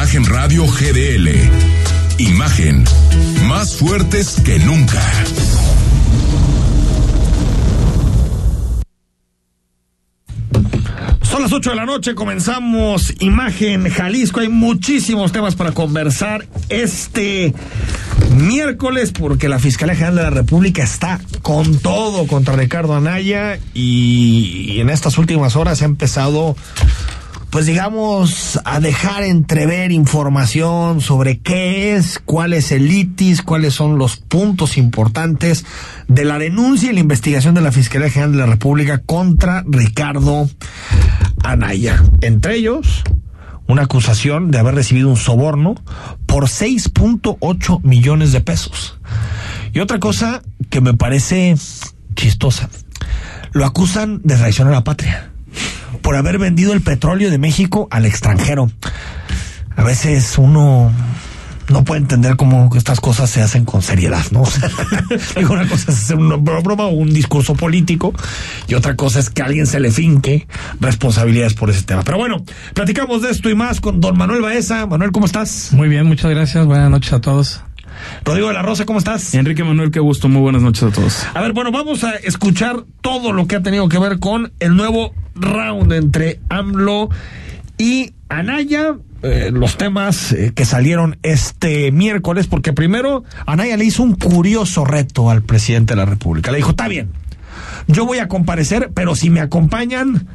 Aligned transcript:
Imagen 0.00 0.24
Radio 0.24 0.66
GDL. 0.66 1.28
Imagen 2.16 2.84
más 3.46 3.76
fuertes 3.76 4.40
que 4.42 4.58
nunca. 4.60 4.98
Son 11.20 11.42
las 11.42 11.52
8 11.52 11.68
de 11.68 11.76
la 11.76 11.84
noche, 11.84 12.14
comenzamos 12.14 13.12
Imagen 13.20 13.90
Jalisco. 13.90 14.40
Hay 14.40 14.48
muchísimos 14.48 15.32
temas 15.32 15.54
para 15.54 15.72
conversar 15.72 16.46
este 16.70 17.52
miércoles 18.34 19.12
porque 19.12 19.50
la 19.50 19.58
Fiscalía 19.58 19.96
General 19.96 20.16
de 20.16 20.22
la 20.22 20.30
República 20.30 20.82
está 20.82 21.20
con 21.42 21.78
todo 21.78 22.26
contra 22.26 22.56
Ricardo 22.56 22.94
Anaya 22.94 23.58
y, 23.74 24.80
en 24.80 24.88
estas 24.88 25.18
últimas 25.18 25.56
horas 25.56 25.82
ha 25.82 25.84
empezado 25.84 26.56
pues 27.50 27.66
digamos, 27.66 28.60
a 28.64 28.78
dejar 28.78 29.24
entrever 29.24 29.90
información 29.90 31.00
sobre 31.00 31.40
qué 31.40 31.94
es, 31.94 32.20
cuál 32.24 32.52
es 32.52 32.70
el 32.70 32.90
ITIS, 32.90 33.42
cuáles 33.42 33.74
son 33.74 33.98
los 33.98 34.16
puntos 34.16 34.78
importantes 34.78 35.64
de 36.06 36.24
la 36.24 36.38
denuncia 36.38 36.90
y 36.90 36.94
la 36.94 37.00
investigación 37.00 37.54
de 37.54 37.60
la 37.60 37.72
Fiscalía 37.72 38.08
General 38.08 38.32
de 38.32 38.38
la 38.38 38.46
República 38.46 38.98
contra 38.98 39.64
Ricardo 39.66 40.48
Anaya. 41.42 42.00
Entre 42.20 42.54
ellos, 42.54 43.02
una 43.66 43.82
acusación 43.82 44.52
de 44.52 44.58
haber 44.58 44.76
recibido 44.76 45.08
un 45.08 45.16
soborno 45.16 45.74
por 46.26 46.44
6.8 46.44 47.82
millones 47.82 48.30
de 48.30 48.40
pesos. 48.40 48.98
Y 49.72 49.80
otra 49.80 49.98
cosa 49.98 50.42
que 50.68 50.80
me 50.80 50.94
parece 50.94 51.56
chistosa, 52.14 52.70
lo 53.52 53.66
acusan 53.66 54.20
de 54.22 54.36
traición 54.36 54.68
a 54.68 54.72
la 54.72 54.84
patria 54.84 55.29
por 56.02 56.16
haber 56.16 56.38
vendido 56.38 56.72
el 56.72 56.80
petróleo 56.80 57.30
de 57.30 57.38
México 57.38 57.88
al 57.90 58.06
extranjero. 58.06 58.70
A 59.76 59.82
veces 59.82 60.36
uno 60.38 60.92
no 61.70 61.84
puede 61.84 62.00
entender 62.00 62.36
cómo 62.36 62.68
estas 62.76 63.00
cosas 63.00 63.30
se 63.30 63.42
hacen 63.42 63.64
con 63.64 63.82
seriedad, 63.82 64.24
¿no? 64.32 64.42
Digo, 65.36 65.54
una 65.54 65.68
cosa 65.68 65.92
es 65.92 65.98
hacer 65.98 66.16
una 66.16 66.36
broma 66.36 66.86
o 66.86 66.90
un 66.90 67.12
discurso 67.12 67.54
político 67.54 68.12
y 68.68 68.74
otra 68.74 68.96
cosa 68.96 69.20
es 69.20 69.30
que 69.30 69.42
alguien 69.42 69.66
se 69.66 69.80
le 69.80 69.90
finque 69.90 70.46
responsabilidades 70.80 71.54
por 71.54 71.70
ese 71.70 71.82
tema. 71.82 72.02
Pero 72.02 72.18
bueno, 72.18 72.44
platicamos 72.74 73.22
de 73.22 73.30
esto 73.30 73.48
y 73.48 73.54
más 73.54 73.80
con 73.80 74.00
don 74.00 74.18
Manuel 74.18 74.42
Baeza. 74.42 74.86
Manuel, 74.86 75.12
¿cómo 75.12 75.26
estás? 75.26 75.72
Muy 75.72 75.88
bien, 75.88 76.06
muchas 76.06 76.30
gracias. 76.30 76.66
Buenas 76.66 76.90
noches 76.90 77.12
a 77.12 77.20
todos. 77.20 77.62
Rodrigo 78.24 78.48
de 78.48 78.54
la 78.54 78.62
Rosa, 78.62 78.86
¿cómo 78.86 78.98
estás? 78.98 79.34
Enrique 79.34 79.64
Manuel, 79.64 79.90
qué 79.90 80.00
gusto. 80.00 80.28
Muy 80.28 80.40
buenas 80.40 80.62
noches 80.62 80.82
a 80.82 80.90
todos. 80.90 81.26
A 81.34 81.40
ver, 81.40 81.52
bueno, 81.52 81.72
vamos 81.72 82.04
a 82.04 82.14
escuchar 82.16 82.84
todo 83.00 83.32
lo 83.32 83.46
que 83.46 83.56
ha 83.56 83.62
tenido 83.62 83.88
que 83.88 83.98
ver 83.98 84.18
con 84.18 84.52
el 84.60 84.76
nuevo 84.76 85.14
round 85.34 85.92
entre 85.92 86.40
AMLO 86.48 87.08
y 87.78 88.12
Anaya. 88.28 88.96
Eh, 89.22 89.50
los 89.52 89.76
temas 89.76 90.32
eh, 90.32 90.52
que 90.54 90.64
salieron 90.64 91.18
este 91.22 91.92
miércoles, 91.92 92.46
porque 92.46 92.72
primero 92.72 93.22
Anaya 93.44 93.76
le 93.76 93.84
hizo 93.84 94.02
un 94.02 94.14
curioso 94.14 94.86
reto 94.86 95.28
al 95.28 95.42
presidente 95.42 95.92
de 95.92 95.96
la 95.96 96.06
República. 96.06 96.50
Le 96.50 96.56
dijo, 96.56 96.70
está 96.70 96.88
bien, 96.88 97.10
yo 97.86 98.06
voy 98.06 98.18
a 98.18 98.28
comparecer, 98.28 98.90
pero 98.94 99.14
si 99.14 99.30
me 99.30 99.40
acompañan, 99.40 100.28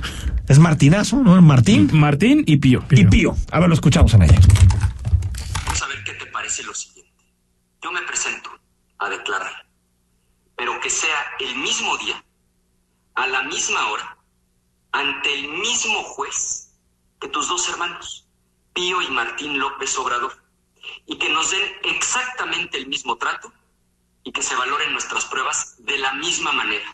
es 0.47 0.59
Martinazo, 0.59 1.17
¿no? 1.17 1.41
Martín. 1.41 1.89
Martín 1.93 2.43
y 2.45 2.57
Pío. 2.57 2.83
Y 2.91 3.05
Pío. 3.05 3.35
A 3.51 3.59
ver, 3.59 3.69
lo 3.69 3.75
escuchamos, 3.75 4.13
Anaya. 4.13 4.39
Vamos 5.65 5.81
a 5.81 5.87
ver 5.87 5.97
qué 6.05 6.13
te 6.13 6.25
parece 6.31 6.63
lo 6.63 6.73
siguiente. 6.73 7.11
Yo 7.85 7.91
me 7.91 8.01
presento 8.01 8.49
a 8.97 9.09
declarar, 9.09 9.67
pero 10.55 10.81
que 10.81 10.89
sea 10.89 11.35
el 11.39 11.55
mismo 11.57 11.95
día, 11.97 12.25
a 13.13 13.27
la 13.27 13.43
misma 13.43 13.91
hora, 13.91 14.17
ante 14.91 15.31
el 15.31 15.49
mismo 15.49 16.01
juez 16.01 16.73
que 17.21 17.27
tus 17.27 17.47
dos 17.47 17.69
hermanos, 17.69 18.27
Pío 18.73 19.03
y 19.03 19.07
Martín 19.09 19.59
López 19.59 19.95
Obrador, 19.99 20.33
y 21.05 21.19
que 21.19 21.29
nos 21.29 21.51
den 21.51 21.61
exactamente 21.83 22.79
el 22.79 22.87
mismo 22.87 23.19
trato 23.19 23.53
y 24.23 24.31
que 24.31 24.41
se 24.41 24.55
valoren 24.55 24.91
nuestras 24.91 25.25
pruebas 25.25 25.75
de 25.77 25.99
la 25.99 26.11
misma 26.13 26.53
manera. 26.53 26.91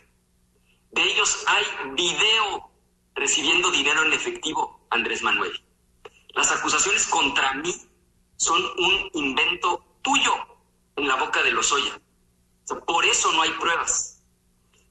De 0.90 1.04
ellos 1.04 1.42
hay 1.46 1.64
video 1.94 2.70
recibiendo 3.14 3.70
dinero 3.70 4.04
en 4.04 4.12
efectivo, 4.12 4.86
Andrés 4.90 5.22
Manuel. 5.22 5.58
Las 6.34 6.52
acusaciones 6.52 7.06
contra 7.06 7.54
mí 7.54 7.74
son 8.36 8.62
un 8.62 9.10
invento 9.14 9.82
tuyo 10.02 10.51
en 10.96 11.08
la 11.08 11.16
boca 11.16 11.42
de 11.42 11.52
los 11.52 11.72
Oya. 11.72 12.00
O 12.70 12.84
por 12.84 13.04
eso 13.04 13.32
no 13.32 13.42
hay 13.42 13.50
pruebas. 13.52 14.22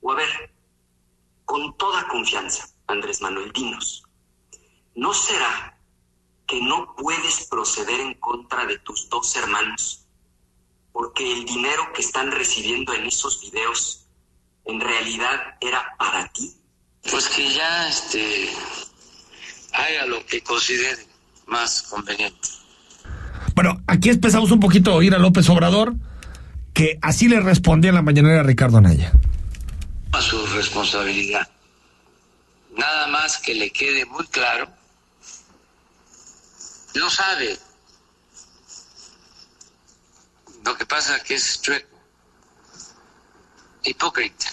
O 0.01 0.11
a 0.11 0.15
ver, 0.15 0.53
con 1.45 1.75
toda 1.77 2.07
confianza, 2.07 2.67
Andrés 2.87 3.21
Manuel, 3.21 3.51
dinos, 3.51 4.03
¿no 4.95 5.13
será 5.13 5.77
que 6.47 6.61
no 6.61 6.95
puedes 6.95 7.47
proceder 7.47 7.99
en 7.99 8.13
contra 8.15 8.65
de 8.65 8.77
tus 8.79 9.09
dos 9.09 9.35
hermanos? 9.35 10.05
Porque 10.91 11.31
el 11.31 11.45
dinero 11.45 11.91
que 11.93 12.01
están 12.01 12.31
recibiendo 12.31 12.93
en 12.93 13.05
esos 13.05 13.41
videos 13.41 14.07
en 14.65 14.79
realidad 14.79 15.57
era 15.61 15.95
para 15.97 16.27
ti. 16.33 16.55
Pues 17.09 17.29
que 17.29 17.51
ya 17.51 17.87
este 17.87 18.53
haga 19.73 20.05
lo 20.05 20.25
que 20.25 20.43
considere 20.43 21.07
más 21.47 21.81
conveniente. 21.83 22.60
Bueno, 23.55 23.81
aquí 23.87 24.09
empezamos 24.09 24.51
un 24.51 24.59
poquito 24.59 24.91
a 24.91 24.95
oír 24.95 25.13
a 25.13 25.19
López 25.19 25.49
Obrador, 25.49 25.95
que 26.73 26.97
así 27.01 27.27
le 27.27 27.39
respondía 27.39 27.89
en 27.89 27.95
la 27.95 28.01
mañanera 28.01 28.41
a 28.41 28.43
Ricardo 28.43 28.77
Anaya. 28.77 29.11
A 30.11 30.21
su 30.21 30.45
responsabilidad. 30.47 31.47
Nada 32.77 33.07
más 33.07 33.37
que 33.37 33.53
le 33.53 33.71
quede 33.71 34.05
muy 34.05 34.25
claro. 34.27 34.69
No 36.95 37.09
sabe. 37.09 37.57
Lo 40.65 40.77
que 40.77 40.85
pasa 40.85 41.17
es 41.17 41.23
que 41.23 41.35
es 41.35 41.61
chueco. 41.61 41.99
Hipócrita. 43.83 44.47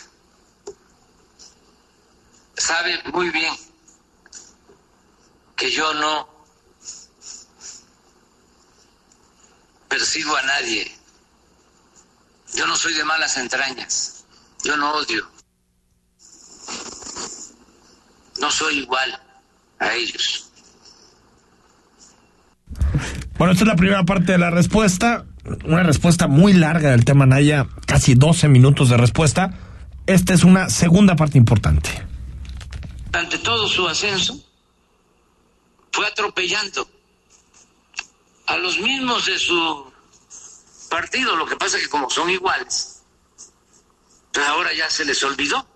Sabe 2.56 3.00
muy 3.12 3.30
bien 3.30 3.54
que 5.54 5.70
yo 5.70 5.92
no 5.94 6.37
persigo 9.88 10.36
a 10.36 10.42
nadie. 10.42 10.90
Yo 12.54 12.66
no 12.66 12.76
soy 12.76 12.94
de 12.94 13.04
malas 13.04 13.36
entrañas. 13.36 14.24
Yo 14.64 14.76
no 14.76 14.92
odio. 14.92 15.28
No 18.40 18.50
soy 18.50 18.78
igual 18.78 19.20
a 19.78 19.94
ellos. 19.94 20.50
Bueno, 23.36 23.52
esta 23.52 23.64
es 23.64 23.68
la 23.68 23.76
primera 23.76 24.04
parte 24.04 24.32
de 24.32 24.38
la 24.38 24.50
respuesta. 24.50 25.24
Una 25.64 25.82
respuesta 25.82 26.26
muy 26.26 26.52
larga 26.52 26.90
del 26.90 27.04
tema 27.04 27.24
Naya, 27.24 27.66
casi 27.86 28.14
12 28.14 28.48
minutos 28.48 28.90
de 28.90 28.96
respuesta. 28.96 29.54
Esta 30.06 30.34
es 30.34 30.44
una 30.44 30.68
segunda 30.70 31.16
parte 31.16 31.38
importante. 31.38 31.90
Ante 33.12 33.38
todo 33.38 33.68
su 33.68 33.86
ascenso, 33.88 34.42
fue 35.92 36.06
atropellando 36.06 36.88
a 38.48 38.56
los 38.56 38.78
mismos 38.78 39.26
de 39.26 39.38
su 39.38 39.92
partido. 40.88 41.36
Lo 41.36 41.46
que 41.46 41.56
pasa 41.56 41.76
es 41.76 41.84
que 41.84 41.90
como 41.90 42.10
son 42.10 42.30
iguales, 42.30 43.02
pues 44.32 44.46
ahora 44.46 44.72
ya 44.72 44.90
se 44.90 45.04
les 45.04 45.22
olvidó. 45.22 45.66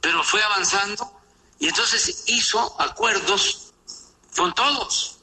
Pero 0.00 0.22
fue 0.24 0.42
avanzando 0.42 1.12
y 1.58 1.68
entonces 1.68 2.24
hizo 2.26 2.80
acuerdos 2.80 3.72
con 4.36 4.54
todos. 4.54 5.18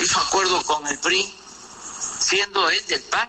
Hizo 0.00 0.20
acuerdo 0.20 0.62
con 0.62 0.86
el 0.86 0.98
PRI, 0.98 1.32
siendo 2.18 2.68
él 2.70 2.82
del 2.88 3.02
PAN. 3.02 3.28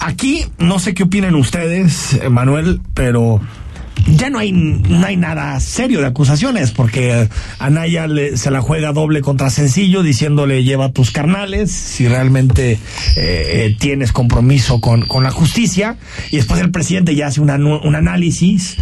Aquí 0.00 0.50
no 0.58 0.78
sé 0.78 0.94
qué 0.94 1.04
opinan 1.04 1.34
ustedes, 1.34 2.18
Manuel, 2.30 2.80
pero 2.94 3.40
ya 4.16 4.30
no 4.30 4.38
hay, 4.38 4.52
no 4.52 5.06
hay 5.06 5.16
nada 5.16 5.58
serio 5.60 6.00
de 6.00 6.06
acusaciones, 6.06 6.70
porque 6.70 7.28
Anaya 7.58 8.06
le, 8.06 8.36
se 8.36 8.50
la 8.50 8.60
juega 8.60 8.92
doble 8.92 9.20
contra 9.20 9.50
sencillo, 9.50 10.02
diciéndole 10.02 10.64
lleva 10.64 10.92
tus 10.92 11.10
carnales, 11.10 11.70
si 11.70 12.08
realmente 12.08 12.72
eh, 12.72 12.78
eh, 13.16 13.76
tienes 13.78 14.12
compromiso 14.12 14.80
con, 14.80 15.02
con, 15.02 15.24
la 15.24 15.30
justicia, 15.30 15.96
y 16.30 16.36
después 16.36 16.60
el 16.60 16.70
presidente 16.70 17.14
ya 17.14 17.26
hace 17.26 17.40
una, 17.40 17.56
un 17.56 17.94
análisis 17.94 18.76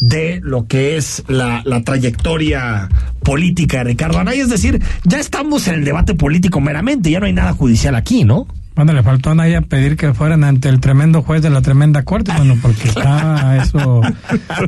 de 0.00 0.40
lo 0.42 0.66
que 0.66 0.96
es 0.96 1.22
la, 1.28 1.62
la, 1.64 1.82
trayectoria 1.82 2.88
política 3.22 3.78
de 3.78 3.84
Ricardo 3.84 4.18
Anaya, 4.18 4.42
es 4.42 4.50
decir, 4.50 4.82
ya 5.04 5.20
estamos 5.20 5.68
en 5.68 5.74
el 5.74 5.84
debate 5.84 6.14
político 6.14 6.60
meramente, 6.60 7.10
ya 7.10 7.20
no 7.20 7.26
hay 7.26 7.32
nada 7.32 7.52
judicial 7.52 7.94
aquí, 7.94 8.24
¿no? 8.24 8.46
Bueno, 8.74 8.92
le 8.92 9.02
faltó 9.02 9.30
a 9.30 9.34
Naya 9.34 9.60
pedir 9.60 9.96
que 9.96 10.14
fueran 10.14 10.44
ante 10.44 10.68
el 10.68 10.80
tremendo 10.80 11.22
juez 11.22 11.42
de 11.42 11.50
la 11.50 11.60
tremenda 11.60 12.02
corte, 12.04 12.32
bueno, 12.36 12.56
porque 12.60 12.88
está 12.88 13.56
eso 13.62 14.00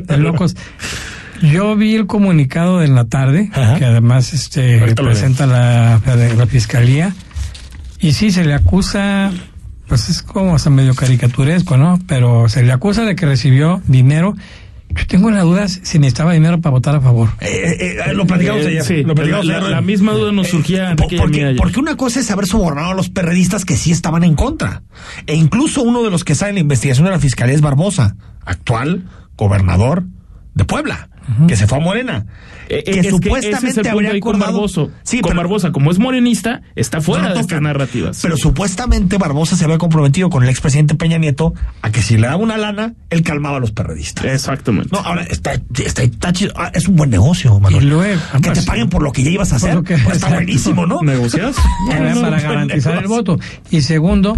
de 0.03 0.17
locos. 0.17 0.55
Yo 1.41 1.75
vi 1.75 1.95
el 1.95 2.05
comunicado 2.05 2.79
de 2.79 2.87
la 2.87 3.05
tarde, 3.05 3.49
Ajá. 3.53 3.75
que 3.75 3.85
además 3.85 4.33
este 4.33 4.79
representa 4.79 5.45
la, 5.45 6.01
la, 6.37 6.47
fiscalía, 6.47 7.13
y 7.99 8.13
sí 8.13 8.31
se 8.31 8.45
le 8.45 8.53
acusa, 8.53 9.31
pues 9.87 10.09
es 10.09 10.21
como 10.21 10.55
hasta 10.55 10.69
medio 10.69 10.95
caricaturesco, 10.95 11.77
¿no? 11.77 11.99
Pero 12.07 12.47
se 12.47 12.63
le 12.63 12.71
acusa 12.71 13.03
de 13.03 13.15
que 13.15 13.25
recibió 13.25 13.81
dinero 13.87 14.35
Yo 14.97 15.05
tengo 15.07 15.29
la 15.31 15.41
duda 15.41 15.67
si 15.67 15.99
necesitaba 15.99 16.33
dinero 16.33 16.61
para 16.61 16.71
votar 16.71 16.95
a 16.95 17.01
favor. 17.01 17.29
Eh, 17.41 17.75
eh, 17.79 17.97
eh, 18.07 18.13
lo 18.13 18.25
platicamos 18.25 18.63
Eh, 18.65 18.67
ayer. 18.69 18.83
sí, 18.83 19.03
lo 19.03 19.13
platicamos 19.15 19.45
la, 19.45 19.57
ayer. 19.57 19.69
la 19.69 19.81
misma 19.81 20.13
duda 20.13 20.31
nos 20.31 20.47
surgía 20.47 20.95
porque, 20.97 21.17
Yamía. 21.17 21.53
porque 21.57 21.79
una 21.79 21.97
cosa 21.97 22.19
es 22.19 22.31
haber 22.31 22.47
sobornado 22.47 22.91
a 22.91 22.93
los 22.95 23.09
perredistas 23.09 23.65
que 23.65 23.75
sí 23.77 23.91
estaban 23.91 24.23
en 24.23 24.35
contra. 24.35 24.83
E 25.27 25.35
incluso 25.35 25.81
uno 25.83 26.03
de 26.03 26.11
los 26.11 26.23
que 26.23 26.33
sale 26.35 26.49
en 26.51 26.55
la 26.55 26.61
investigación 26.61 27.05
de 27.05 27.11
la 27.11 27.19
fiscalía 27.19 27.55
es 27.55 27.61
Barbosa, 27.61 28.15
actual 28.45 29.05
gobernador 29.37 30.05
de 30.53 30.63
Puebla, 30.65 31.09
que 31.47 31.55
se 31.55 31.67
fue 31.67 31.77
a 31.77 31.81
Morena. 31.81 32.25
Eh, 32.67 32.83
que 32.83 32.91
es 32.91 32.97
ese 32.97 33.09
supuestamente 33.11 33.67
es 33.69 33.77
el 33.77 33.83
punto 33.83 33.89
habría 33.91 34.09
con 34.09 34.17
acordado. 34.17 34.53
Barboso. 34.53 34.91
Sí, 35.03 35.21
con 35.21 35.29
pero- 35.31 35.41
Barbosa, 35.43 35.71
como 35.71 35.91
es 35.91 35.99
morenista, 35.99 36.61
está 36.75 36.99
fuera 36.99 37.27
no 37.29 37.35
de 37.35 37.41
estas 37.41 37.61
narrativas. 37.61 38.19
Pero 38.21 38.37
supuestamente 38.37 39.17
Barbosa 39.19 39.55
se 39.55 39.65
había 39.65 39.77
comprometido 39.77 40.29
con 40.31 40.43
el 40.43 40.49
expresidente 40.49 40.95
Peña 40.95 41.17
Nieto 41.19 41.53
a 41.83 41.91
que 41.91 42.01
si 42.01 42.17
le 42.17 42.25
daba 42.27 42.37
una 42.37 42.57
lana, 42.57 42.93
él 43.11 43.21
calmaba 43.21 43.57
a 43.57 43.59
los 43.59 43.71
perredistas. 43.71 44.25
Exactamente. 44.25 44.89
No, 44.91 44.99
ahora 44.99 45.23
está, 45.23 45.53
está, 45.83 46.01
está 46.03 46.33
chido. 46.33 46.53
Ah, 46.55 46.71
es 46.73 46.87
un 46.87 46.95
buen 46.95 47.09
negocio, 47.11 47.59
Manuel. 47.59 47.83
Y 47.83 47.87
luego, 47.87 48.19
que 48.33 48.39
te 48.41 48.49
pues, 48.51 48.65
paguen 48.65 48.89
por 48.89 49.03
lo 49.03 49.11
que 49.11 49.23
ya 49.23 49.29
ibas 49.29 49.53
a 49.53 49.57
hacer. 49.57 49.83
que- 49.83 49.97
pues 49.99 50.15
está 50.15 50.29
buenísimo, 50.33 50.87
¿no? 50.87 51.01
¿Negocias? 51.03 51.55
Para 51.89 52.13
garantizar 52.41 52.95
el 52.95 53.01
negocio. 53.01 53.35
voto. 53.35 53.39
Y 53.69 53.81
segundo, 53.81 54.37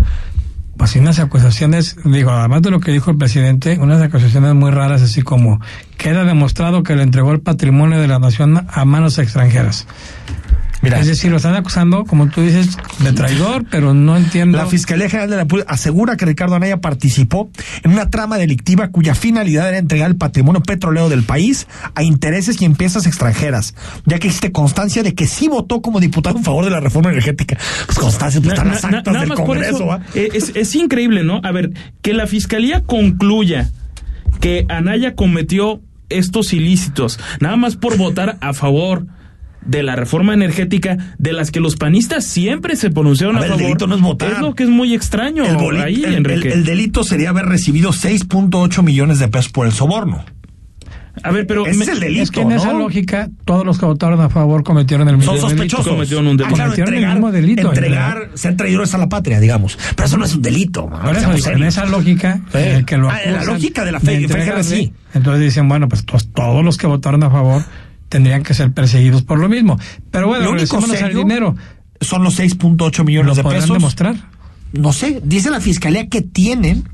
pues 0.78 0.96
unas 0.96 1.20
acusaciones, 1.20 1.96
digo, 2.06 2.32
además 2.32 2.62
de 2.62 2.72
lo 2.72 2.80
que 2.80 2.92
dijo 2.92 3.12
el 3.12 3.18
presidente, 3.18 3.78
unas 3.80 4.02
acusaciones 4.02 4.54
muy 4.54 4.72
raras, 4.72 5.02
así 5.02 5.22
como 5.22 5.60
queda 5.98 6.24
demostrado 6.24 6.84
que 6.84 6.96
le 6.96 7.04
entregó 7.04 7.32
el 7.32 7.42
patrimonio 7.42 8.00
de 8.00 8.08
la 8.08 8.20
nación 8.20 8.66
a 8.70 8.86
manos 8.86 9.18
extranjeras. 9.18 9.88
Mira, 10.82 11.00
Es 11.00 11.08
decir, 11.08 11.32
lo 11.32 11.38
están 11.38 11.56
acusando, 11.56 12.04
como 12.06 12.28
tú 12.30 12.42
dices, 12.42 12.78
de 13.00 13.12
traidor, 13.12 13.66
pero 13.72 13.94
no 13.96 14.16
entiendo. 14.16 14.58
La 14.58 14.68
Fiscalía 14.68 15.10
General 15.10 15.30
de 15.30 15.36
la 15.38 15.42
República 15.44 15.72
asegura 15.74 16.16
que 16.18 16.26
Ricardo 16.26 16.56
Anaya 16.56 16.78
participó 16.78 17.50
en 17.84 17.92
una 17.92 18.10
trama 18.12 18.38
delictiva 18.38 18.90
cuya 18.90 19.16
finalidad 19.16 19.68
era 19.70 19.80
entregar 19.80 20.10
el 20.10 20.18
patrimonio 20.18 20.62
petrolero 20.62 21.10
del 21.10 21.24
país 21.24 21.68
a 21.96 22.04
intereses 22.04 22.62
y 22.62 22.66
empresas 22.66 23.08
extranjeras, 23.08 23.74
ya 24.06 24.20
que 24.20 24.28
existe 24.28 24.52
constancia 24.52 25.02
de 25.02 25.16
que 25.16 25.26
sí 25.26 25.48
votó 25.48 25.82
como 25.82 26.00
diputado 26.00 26.38
en 26.38 26.44
favor 26.44 26.64
de 26.64 26.72
la 26.72 26.80
reforma 26.80 27.10
energética. 27.10 27.58
Pues 27.88 27.98
constancia, 27.98 28.40
pues 28.40 28.50
Na- 28.50 28.54
están 28.54 28.68
na- 28.68 28.74
las 28.74 28.84
na- 28.84 28.98
actas 29.00 29.14
nada 29.14 29.26
del 29.26 29.34
Congreso, 29.36 30.00
eh, 30.14 30.30
es, 30.34 30.52
es 30.56 30.76
increíble, 30.76 31.24
¿no? 31.24 31.42
A 31.44 31.52
ver, 31.52 31.72
que 32.04 32.14
la 32.14 32.28
fiscalía 32.28 32.84
concluya 32.84 33.72
que 34.40 34.66
Anaya 34.70 35.16
cometió 35.16 35.82
estos 36.10 36.54
ilícitos, 36.54 37.20
nada 37.40 37.56
más 37.58 37.76
por 37.76 37.98
votar 37.98 38.38
a 38.42 38.54
favor 38.54 39.08
de 39.68 39.84
la 39.84 39.96
reforma 39.96 40.34
energética 40.34 40.98
de 41.18 41.34
las 41.34 41.52
que 41.52 41.60
los 41.60 41.76
panistas 41.76 42.26
siempre 42.26 42.76
se 42.76 42.90
pronunciaron 42.90 43.36
A 43.36 43.40
a, 43.40 43.42
ver, 43.42 43.52
el 43.52 43.58
favor. 43.58 43.68
delito 43.68 43.88
no 43.88 43.96
es 43.96 44.02
votar. 44.02 44.42
lo 44.42 44.56
que 44.56 44.64
es 44.64 44.70
muy 44.70 44.94
extraño 44.94 45.46
El, 45.46 45.58
boli- 45.58 45.82
ahí, 45.82 45.96
el- 45.96 46.06
el- 46.06 46.14
Enrique. 46.16 46.50
el 46.54 46.64
delito 46.64 47.04
sería 47.04 47.30
haber 47.30 47.46
recibido 47.46 47.92
6.8 47.92 48.82
millones 48.84 49.20
de 49.20 49.28
pesos 49.28 49.52
por 49.52 49.66
el 49.68 49.74
soborno. 49.74 50.24
a 51.24 51.32
ver, 51.32 51.48
pero 51.48 51.66
Ese 51.66 51.78
me- 51.80 51.84
es 51.86 51.90
el 51.90 52.00
delito, 52.00 52.22
es 52.24 52.30
que 52.32 52.42
en 52.42 52.52
esa 52.52 52.74
lógica, 52.74 53.28
todos 53.44 53.66
los 53.66 53.80
que 53.80 53.86
votaron 53.88 54.22
a 54.22 54.30
favor 54.30 54.64
cometieron 54.64 55.10
el 55.10 55.18
mismo 55.18 55.32
Son 55.36 55.50
delito. 55.50 55.78
sospechosos. 55.78 55.88
Cometieron 55.94 56.28
un 56.28 56.38
delito. 56.38 56.54
Ah, 56.54 56.56
claro, 56.58 56.70
Cometieron 56.70 56.94
el 56.94 56.98
entregar, 57.00 57.16
mismo 57.18 57.32
delito, 57.32 57.70
entregar, 57.74 58.30
ser 58.36 58.56
traidores 58.56 58.94
a 58.94 58.98
la 59.00 59.10
patria, 59.10 59.40
digamos. 59.40 59.80
Pero 59.96 60.06
eso 60.06 60.18
no 60.18 60.26
es 60.26 60.36
un 60.36 60.44
delito. 60.44 60.88
man, 60.88 61.16
eso, 61.16 61.32
en 61.32 61.42
serios. 61.42 61.68
esa 61.70 61.86
lógica, 61.88 62.42
Sí. 62.52 62.58
el 62.60 62.86
que 62.86 62.98
lo 62.98 63.10
Ah, 63.10 63.18
en 63.24 63.34
la 63.34 63.44
lógica 63.46 63.84
de 63.84 63.92
la 63.94 64.00
de 64.00 64.06
fe- 64.06 64.16
entregarle, 64.22 64.64
sí. 64.64 64.94
Entonces 65.16 65.42
dicen, 65.44 65.68
bueno, 65.68 65.90
pues 65.90 66.06
todos 66.06 66.64
los 66.64 66.78
que 66.78 66.86
votaron 66.86 67.24
a 67.24 67.32
favor 67.32 67.64
tendrían 68.10 68.44
que 68.44 68.54
ser 68.54 68.72
perseguidos 68.72 69.24
por 69.24 69.40
lo 69.40 69.50
mismo. 69.50 69.80
Pero 70.12 70.28
bueno, 70.28 70.46
Lo 70.46 70.52
único 70.52 70.78
al 70.78 71.14
dinero. 71.14 71.56
son 72.02 72.24
los 72.24 72.40
6.8 72.40 72.98
¿Lo 73.00 73.04
millones 73.04 73.36
de 73.38 73.44
podrán 73.44 73.62
pesos. 73.62 73.76
demostrar? 73.78 74.16
No 74.74 74.94
sé, 74.94 75.22
dice 75.24 75.50
la 75.50 75.62
fiscalía 75.62 76.08
que 76.10 76.22
tienen 76.22 76.90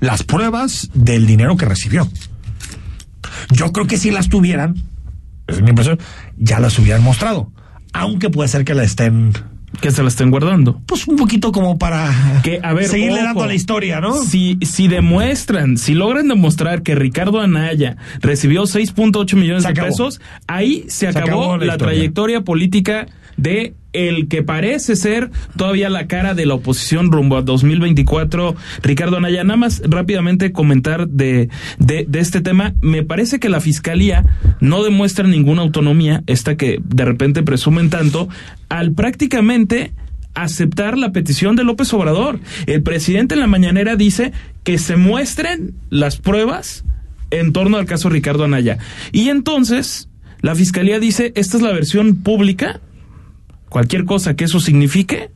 las 0.00 0.22
pruebas 0.22 0.90
del 0.94 1.26
dinero 1.26 1.56
que 1.56 1.66
recibió. 1.66 2.08
Yo 3.50 3.72
creo 3.72 3.86
que 3.86 3.98
si 3.98 4.10
las 4.10 4.28
tuvieran, 4.28 4.74
es 5.46 5.60
mi 5.62 5.70
impresión, 5.70 5.98
ya 6.36 6.60
las 6.60 6.78
hubieran 6.78 7.02
mostrado. 7.02 7.52
Aunque 7.92 8.30
puede 8.30 8.48
ser 8.48 8.64
que 8.64 8.74
la 8.74 8.84
estén, 8.84 9.32
que 9.80 9.90
se 9.90 10.02
la 10.02 10.08
estén 10.08 10.30
guardando. 10.30 10.80
pues 10.86 11.06
un 11.06 11.16
poquito 11.16 11.52
como 11.52 11.78
para 11.78 12.40
Que, 12.42 12.60
a 12.62 12.72
ver, 12.72 12.86
seguirle 12.88 13.18
ojo, 13.18 13.24
dando 13.24 13.42
a 13.44 13.46
la 13.46 13.54
historia, 13.54 14.00
¿no? 14.00 14.14
Si, 14.14 14.58
si 14.62 14.88
demuestran, 14.88 15.76
si 15.76 15.94
logran 15.94 16.28
demostrar 16.28 16.82
que 16.82 16.94
Ricardo 16.94 17.40
Anaya 17.40 17.96
recibió 18.20 18.62
6.8 18.62 19.34
millones 19.36 19.64
de 19.64 19.74
pesos, 19.74 20.20
ahí 20.46 20.84
se, 20.88 20.90
Se 20.90 21.08
acabó, 21.08 21.54
acabó 21.54 21.56
la 21.58 21.78
trayectoria 21.78 22.42
política 22.42 23.06
de 23.38 23.72
el 23.94 24.28
que 24.28 24.42
parece 24.42 24.96
ser 24.96 25.30
todavía 25.56 25.88
la 25.88 26.06
cara 26.06 26.34
de 26.34 26.44
la 26.44 26.54
oposición 26.54 27.10
rumbo 27.10 27.36
a 27.36 27.42
2024, 27.42 28.54
Ricardo 28.82 29.16
Anaya. 29.16 29.42
Nada 29.44 29.56
más 29.56 29.82
rápidamente 29.84 30.52
comentar 30.52 31.08
de, 31.08 31.48
de, 31.78 32.06
este 32.18 32.42
tema. 32.42 32.74
Me 32.82 33.02
parece 33.02 33.40
que 33.40 33.48
la 33.48 33.60
fiscalía 33.60 34.24
no 34.60 34.84
demuestra 34.84 35.26
ninguna 35.26 35.62
autonomía, 35.62 36.22
esta 36.26 36.56
que 36.56 36.80
de 36.84 37.04
repente 37.04 37.42
presumen 37.42 37.88
tanto, 37.88 38.28
al 38.68 38.92
prácticamente 38.92 39.92
aceptar 40.34 40.98
la 40.98 41.12
petición 41.12 41.56
de 41.56 41.64
López 41.64 41.92
Obrador. 41.94 42.40
El 42.66 42.82
presidente 42.82 43.34
en 43.34 43.40
la 43.40 43.46
mañanera 43.46 43.96
dice 43.96 44.32
que 44.64 44.78
se 44.78 44.96
muestren 44.96 45.74
las 45.88 46.18
pruebas 46.18 46.84
en 47.30 47.52
torno 47.52 47.78
al 47.78 47.86
caso 47.86 48.08
Ricardo 48.08 48.44
Anaya. 48.44 48.78
Y 49.12 49.30
entonces 49.30 50.08
la 50.40 50.54
fiscalía 50.54 51.00
dice, 51.00 51.32
esta 51.34 51.56
es 51.56 51.62
la 51.62 51.72
versión 51.72 52.16
pública, 52.16 52.80
cualquier 53.68 54.04
cosa 54.04 54.34
que 54.34 54.44
eso 54.44 54.60
signifique, 54.60 55.30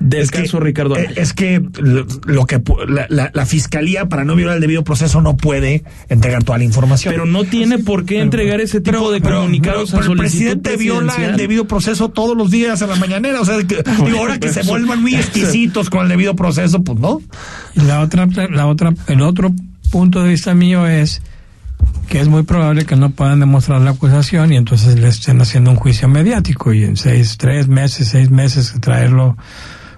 del 0.00 0.30
que- 0.30 0.42
caso 0.42 0.60
Ricardo 0.60 0.96
eh, 0.96 1.06
Anaya. 1.06 1.20
Es 1.22 1.32
que 1.32 1.60
lo, 1.80 2.06
lo 2.24 2.46
que 2.46 2.62
pu- 2.62 2.86
la, 2.88 3.06
la- 3.08 3.32
la 3.34 3.46
fiscalía 3.46 4.06
para 4.08 4.24
no 4.24 4.36
violar 4.36 4.54
el 4.54 4.60
debido 4.60 4.84
proceso 4.84 5.20
no 5.20 5.36
puede 5.36 5.82
entregar 6.08 6.44
toda 6.44 6.58
la 6.58 6.62
información. 6.64 7.12
Pero 7.12 7.26
no 7.26 7.42
tiene 7.44 7.78
por 7.78 8.04
qué 8.04 8.20
entregar 8.20 8.60
ese 8.60 8.80
tipo 8.80 9.10
de 9.10 9.20
comunicados 9.20 9.90
pero 9.90 10.04
a 10.04 10.06
el 10.12 10.16
presidente 10.16 10.76
viola 10.76 11.14
el 11.16 11.36
debido 11.36 11.66
proceso 11.66 12.10
todos 12.10 12.36
los 12.36 12.50
días 12.52 12.80
en 12.82 12.90
la 12.90 12.96
mañanera. 12.96 13.40
O 13.40 13.44
sea, 13.44 13.56
que- 13.64 13.82
digo, 14.04 14.18
ahora 14.18 14.38
que 14.38 14.52
se 14.52 14.60
Eso- 14.60 14.70
vuelvan 14.70 15.02
muy 15.02 15.16
exquisitos 15.16 15.90
con 15.90 16.02
el 16.04 16.08
debido 16.08 16.36
proceso, 16.36 16.82
pues 16.84 16.98
no. 17.00 17.20
La 17.74 18.00
otra, 18.00 18.28
la 18.50 18.66
otra, 18.66 18.94
el 19.08 19.20
otro 19.20 19.52
punto 19.90 20.22
de 20.22 20.28
vista 20.30 20.54
mío 20.54 20.86
es 20.86 21.22
que 22.08 22.20
es 22.20 22.28
muy 22.28 22.42
probable 22.42 22.86
que 22.86 22.96
no 22.96 23.10
puedan 23.10 23.40
demostrar 23.40 23.80
la 23.82 23.90
acusación 23.90 24.52
y 24.52 24.56
entonces 24.56 24.98
le 24.98 25.08
estén 25.08 25.40
haciendo 25.40 25.70
un 25.70 25.76
juicio 25.76 26.08
mediático 26.08 26.72
y 26.72 26.84
en 26.84 26.96
seis, 26.96 27.36
tres 27.36 27.68
meses, 27.68 28.08
seis 28.08 28.30
meses 28.30 28.74
traerlo 28.80 29.36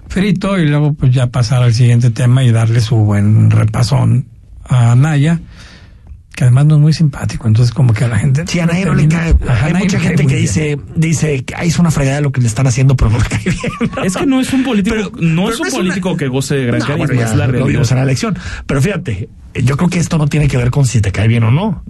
frito 0.07 0.59
y 0.59 0.67
luego 0.67 0.93
pues 0.93 1.13
ya 1.13 1.27
pasar 1.27 1.63
al 1.63 1.73
siguiente 1.73 2.11
tema 2.11 2.43
y 2.43 2.51
darle 2.51 2.81
su 2.81 2.97
buen 2.97 3.49
repasón 3.49 4.27
a 4.65 4.95
Naya 4.95 5.39
que 6.35 6.45
además 6.45 6.65
no 6.65 6.75
es 6.75 6.81
muy 6.81 6.93
simpático, 6.93 7.47
entonces 7.47 7.73
como 7.73 7.93
que 7.93 8.05
a 8.05 8.07
la 8.07 8.17
gente... 8.17 8.43
Sí, 8.47 8.59
a 8.59 8.65
nadie 8.65 8.85
no 8.85 8.95
le 8.95 9.07
cae. 9.07 9.35
Ajá, 9.47 9.65
Hay 9.67 9.73
mucha 9.73 9.99
gente 9.99 10.23
que 10.23 10.35
bien. 10.35 10.41
dice, 10.41 10.79
dice 10.95 11.43
que 11.43 11.53
"Ay, 11.55 11.67
es 11.69 11.77
una 11.77 11.91
fregada 11.91 12.21
lo 12.21 12.31
que 12.31 12.39
le 12.41 12.47
están 12.47 12.67
haciendo, 12.67 12.95
pero 12.95 13.11
no 13.11 13.17
le 13.19 13.25
cae 13.25 13.43
bien. 13.43 13.55
Es 14.05 14.15
que 14.15 14.25
no 14.25 14.39
es 14.39 14.51
un 14.53 14.63
político, 14.63 14.95
Pero- 14.95 15.11
no 15.19 15.45
pero 15.45 15.53
es 15.55 15.59
un 15.73 15.79
político 15.79 16.15
que 16.17 16.27
goce 16.29 16.55
de 16.55 16.65
gran 16.67 16.79
No, 16.79 16.85
carisma, 16.85 17.07
bueno, 17.07 17.21
es 17.21 17.29
la 17.35 17.45
lo 17.47 17.51
realidad. 17.51 17.67
vimos 17.69 17.91
en 17.91 17.97
la 17.97 18.03
elección. 18.03 18.37
Pero 18.65 18.81
fíjate, 18.81 19.29
yo 19.61 19.75
creo 19.77 19.89
que 19.89 19.99
esto 19.99 20.17
no 20.17 20.27
tiene 20.27 20.47
que 20.47 20.57
ver 20.57 20.71
con 20.71 20.85
si 20.85 21.01
te 21.01 21.11
cae 21.11 21.27
bien 21.27 21.43
o 21.43 21.51
no. 21.51 21.83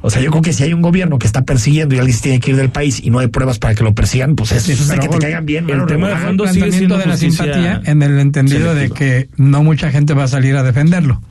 O 0.00 0.10
sea, 0.10 0.20
yo 0.20 0.30
creo 0.30 0.42
que 0.42 0.52
si 0.52 0.62
hay 0.64 0.72
un 0.74 0.82
gobierno 0.82 1.18
que 1.18 1.26
está 1.26 1.44
persiguiendo 1.44 1.94
y 1.94 1.98
alguien 1.98 2.14
se 2.16 2.22
tiene 2.22 2.40
que 2.40 2.50
ir 2.50 2.56
del 2.58 2.68
país 2.70 3.00
y 3.02 3.08
no 3.10 3.20
hay 3.20 3.28
pruebas 3.28 3.58
para 3.58 3.74
que 3.74 3.82
lo 3.84 3.94
persigan, 3.94 4.36
pues 4.36 4.52
es, 4.52 4.68
eso 4.68 4.82
es 4.82 4.88
de 4.90 4.98
que 4.98 5.08
te 5.08 5.18
caigan 5.18 5.46
bien. 5.46 5.68
el 5.70 5.86
tema 5.86 6.08
de 6.08 6.16
fondo 6.16 6.46
sigue 6.46 6.72
siendo 6.72 6.98
de 6.98 7.06
la 7.06 7.16
simpatía 7.16 7.80
en 7.84 8.02
el 8.02 8.18
entendido 8.18 8.74
de 8.74 8.90
que 8.90 9.28
no 9.36 9.62
mucha 9.62 9.90
gente 9.90 10.12
va 10.14 10.24
a 10.24 10.28
salir 10.28 10.56
a 10.56 10.62
defenderlo. 10.62 11.22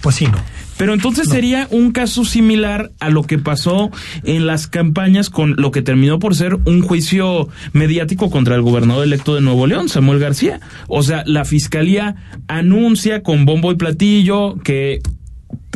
Pues 0.00 0.16
sí, 0.16 0.26
no. 0.26 0.38
Pero 0.82 0.94
entonces 0.94 1.28
sería 1.28 1.68
un 1.70 1.92
caso 1.92 2.24
similar 2.24 2.90
a 2.98 3.08
lo 3.08 3.22
que 3.22 3.38
pasó 3.38 3.92
en 4.24 4.48
las 4.48 4.66
campañas 4.66 5.30
con 5.30 5.54
lo 5.56 5.70
que 5.70 5.80
terminó 5.80 6.18
por 6.18 6.34
ser 6.34 6.58
un 6.64 6.82
juicio 6.82 7.48
mediático 7.72 8.30
contra 8.30 8.56
el 8.56 8.62
gobernador 8.62 9.04
electo 9.04 9.36
de 9.36 9.42
Nuevo 9.42 9.68
León, 9.68 9.88
Samuel 9.88 10.18
García. 10.18 10.58
O 10.88 11.04
sea, 11.04 11.22
la 11.24 11.44
fiscalía 11.44 12.16
anuncia 12.48 13.22
con 13.22 13.44
bombo 13.44 13.70
y 13.70 13.76
platillo 13.76 14.56
que 14.56 14.98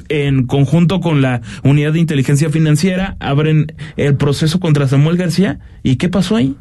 en 0.08 0.44
conjunto 0.44 0.98
con 0.98 1.22
la 1.22 1.40
unidad 1.62 1.92
de 1.92 2.00
inteligencia 2.00 2.50
financiera 2.50 3.16
abren 3.20 3.76
el 3.96 4.16
proceso 4.16 4.58
contra 4.58 4.88
Samuel 4.88 5.18
García. 5.18 5.60
¿Y 5.84 5.98
qué 5.98 6.08
pasó 6.08 6.34
ahí? 6.34 6.56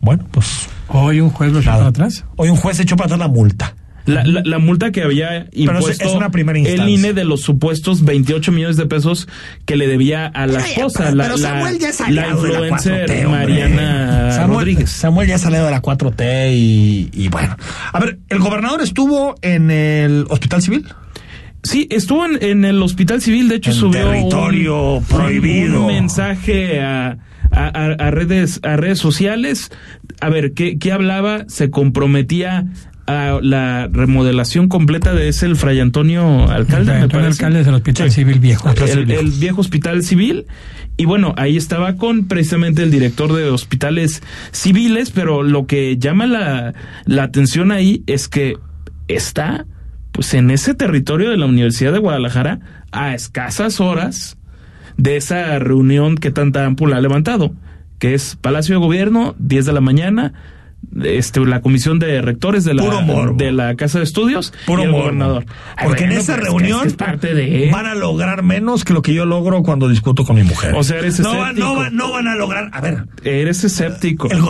Bueno, 0.00 0.24
pues 0.30 0.70
Hoy 0.88 1.20
un 1.20 1.28
juez 1.28 1.52
lo 1.52 1.60
echó 1.60 1.70
para 1.70 1.88
atrás. 1.88 2.24
hoy 2.36 2.48
un 2.48 2.56
juez 2.56 2.80
echó 2.80 2.96
para 2.96 3.08
atrás 3.08 3.20
la 3.20 3.28
multa. 3.28 3.74
La, 4.10 4.24
la, 4.24 4.42
la 4.44 4.58
multa 4.58 4.90
que 4.92 5.02
había 5.02 5.28
Pero 5.28 5.48
es- 5.52 5.58
impuesto 5.78 6.08
es 6.08 6.14
una 6.14 6.30
primera 6.30 6.58
instancia. 6.58 6.84
el 6.84 6.90
INE 6.90 7.12
de 7.12 7.24
los 7.24 7.40
supuestos 7.42 8.04
28 8.04 8.52
millones 8.52 8.76
de 8.76 8.86
pesos 8.86 9.28
que 9.64 9.76
le 9.76 9.86
debía 9.86 10.26
a 10.26 10.46
la 10.46 10.60
esposa, 10.60 11.04
pero- 11.04 11.14
la, 11.16 11.24
pero 11.24 11.36
la- 11.36 11.48
Samuel 11.48 11.78
ya 11.78 11.88
es 11.88 12.00
la 12.00 12.06
aliado 12.06 12.42
de 12.42 12.48
la 12.48 12.54
influencer 12.68 13.06
4T, 13.10 13.24
hombre. 13.26 13.38
Mariana 13.46 14.32
Samuel, 14.32 14.58
Rodríguez. 14.58 14.90
Samuel 14.90 15.28
ya 15.28 15.38
salió 15.38 15.64
de 15.64 15.70
la 15.70 15.80
4T 15.82 16.52
y, 16.54 17.10
y 17.12 17.28
bueno. 17.28 17.56
A 17.92 18.00
ver, 18.00 18.18
¿el 18.28 18.38
gobernador 18.38 18.82
estuvo 18.82 19.34
en 19.42 19.70
el 19.70 20.26
hospital 20.30 20.62
civil? 20.62 20.86
Sí, 21.62 21.86
estuvo 21.90 22.24
en, 22.24 22.42
en 22.42 22.64
el 22.64 22.80
hospital 22.82 23.20
civil, 23.20 23.48
de 23.48 23.56
hecho 23.56 23.70
En 23.70 23.76
subió 23.76 24.10
territorio 24.10 24.94
un, 24.94 25.04
prohibido. 25.04 25.82
un 25.82 25.86
mensaje 25.88 26.80
a, 26.80 27.18
a- 27.50 27.66
a- 27.66 27.92
a 27.98 28.10
redes 28.10 28.60
a 28.62 28.76
redes 28.76 28.98
sociales. 28.98 29.70
A 30.22 30.30
ver, 30.30 30.52
¿qué, 30.54 30.78
qué 30.78 30.90
hablaba? 30.92 31.44
Se 31.48 31.68
comprometía 31.70 32.64
a 33.06 33.38
la 33.42 33.88
remodelación 33.90 34.68
completa 34.68 35.14
de 35.14 35.28
ese 35.28 35.46
el 35.46 35.56
Fray 35.56 35.80
Antonio 35.80 36.48
Alcalde. 36.48 36.84
Fray 36.84 36.98
me 36.98 37.04
Antonio. 37.04 37.26
Alcalde 37.26 37.64
del 37.64 37.74
Hospital 37.74 38.10
Civil 38.10 38.38
Viejo. 38.40 38.70
El, 38.70 39.10
el 39.10 39.30
viejo 39.32 39.60
hospital 39.60 40.02
civil. 40.02 40.46
Y 40.96 41.06
bueno, 41.06 41.34
ahí 41.36 41.56
estaba 41.56 41.96
con 41.96 42.28
precisamente 42.28 42.82
el 42.82 42.90
director 42.90 43.32
de 43.32 43.48
hospitales 43.48 44.22
civiles, 44.52 45.10
pero 45.10 45.42
lo 45.42 45.66
que 45.66 45.96
llama 45.96 46.26
la, 46.26 46.74
la 47.06 47.22
atención 47.22 47.72
ahí 47.72 48.04
es 48.06 48.28
que 48.28 48.56
está 49.08 49.66
pues 50.12 50.34
en 50.34 50.50
ese 50.50 50.74
territorio 50.74 51.30
de 51.30 51.36
la 51.36 51.46
Universidad 51.46 51.92
de 51.92 51.98
Guadalajara 51.98 52.60
a 52.92 53.14
escasas 53.14 53.80
horas 53.80 54.36
de 54.96 55.16
esa 55.16 55.58
reunión 55.58 56.16
que 56.16 56.30
tanta 56.30 56.66
ámpula 56.66 56.96
ha 56.96 57.00
levantado, 57.00 57.54
que 57.98 58.14
es 58.14 58.36
Palacio 58.36 58.74
de 58.74 58.84
Gobierno, 58.84 59.34
10 59.38 59.66
de 59.66 59.72
la 59.72 59.80
mañana, 59.80 60.34
este, 61.04 61.40
la 61.46 61.60
comisión 61.60 61.98
de 61.98 62.20
rectores 62.20 62.64
de 62.64 62.74
la, 62.74 62.82
de 63.36 63.52
la 63.52 63.74
Casa 63.76 63.98
de 63.98 64.04
Estudios 64.04 64.52
Puro 64.66 64.82
y 64.82 64.84
el 64.86 64.90
morbo. 64.90 65.04
gobernador. 65.04 65.46
Ay, 65.76 65.86
Porque 65.88 66.04
en 66.04 66.12
esa 66.12 66.34
pero 66.34 66.46
es 66.48 66.52
que 66.52 66.58
reunión 66.58 66.76
es 66.78 66.82
que 66.82 66.88
es 66.88 66.94
parte 66.94 67.34
de... 67.34 67.70
van 67.72 67.86
a 67.86 67.94
lograr 67.94 68.42
menos 68.42 68.84
que 68.84 68.92
lo 68.92 69.02
que 69.02 69.14
yo 69.14 69.24
logro 69.26 69.62
cuando 69.62 69.88
discuto 69.88 70.24
con 70.24 70.36
mi 70.36 70.42
mujer. 70.42 70.74
O 70.74 70.82
sea, 70.82 70.98
eres 70.98 71.20
no, 71.20 71.30
van- 71.30 71.38
no, 71.38 71.44
escéptico. 71.46 71.74
van- 71.76 71.96
no 71.96 72.12
van 72.12 72.28
a 72.28 72.34
lograr. 72.34 72.70
A 72.72 72.80
ver, 72.80 73.04
Eres 73.24 73.62
escéptico. 73.64 74.28
el 74.30 74.42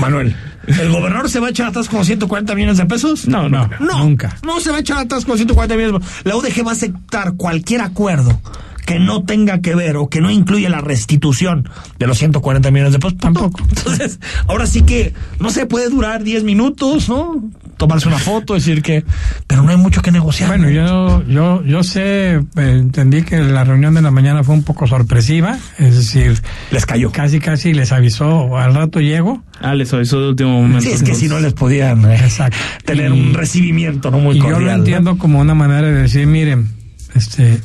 Manuel, 0.00 0.34
¿el 0.66 0.90
gobernador 0.90 1.28
se 1.28 1.40
va 1.40 1.48
a 1.48 1.50
echar 1.50 1.68
atrás 1.68 1.88
con 1.88 2.04
140 2.04 2.54
millones 2.54 2.78
de 2.78 2.86
pesos? 2.86 3.26
No, 3.28 3.48
no, 3.48 3.68
No. 3.68 3.70
No, 3.80 3.98
Nunca. 4.04 4.36
No 4.44 4.60
se 4.60 4.70
va 4.70 4.76
a 4.78 4.80
echar 4.80 4.98
atrás 4.98 5.24
con 5.24 5.36
140 5.36 5.76
millones. 5.76 6.00
de 6.00 6.06
pesos. 6.06 6.24
La 6.24 6.36
UDG 6.36 6.66
va 6.66 6.70
a 6.70 6.74
aceptar 6.74 7.34
cualquier 7.36 7.80
acuerdo 7.82 8.40
que 8.84 8.98
no 8.98 9.22
tenga 9.24 9.60
que 9.60 9.74
ver 9.74 9.96
o 9.96 10.08
que 10.08 10.20
no 10.20 10.30
incluya 10.30 10.68
la 10.68 10.80
restitución 10.80 11.68
de 11.98 12.06
los 12.06 12.18
140 12.18 12.70
millones 12.70 12.92
de 12.92 12.98
pesos. 12.98 13.16
Tampoco. 13.18 13.60
Entonces, 13.68 14.18
ahora 14.48 14.66
sí 14.66 14.82
que 14.82 15.12
no 15.40 15.50
se 15.50 15.66
puede 15.66 15.88
durar 15.88 16.22
10 16.24 16.44
minutos, 16.44 17.08
¿no? 17.08 17.42
Tomarse 17.76 18.06
una 18.08 18.18
foto, 18.18 18.54
decir 18.54 18.82
que. 18.82 19.04
Pero 19.46 19.62
no 19.62 19.70
hay 19.70 19.76
mucho 19.76 20.02
que 20.02 20.12
negociar. 20.12 20.48
Bueno, 20.48 20.70
yo, 20.70 21.24
yo, 21.26 21.64
yo 21.64 21.82
sé, 21.82 22.34
eh, 22.34 22.42
entendí 22.56 23.22
que 23.22 23.38
la 23.38 23.64
reunión 23.64 23.94
de 23.94 24.02
la 24.02 24.10
mañana 24.10 24.44
fue 24.44 24.54
un 24.54 24.62
poco 24.62 24.86
sorpresiva, 24.86 25.58
es 25.78 25.96
decir, 25.96 26.40
Les 26.70 26.86
cayó. 26.86 27.10
casi 27.10 27.40
casi 27.40 27.72
les 27.74 27.90
avisó, 27.92 28.56
al 28.56 28.74
rato 28.74 29.00
llego, 29.00 29.42
Ah, 29.60 29.74
les 29.74 29.92
avisó 29.94 30.20
de 30.20 30.28
último 30.28 30.50
momento. 30.62 30.82
Sí, 30.82 30.90
es 30.90 31.02
que 31.02 31.14
si 31.14 31.28
no 31.28 31.40
les 31.40 31.54
podían 31.54 32.04
eh, 32.10 32.16
Exacto. 32.16 32.56
tener 32.84 33.10
Y- 33.10 33.28
un 33.28 33.34
recibimiento 33.34 34.10
no 34.10 34.18
muy 34.18 34.36
y 34.36 34.40
cordial. 34.40 34.60
yo 34.60 34.66
lo 34.66 34.72
¿no? 34.72 34.78
entiendo 34.78 35.18
como 35.18 35.40
una 35.40 35.54
manera 35.54 35.86
de 35.88 36.02
decir, 36.02 36.26
miren, 36.26 36.68
este, 37.14 37.60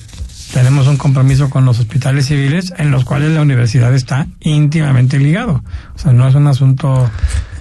tenemos 0.54 0.88
un 0.88 0.98
compromiso 0.98 1.50
con 1.50 1.66
los 1.66 1.80
hospitales 1.80 2.27
civiles 2.27 2.74
en 2.77 2.92
los 2.92 3.04
cuales 3.06 3.32
la 3.32 3.42
universidad 3.42 3.94
está 3.94 4.27
íntimamente 4.39 5.20
ligado. 5.20 5.63
O 5.96 6.00
sea, 6.00 6.13
no 6.13 6.27
es 6.27 6.36
un 6.36 6.48
asunto... 6.48 7.10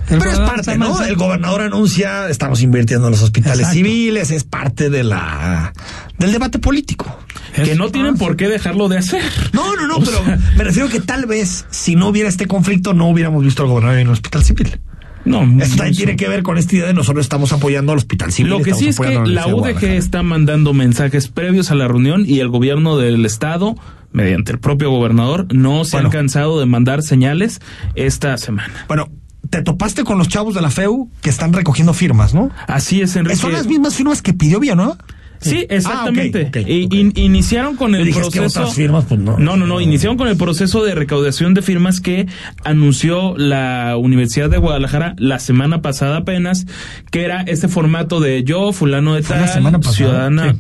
el 0.09 0.19
Pero 0.19 0.31
es 0.31 0.39
parte, 0.39 0.79
¿no? 0.79 0.91
más- 0.95 1.09
El 1.09 1.17
gobernador 1.17 1.63
anuncia, 1.63 2.29
estamos 2.29 2.63
invirtiendo 2.63 3.09
en 3.09 3.13
los 3.13 3.23
hospitales 3.23 3.59
Exacto. 3.61 3.75
civiles, 3.77 4.31
es 4.31 4.45
parte 4.45 4.89
de 4.91 5.03
la 5.05 5.73
del 6.19 6.33
debate 6.33 6.59
político. 6.59 7.19
es- 7.55 7.69
Que 7.69 7.75
no 7.75 7.91
tienen 7.91 8.17
por 8.17 8.37
qué 8.37 8.49
dejarlo 8.49 8.89
de 8.89 8.99
hacer. 8.99 9.23
No, 9.53 9.75
no, 9.77 9.87
no, 9.89 9.97
O 9.97 10.05
pero 10.05 10.25
sea, 10.25 10.39
me 10.57 10.65
refiero 10.65 10.89
que 10.89 11.01
tal 11.01 11.27
vez 11.27 11.67
si 11.71 11.97
no 11.97 12.09
hubiera 12.09 12.29
este 12.29 12.47
conflicto 12.47 12.95
no 12.95 13.09
hubiéramos 13.09 13.43
visto 13.45 13.63
al 13.63 13.69
gobernador 13.69 13.99
en 13.99 14.07
un 14.09 14.13
hospital 14.15 14.45
civil. 14.45 14.81
No, 15.27 15.43
Esto 15.63 15.77
también 15.77 15.97
tiene 15.97 16.17
que 16.17 16.29
ver 16.29 16.43
con 16.43 16.57
esta 16.57 16.75
idea 16.77 16.87
de 16.87 16.95
nosotros 16.95 17.25
estamos 17.27 17.53
apoyando 17.53 17.93
al 17.93 17.99
hospital 17.99 18.33
civil. 18.33 18.51
Lo 18.51 18.63
que 18.63 18.73
sí 18.75 18.89
es 18.89 18.99
que 18.99 19.15
la 19.27 19.49
UDG 19.49 19.85
está 19.85 20.23
mandando 20.23 20.73
mensajes 20.73 21.29
previos 21.29 21.71
a 21.71 21.75
la 21.75 21.89
reunión 21.89 22.25
y 22.27 22.39
el 22.41 22.49
gobierno 22.49 22.97
del 22.97 23.25
estado, 23.27 23.75
mediante 24.13 24.53
el 24.53 24.59
propio 24.61 24.91
gobernador, 24.91 25.47
no 25.53 25.85
se 25.85 25.97
Bueno. 25.97 26.09
han 26.09 26.13
cansado 26.13 26.59
de 26.61 26.67
mandar 26.67 27.03
señales 27.03 27.61
esta 27.97 28.39
semana. 28.39 28.73
Bueno, 28.89 29.09
te 29.51 29.63
topaste 29.63 30.05
con 30.05 30.19
los 30.19 30.29
chavos 30.29 30.55
de 30.55 30.61
la 30.63 30.71
FEU 30.71 31.11
que 31.21 31.31
están 31.31 31.53
recogiendo 31.53 31.93
firmas, 31.93 32.33
¿no? 32.35 32.51
Así 32.67 33.01
es, 33.01 33.15
Enrique. 33.17 33.37
Son 33.37 33.53
las 33.53 33.67
mismas 33.67 33.95
firmas 33.95 34.23
que 34.23 34.33
pidió 34.33 34.61
Villanueva. 34.61 34.97
Sí, 35.41 35.67
exactamente. 35.69 36.51
Ah, 36.55 36.61
ok. 36.61 36.67
in- 36.69 37.13
iniciaron 37.17 37.77
con 37.77 37.95
el 37.95 38.09
es 38.09 38.15
que 38.15 38.21
proceso. 38.21 38.61
otras 38.61 38.75
firmas, 38.75 39.05
pues, 39.07 39.21
no. 39.21 39.39
No, 39.39 39.57
no, 39.57 39.67
no. 39.67 39.81
Iniciaron 39.81 40.17
con 40.17 40.29
el 40.29 40.37
proceso 40.37 40.83
de 40.85 40.95
recaudación 40.95 41.55
de 41.55 41.63
firmas 41.63 42.01
que 42.01 42.27
anunció 42.65 43.37
la 43.37 43.97
Universidad 43.97 44.51
de 44.51 44.59
Guadalajara 44.59 45.15
la 45.19 45.39
semana 45.39 45.83
pasada 45.83 46.19
apenas, 46.19 46.67
que 47.11 47.25
era 47.25 47.43
este 47.43 47.69
formato 47.69 48.21
de 48.21 48.45
yo, 48.45 48.73
fulano 48.73 49.15
de 49.15 49.23
¿Fue 49.23 49.37
tal, 49.37 49.47
la 49.47 49.53
semana 49.53 49.79
pasada? 49.79 49.97
ciudadana. 49.97 50.53
Sí. 50.53 50.59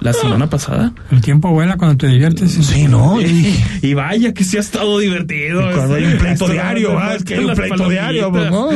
La 0.00 0.12
semana 0.12 0.48
pasada. 0.48 0.92
El 1.10 1.20
tiempo 1.22 1.50
vuela 1.50 1.76
cuando 1.76 1.96
te 1.96 2.06
diviertes. 2.06 2.52
Sí, 2.52 2.86
¿no? 2.86 3.20
Y- 3.20 3.52
Y 3.82 3.94
vaya 3.94 4.32
que 4.32 4.44
sí 4.44 4.56
ha 4.56 4.60
estado 4.60 4.96
divertido. 5.00 5.60
Cuando 5.74 5.94
hay 5.96 6.04
un 6.04 6.18
pleito 6.18 6.46
diario, 6.46 6.96
ah, 6.96 7.14
es 7.16 7.24
que 7.24 7.34
hay 7.34 7.44
un 7.44 7.52
pleito 7.54 7.88
diario, 7.88 8.30
pues, 8.30 8.48
¿no? 8.48 8.68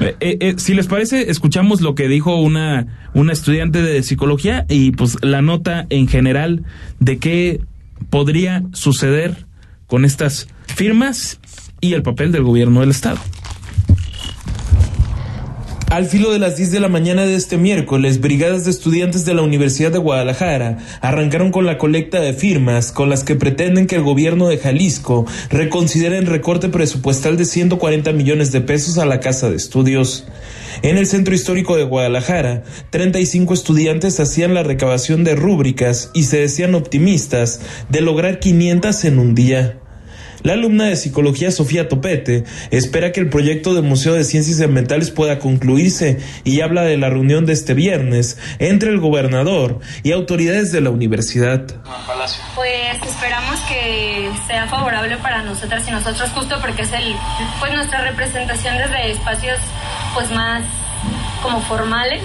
Eh, 0.00 0.16
eh, 0.20 0.36
eh, 0.40 0.54
si 0.56 0.74
les 0.74 0.86
parece, 0.86 1.30
escuchamos 1.30 1.80
lo 1.80 1.94
que 1.94 2.08
dijo 2.08 2.36
una, 2.36 3.08
una 3.14 3.32
estudiante 3.32 3.82
de 3.82 4.02
psicología 4.02 4.66
y 4.68 4.92
pues 4.92 5.16
la 5.22 5.42
nota 5.42 5.86
en 5.90 6.08
general 6.08 6.64
de 6.98 7.18
qué 7.18 7.60
podría 8.10 8.62
suceder 8.72 9.46
con 9.86 10.04
estas 10.04 10.48
firmas 10.66 11.40
y 11.80 11.94
el 11.94 12.02
papel 12.02 12.32
del 12.32 12.42
gobierno 12.42 12.80
del 12.80 12.90
Estado. 12.90 13.18
Al 15.94 16.06
filo 16.06 16.32
de 16.32 16.40
las 16.40 16.56
10 16.56 16.72
de 16.72 16.80
la 16.80 16.88
mañana 16.88 17.24
de 17.24 17.36
este 17.36 17.56
miércoles, 17.56 18.20
brigadas 18.20 18.64
de 18.64 18.72
estudiantes 18.72 19.24
de 19.24 19.32
la 19.32 19.42
Universidad 19.42 19.92
de 19.92 19.98
Guadalajara 19.98 20.78
arrancaron 21.00 21.52
con 21.52 21.66
la 21.66 21.78
colecta 21.78 22.20
de 22.20 22.32
firmas 22.32 22.90
con 22.90 23.08
las 23.08 23.22
que 23.22 23.36
pretenden 23.36 23.86
que 23.86 23.94
el 23.94 24.02
gobierno 24.02 24.48
de 24.48 24.58
Jalisco 24.58 25.24
reconsidere 25.50 26.18
el 26.18 26.26
recorte 26.26 26.68
presupuestal 26.68 27.36
de 27.36 27.44
140 27.44 28.10
millones 28.10 28.50
de 28.50 28.60
pesos 28.60 28.98
a 28.98 29.06
la 29.06 29.20
Casa 29.20 29.50
de 29.50 29.56
Estudios. 29.56 30.26
En 30.82 30.98
el 30.98 31.06
centro 31.06 31.32
histórico 31.32 31.76
de 31.76 31.84
Guadalajara, 31.84 32.64
35 32.90 33.54
estudiantes 33.54 34.18
hacían 34.18 34.52
la 34.52 34.64
recabación 34.64 35.22
de 35.22 35.36
rúbricas 35.36 36.10
y 36.12 36.24
se 36.24 36.38
decían 36.38 36.74
optimistas 36.74 37.60
de 37.88 38.00
lograr 38.00 38.40
500 38.40 39.04
en 39.04 39.20
un 39.20 39.36
día. 39.36 39.78
La 40.44 40.52
alumna 40.52 40.84
de 40.84 40.96
psicología 40.96 41.50
Sofía 41.50 41.88
Topete 41.88 42.44
espera 42.70 43.12
que 43.12 43.20
el 43.20 43.30
proyecto 43.30 43.72
del 43.72 43.84
Museo 43.84 44.12
de 44.12 44.24
Ciencias 44.24 44.60
Ambientales 44.60 45.10
pueda 45.10 45.38
concluirse 45.38 46.20
y 46.44 46.60
habla 46.60 46.82
de 46.82 46.98
la 46.98 47.08
reunión 47.08 47.46
de 47.46 47.54
este 47.54 47.72
viernes 47.72 48.36
entre 48.58 48.90
el 48.90 49.00
gobernador 49.00 49.80
y 50.02 50.12
autoridades 50.12 50.70
de 50.70 50.82
la 50.82 50.90
universidad. 50.90 51.64
Pues 52.54 53.02
esperamos 53.06 53.58
que 53.70 54.30
sea 54.46 54.66
favorable 54.68 55.16
para 55.16 55.42
nosotras 55.44 55.82
y 55.88 55.92
nosotros 55.92 56.28
justo 56.34 56.60
porque 56.60 56.82
es 56.82 56.92
el 56.92 57.16
pues 57.58 57.72
nuestra 57.72 58.02
representación 58.02 58.76
desde 58.76 59.12
espacios 59.12 59.56
pues 60.12 60.30
más 60.30 60.62
como 61.42 61.62
formales. 61.62 62.22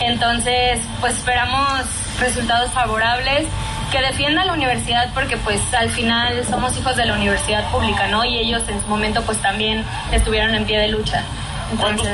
Entonces, 0.00 0.78
pues 1.00 1.16
esperamos 1.16 1.82
resultados 2.20 2.70
favorables 2.70 3.48
que 3.96 4.02
defienda 4.02 4.44
la 4.44 4.52
universidad 4.52 5.12
porque 5.14 5.38
pues 5.38 5.60
al 5.72 5.88
final 5.90 6.44
somos 6.44 6.76
hijos 6.78 6.96
de 6.96 7.06
la 7.06 7.14
universidad 7.14 7.70
pública, 7.70 8.08
¿no? 8.08 8.24
Y 8.24 8.38
ellos 8.38 8.62
en 8.68 8.80
su 8.80 8.86
momento 8.88 9.22
pues 9.22 9.40
también 9.40 9.82
estuvieron 10.12 10.54
en 10.54 10.66
pie 10.66 10.78
de 10.78 10.88
lucha. 10.88 11.24
Entonces, 11.72 12.10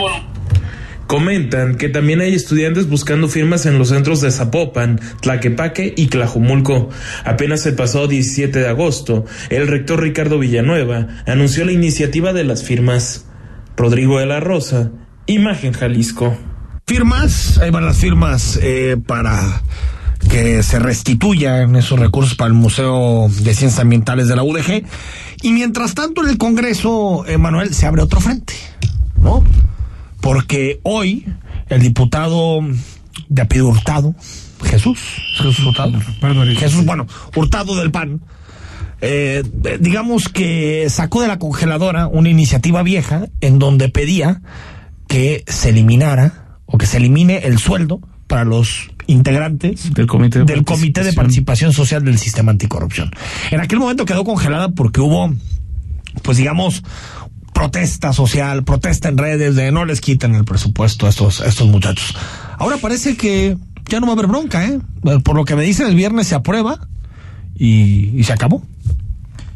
Comentan 1.09 1.75
que 1.75 1.89
también 1.89 2.21
hay 2.21 2.35
estudiantes 2.35 2.89
buscando 2.89 3.29
firmas 3.29 3.67
en 3.67 3.79
los 3.79 3.89
centros 3.89 4.21
de 4.21 4.31
Zapopan, 4.31 5.01
Tlaquepaque 5.21 5.93
y 5.97 6.07
Tlajumulco. 6.07 6.89
Apenas 7.25 7.67
el 7.67 7.75
pasado 7.75 8.07
17 8.07 8.61
de 8.61 8.69
agosto, 8.69 9.27
el 9.51 9.67
rector 9.67 10.01
Ricardo 10.01 10.39
Villanueva 10.39 11.09
anunció 11.27 11.65
la 11.65 11.73
iniciativa 11.73 12.33
de 12.33 12.45
las 12.45 12.63
firmas. 12.63 13.27
Rodrigo 13.77 14.21
de 14.21 14.27
la 14.27 14.39
Rosa, 14.39 14.93
Imagen 15.27 15.73
Jalisco. 15.73 16.39
firmas, 16.87 17.59
ahí 17.59 17.71
van 17.71 17.85
las 17.85 17.99
firmas 17.99 18.59
eh, 18.63 18.97
para 19.05 19.63
que 20.29 20.63
se 20.63 20.79
restituyan 20.79 21.75
esos 21.77 21.99
recursos 21.99 22.35
para 22.35 22.49
el 22.49 22.55
Museo 22.55 23.29
de 23.29 23.55
Ciencias 23.55 23.79
Ambientales 23.79 24.29
de 24.29 24.37
la 24.37 24.43
UDG. 24.43 24.85
Y 25.43 25.53
mientras 25.53 25.95
tanto 25.95 26.23
en 26.23 26.31
el 26.31 26.39
Congreso, 26.39 27.27
Emanuel, 27.27 27.75
se 27.75 27.87
abre 27.87 28.03
otro 28.03 28.21
frente, 28.21 28.55
¿no? 29.21 29.45
Porque 30.21 30.81
hoy 30.85 31.27
el 31.69 31.81
diputado 31.81 32.61
de 33.29 33.43
apellido 33.43 33.69
Hurtado, 33.69 34.15
Jesús, 34.65 34.99
Jesús 35.37 35.59
Hurtado, 35.61 35.99
ahorita. 36.23 36.61
Jesús, 36.61 36.85
bueno, 36.85 37.07
Hurtado 37.35 37.77
del 37.77 37.91
PAN, 37.91 38.23
eh, 39.01 39.43
digamos 39.81 40.29
que 40.29 40.87
sacó 40.89 41.23
de 41.23 41.29
la 41.29 41.41
congeladora 41.41 42.07
una 42.07 42.29
iniciativa 42.29 42.85
vieja 42.85 43.27
en 43.41 43.59
donde 43.59 43.89
pedía 43.89 44.43
que 45.09 45.45
se 45.49 45.71
eliminara 45.71 46.59
o 46.67 46.79
que 46.79 46.87
se 46.87 46.99
elimine 46.99 47.39
el 47.39 47.59
sueldo 47.59 48.01
para 48.29 48.45
los 48.45 48.92
integrantes 49.07 49.93
Del 49.95 50.07
Comité 50.07 50.41
de 50.41 50.45
del 50.45 50.65
Comité 50.65 51.03
de 51.03 51.13
Participación. 51.13 51.73
Social 51.73 52.05
del 52.05 52.19
Sistema 52.19 52.53
Anticorrupción. 52.53 53.11
En 53.51 53.61
aquel 53.61 53.79
momento 53.79 54.05
quedó 54.05 54.25
congelada 54.25 54.71
porque 54.71 55.01
hubo, 55.01 55.33
pues 56.23 56.39
digamos, 56.39 56.83
protesta 57.53 58.13
social, 58.13 58.65
protesta 58.65 59.09
en 59.09 59.19
redes 59.19 59.55
de 59.55 59.73
no 59.73 59.85
les 59.85 60.01
quiten 60.01 60.35
el 60.35 60.45
presupuesto 60.45 61.07
a 61.07 61.11
estos, 61.11 61.41
a 61.41 61.47
estos 61.47 61.69
muchachos. 61.69 62.15
Ahora 62.59 62.77
parece 62.79 63.17
que 63.17 63.57
ya 63.89 64.01
no 64.01 64.07
va 64.07 64.13
a 64.13 64.15
haber 64.15 64.27
bronca, 64.27 64.67
¿eh? 64.67 64.81
Por 65.25 65.37
lo 65.37 65.45
que 65.45 65.57
me 65.57 65.63
dicen, 65.63 65.87
el 65.87 65.95
viernes 65.95 66.29
se 66.29 66.35
aprueba 66.35 66.89
y, 67.55 68.19
y 68.19 68.25
se 68.25 68.33
acabó. 68.33 68.63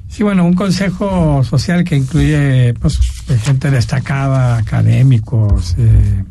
Sí, 0.09 0.23
bueno, 0.23 0.45
un 0.47 0.55
consejo 0.55 1.45
social 1.45 1.85
que 1.85 1.97
incluye 1.97 2.75
pues, 2.75 2.99
gente 3.43 3.71
destacada, 3.71 4.57
académicos, 4.57 5.75
eh, 5.79 6.25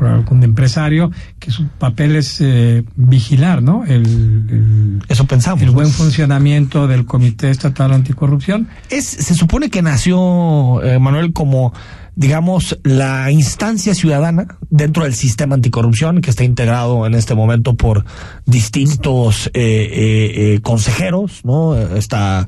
algún 0.00 0.42
empresario, 0.42 1.10
que 1.38 1.50
su 1.50 1.66
papel 1.68 2.16
es 2.16 2.40
eh, 2.40 2.84
vigilar, 2.96 3.62
¿no? 3.62 3.84
El, 3.84 5.02
Eso 5.08 5.26
pensamos. 5.26 5.62
El 5.62 5.70
buen 5.70 5.88
funcionamiento 5.88 6.86
del 6.86 7.04
Comité 7.04 7.50
Estatal 7.50 7.92
Anticorrupción. 7.92 8.68
Es, 8.90 9.06
se 9.06 9.34
supone 9.34 9.70
que 9.70 9.82
nació, 9.82 10.82
eh, 10.82 10.98
Manuel, 10.98 11.32
como 11.32 11.72
digamos, 12.16 12.78
la 12.84 13.32
instancia 13.32 13.92
ciudadana 13.92 14.46
dentro 14.70 15.02
del 15.02 15.14
sistema 15.14 15.56
anticorrupción 15.56 16.20
que 16.20 16.30
está 16.30 16.44
integrado 16.44 17.06
en 17.06 17.14
este 17.14 17.34
momento 17.34 17.74
por 17.74 18.04
distintos 18.46 19.50
eh, 19.52 20.60
consejeros, 20.62 21.40
¿no? 21.44 21.76
Está 21.76 22.46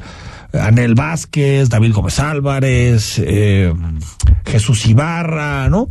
Anel 0.53 0.95
Vázquez, 0.95 1.69
David 1.69 1.93
Gómez 1.95 2.21
Álvarez, 2.21 3.21
Jesús 4.45 4.87
Ibarra, 4.87 5.69
¿no? 5.69 5.89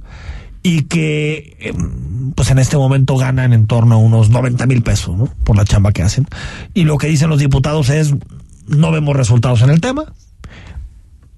Y 0.66 0.82
que 0.86 1.58
em, 1.60 2.32
pues 2.32 2.50
en 2.50 2.58
este 2.58 2.76
momento 2.76 3.16
ganan 3.18 3.54
en 3.54 3.68
torno 3.68 3.94
a 3.94 3.98
unos 4.00 4.32
90 4.32 4.66
mil 4.66 4.82
pesos 4.82 5.16
¿no? 5.16 5.26
por 5.44 5.56
la 5.56 5.64
chamba 5.64 5.92
que 5.92 6.02
hacen. 6.02 6.26
Y 6.74 6.86
lo 6.86 6.98
que 6.98 7.06
dicen 7.06 7.30
los 7.30 7.38
diputados 7.38 7.92
es, 7.92 8.16
no 8.68 8.92
vemos 8.92 9.16
resultados 9.16 9.62
en 9.62 9.70
el 9.70 9.80
tema, 9.80 10.12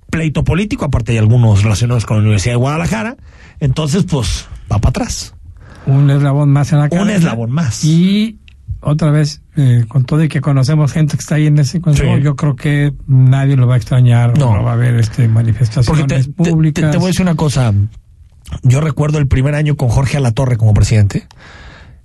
pleito 0.09 0.45
político, 0.45 0.85
aparte 0.85 1.11
hay 1.11 1.17
algunos 1.17 1.61
relacionados 1.61 2.05
con 2.05 2.15
la 2.15 2.21
Universidad 2.21 2.53
de 2.53 2.57
Guadalajara, 2.57 3.17
entonces 3.59 4.05
pues 4.05 4.47
va 4.71 4.79
para 4.79 4.91
atrás. 4.91 5.35
Un 5.85 6.09
eslabón 6.09 6.49
más 6.51 6.71
en 6.71 6.79
la 6.79 6.87
cabeza. 6.87 7.03
Un 7.03 7.09
eslabón 7.09 7.51
más. 7.51 7.83
Y 7.83 8.39
otra 8.79 9.11
vez, 9.11 9.41
eh, 9.57 9.83
con 9.89 10.05
todo 10.05 10.23
y 10.23 10.29
que 10.29 10.39
conocemos 10.39 10.93
gente 10.93 11.17
que 11.17 11.21
está 11.21 11.35
ahí 11.35 11.47
en 11.47 11.59
ese 11.59 11.81
consejo, 11.81 12.17
yo 12.17 12.37
creo 12.37 12.55
que 12.55 12.93
nadie 13.07 13.57
lo 13.57 13.67
va 13.67 13.73
a 13.73 13.77
extrañar, 13.77 14.37
no, 14.37 14.63
va 14.63 14.71
a 14.71 14.73
haber 14.75 14.95
este 14.95 15.27
manifestaciones 15.27 16.29
públicas. 16.29 16.91
te 16.91 16.97
voy 16.97 17.07
a 17.07 17.09
decir 17.09 17.23
una 17.23 17.35
cosa, 17.35 17.73
yo 18.63 18.81
recuerdo 18.81 19.17
el 19.17 19.27
primer 19.27 19.55
año 19.55 19.75
con 19.75 19.89
Jorge 19.89 20.17
Alatorre 20.17 20.57
como 20.57 20.73
presidente. 20.73 21.27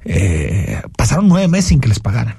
Eh, 0.04 0.80
pasaron 0.96 1.28
nueve 1.28 1.48
meses 1.48 1.66
sin 1.66 1.80
que 1.80 1.88
les 1.88 2.00
pagaran. 2.00 2.36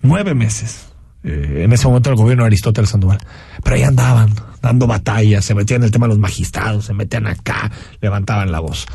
Nueve 0.00 0.34
meses. 0.34 0.86
Eh, 1.24 1.62
en 1.64 1.72
ese 1.72 1.86
momento 1.86 2.10
el 2.10 2.16
gobierno 2.16 2.44
de 2.44 2.48
Aristóteles 2.48 2.90
Sandoval. 2.90 3.18
Pero 3.62 3.76
ahí 3.76 3.82
andaban, 3.82 4.34
dando 4.60 4.86
batallas, 4.86 5.44
se 5.44 5.54
metían 5.54 5.82
en 5.82 5.84
el 5.86 5.90
tema 5.90 6.06
de 6.06 6.10
los 6.10 6.18
magistrados, 6.18 6.86
se 6.86 6.94
metían 6.94 7.26
acá, 7.26 7.70
levantaban 8.00 8.50
la 8.52 8.60
voz. 8.60 8.86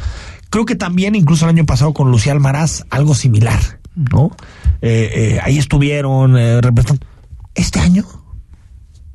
Creo 0.49 0.65
que 0.65 0.75
también, 0.75 1.15
incluso 1.15 1.45
el 1.45 1.49
año 1.49 1.65
pasado 1.65 1.93
con 1.93 2.09
Lucía 2.11 2.31
Almaraz, 2.31 2.85
algo 2.89 3.15
similar, 3.15 3.59
¿no? 3.95 4.31
Eh, 4.81 5.39
ahí 5.43 5.57
estuvieron 5.57 6.35
representando. 6.61 7.05
Este 7.53 7.79
año, 7.79 8.05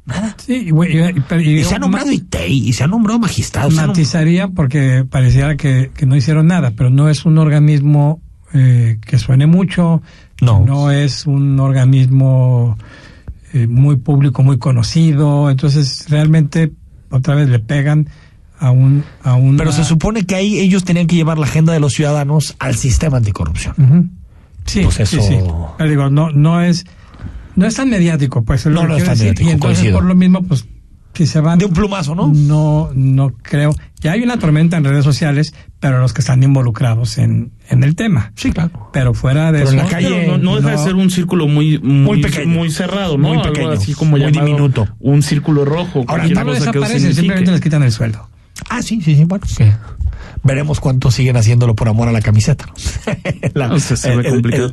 Nada. 0.04 0.36
Sí, 0.44 0.70
y, 0.70 1.64
se 1.64 1.76
ha 1.76 1.78
nombrado 1.78 2.10
ITEI 2.10 2.68
y 2.68 2.72
se 2.72 2.84
ha 2.84 2.88
nombrado 2.88 3.20
magistrados. 3.20 3.74
Matizaría 3.74 4.48
porque 4.48 5.04
pareciera 5.08 5.56
que, 5.56 5.90
no 6.06 6.16
hicieron 6.16 6.48
nada, 6.48 6.72
pero 6.76 6.90
no 6.90 7.08
es 7.08 7.24
un 7.24 7.38
organismo 7.38 8.20
eh, 8.52 8.98
que 9.00 9.18
suene 9.18 9.46
mucho, 9.46 10.02
no, 10.40 10.64
no 10.64 10.90
es 10.90 11.26
un 11.26 11.60
organismo 11.60 12.76
eh, 13.52 13.68
muy 13.68 13.96
público, 13.96 14.42
muy 14.42 14.58
conocido, 14.58 15.50
entonces 15.50 16.06
realmente 16.08 16.72
otra 17.10 17.34
vez 17.36 17.48
le 17.48 17.60
pegan 17.60 18.08
a 18.58 18.70
un... 18.70 19.04
A 19.22 19.34
un 19.34 19.56
pero 19.56 19.70
se 19.70 19.84
supone 19.84 20.24
que 20.24 20.34
ahí 20.34 20.58
ellos 20.58 20.84
tenían 20.84 21.06
que 21.06 21.14
llevar 21.14 21.38
la 21.38 21.46
agenda 21.46 21.72
de 21.72 21.80
los 21.80 21.92
ciudadanos 21.92 22.56
al 22.58 22.74
sistema 22.74 23.18
anticorrupción. 23.18 24.10
Sí, 24.66 24.80
pues 24.82 25.00
eso... 25.00 25.20
sí, 25.22 25.38
Pero 25.78 25.90
digo, 25.90 26.10
no, 26.10 26.30
no 26.30 26.60
es 26.60 26.86
no 27.56 27.66
es 27.66 27.74
tan 27.74 27.90
mediático, 27.90 28.42
pues. 28.44 28.66
No, 28.66 28.86
no 28.86 28.96
es 28.96 29.04
tan 29.04 29.18
mediático, 29.18 29.48
Y 29.48 29.52
entonces, 29.52 29.92
por 29.92 30.04
lo 30.04 30.14
mismo, 30.14 30.42
pues, 30.42 30.66
si 31.14 31.26
se 31.26 31.40
van... 31.40 31.58
De 31.58 31.66
un 31.66 31.72
plumazo, 31.72 32.14
¿no? 32.14 32.32
No, 32.34 32.90
no 32.94 33.32
creo. 33.42 33.74
Ya 34.00 34.12
hay 34.12 34.22
una 34.22 34.38
tormenta 34.38 34.76
en 34.76 34.84
redes 34.84 35.04
sociales, 35.04 35.54
pero 35.78 36.00
los 36.00 36.12
que 36.12 36.22
están 36.22 36.42
involucrados 36.42 37.18
en, 37.18 37.52
en 37.68 37.84
el 37.84 37.94
tema. 37.94 38.32
Sí, 38.34 38.50
claro. 38.50 38.90
Pero 38.92 39.12
fuera 39.12 39.52
de 39.52 39.62
eso... 39.62 39.72
En 39.72 39.78
la 39.78 39.86
calle 39.86 40.38
no, 40.38 40.56
deja 40.56 40.70
de 40.70 40.78
ser 40.78 40.94
un 40.94 41.10
círculo 41.10 41.46
muy, 41.48 41.78
muy, 41.78 42.22
pequeño. 42.22 42.48
Muy 42.48 42.70
cerrado, 42.70 43.18
¿no? 43.18 43.28
Muy 43.28 43.42
pequeño. 43.42 43.70
así 43.70 43.94
como 43.94 44.12
muy 44.12 44.32
diminuto. 44.32 44.88
Un 45.00 45.22
círculo 45.22 45.64
rojo. 45.64 46.04
Ahora, 46.08 46.26
no 46.26 46.52
desaparecen, 46.52 47.14
simplemente 47.14 47.50
les 47.50 47.60
quitan 47.60 47.82
el 47.82 47.92
sueldo. 47.92 48.28
Ah, 48.68 48.82
sí, 48.82 49.00
sí, 49.02 49.16
sí, 49.16 49.24
bueno. 49.24 49.44
Sí 49.46 49.64
veremos 50.42 50.80
cuántos 50.80 51.14
siguen 51.14 51.36
haciéndolo 51.36 51.74
por 51.74 51.88
amor 51.88 52.08
a 52.08 52.12
la 52.12 52.20
camiseta. 52.20 52.66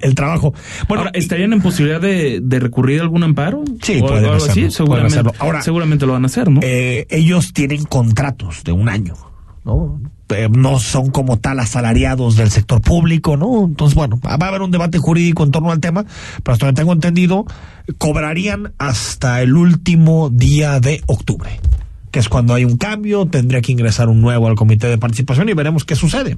el, 0.01 0.15
trabajo. 0.15 0.53
Bueno, 0.87 1.05
¿estarían 1.13 1.53
en 1.53 1.61
posibilidad 1.61 2.01
de, 2.01 2.59
recurrir 2.59 2.99
a 2.99 3.03
algún 3.03 3.23
amparo? 3.23 3.63
Sí, 3.81 3.99
pueden 4.01 4.25
hacerlo, 4.25 4.71
Seguramente, 4.71 5.31
Ahora, 5.39 5.61
seguramente 5.61 6.05
lo 6.05 6.13
van 6.13 6.23
a 6.23 6.27
hacer, 6.27 6.49
¿no? 6.49 6.59
Eh, 6.63 7.07
ellos 7.09 7.53
tienen 7.53 7.83
contratos 7.85 8.63
de 8.63 8.71
un 8.71 8.89
año, 8.89 9.15
¿no? 9.63 9.99
Eh, 10.29 10.47
no 10.51 10.79
son 10.79 11.09
como 11.09 11.39
tal 11.39 11.59
asalariados 11.59 12.35
del 12.35 12.51
sector 12.51 12.81
público, 12.81 13.35
¿no? 13.35 13.65
Entonces, 13.65 13.95
bueno, 13.95 14.19
va 14.19 14.33
a 14.33 14.49
haber 14.49 14.61
un 14.61 14.69
debate 14.69 14.99
jurídico 14.99 15.43
en 15.43 15.51
torno 15.51 15.71
al 15.71 15.79
tema, 15.79 16.05
pero 16.43 16.53
hasta 16.53 16.67
donde 16.67 16.79
tengo 16.79 16.93
entendido, 16.93 17.45
cobrarían 17.97 18.73
hasta 18.77 19.41
el 19.41 19.55
último 19.55 20.29
día 20.29 20.79
de 20.79 21.01
octubre 21.07 21.59
que 22.11 22.19
es 22.19 22.29
cuando 22.29 22.53
hay 22.53 22.65
un 22.65 22.77
cambio, 22.77 23.25
tendría 23.27 23.61
que 23.61 23.71
ingresar 23.71 24.09
un 24.09 24.21
nuevo 24.21 24.47
al 24.47 24.55
comité 24.55 24.87
de 24.87 24.97
participación 24.97 25.49
y 25.49 25.53
veremos 25.53 25.85
qué 25.85 25.95
sucede. 25.95 26.37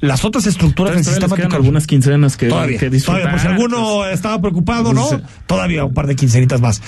Las 0.00 0.24
otras 0.24 0.46
estructuras 0.46 0.94
del 0.94 1.04
sistema 1.04 1.36
algunas 1.52 1.86
quincenas 1.86 2.38
que, 2.38 2.48
todavía, 2.48 2.78
que 2.78 2.90
todavía, 2.90 3.30
por 3.30 3.40
si 3.40 3.46
alguno 3.48 4.06
estaba 4.06 4.40
preocupado, 4.40 4.94
¿no? 4.94 5.06
Todavía 5.46 5.84
un 5.84 5.92
par 5.92 6.06
de 6.06 6.16
quincenitas 6.16 6.60
más. 6.60 6.80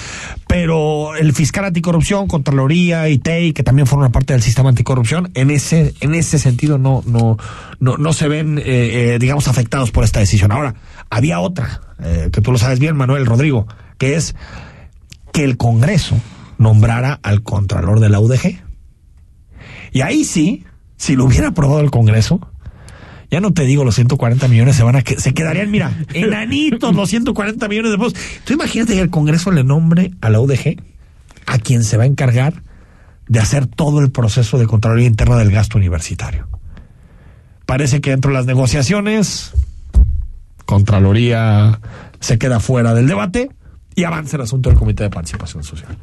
Pero 0.47 1.15
el 1.17 1.35
fiscal 1.35 1.67
anticorrupción, 1.67 2.27
Contraloría 2.27 3.11
y 3.11 3.19
TEI, 3.19 3.53
que 3.53 3.63
también 3.63 3.87
forman 3.87 4.13
parte 4.13 4.33
del 4.33 4.43
sistema 4.43 4.71
anticorrupción, 4.71 5.31
en 5.35 5.51
ese, 5.51 5.95
en 6.01 6.15
ese 6.15 6.39
sentido 6.39 6.79
no, 6.79 7.03
no, 7.05 7.37
no, 7.81 7.99
no 7.99 8.13
se 8.15 8.29
ven, 8.29 8.59
eh, 8.59 8.63
eh, 8.65 9.19
digamos, 9.21 9.47
afectados 9.47 9.91
por 9.91 10.05
esta 10.05 10.21
decisión. 10.21 10.51
Ahora, 10.51 10.75
había 11.11 11.41
otra, 11.41 11.83
eh, 12.03 12.31
que 12.33 12.41
tú 12.41 12.51
lo 12.51 12.57
sabes 12.57 12.79
bien, 12.79 12.97
Manuel 12.97 13.27
Rodrigo, 13.27 13.67
que 13.99 14.17
es 14.17 14.35
que 15.33 15.45
el 15.45 15.59
Congreso 15.59 16.17
nombrara 16.59 17.19
al 17.23 17.43
contralor 17.43 18.01
de 18.01 18.09
la 18.09 18.21
UDG. 18.21 18.61
Y 19.93 20.01
ahí 20.01 20.25
sí, 20.25 20.65
si 20.97 21.17
lo 21.17 21.25
hubiera 21.25 21.49
aprobado 21.49 21.81
el 21.81 21.91
Congreso, 21.91 22.41
ya 23.31 23.41
no 23.41 23.53
te 23.53 23.65
digo 23.65 23.85
los 23.85 23.95
140 23.95 24.47
millones 24.49 24.77
se 24.77 24.83
van 24.83 24.97
a 24.97 25.03
que 25.03 25.19
se 25.19 25.33
quedarían, 25.33 25.71
mira, 25.71 25.93
enanitos 26.15 26.95
los 26.95 27.09
140 27.09 27.67
millones 27.69 27.93
de 27.93 27.99
pesos. 27.99 28.15
Tú 28.45 28.53
imagínate 28.53 28.95
que 28.95 29.01
el 29.01 29.11
Congreso 29.11 29.51
le 29.51 29.65
nombre 29.65 30.13
a 30.21 30.31
la 30.31 30.41
UDG 30.41 30.77
a 31.47 31.59
quien 31.59 31.83
se 31.83 31.97
va 31.97 32.05
a 32.05 32.07
encargar 32.07 32.63
de 33.29 33.41
hacer 33.41 33.67
todo 33.67 34.01
el 34.01 34.11
proceso 34.11 34.59
de 34.59 34.67
Contraloría 34.67 35.07
Interna 35.07 35.37
del 35.37 35.51
gasto 35.51 35.79
universitario. 35.79 36.49
Parece 37.67 38.01
que 38.01 38.11
dentro 38.11 38.31
de 38.31 38.37
las 38.37 38.47
negociaciones, 38.47 39.53
Contraloría 40.67 41.81
se 42.21 42.39
queda 42.39 42.61
fuera 42.61 42.95
del 42.95 43.07
debate 43.07 43.51
y 43.95 44.05
avanza 44.05 44.37
el 44.37 44.43
asunto 44.43 44.69
del 44.69 44.79
Comité 44.79 45.05
de 45.05 45.11
Participación 45.11 45.65
Social. 45.65 45.97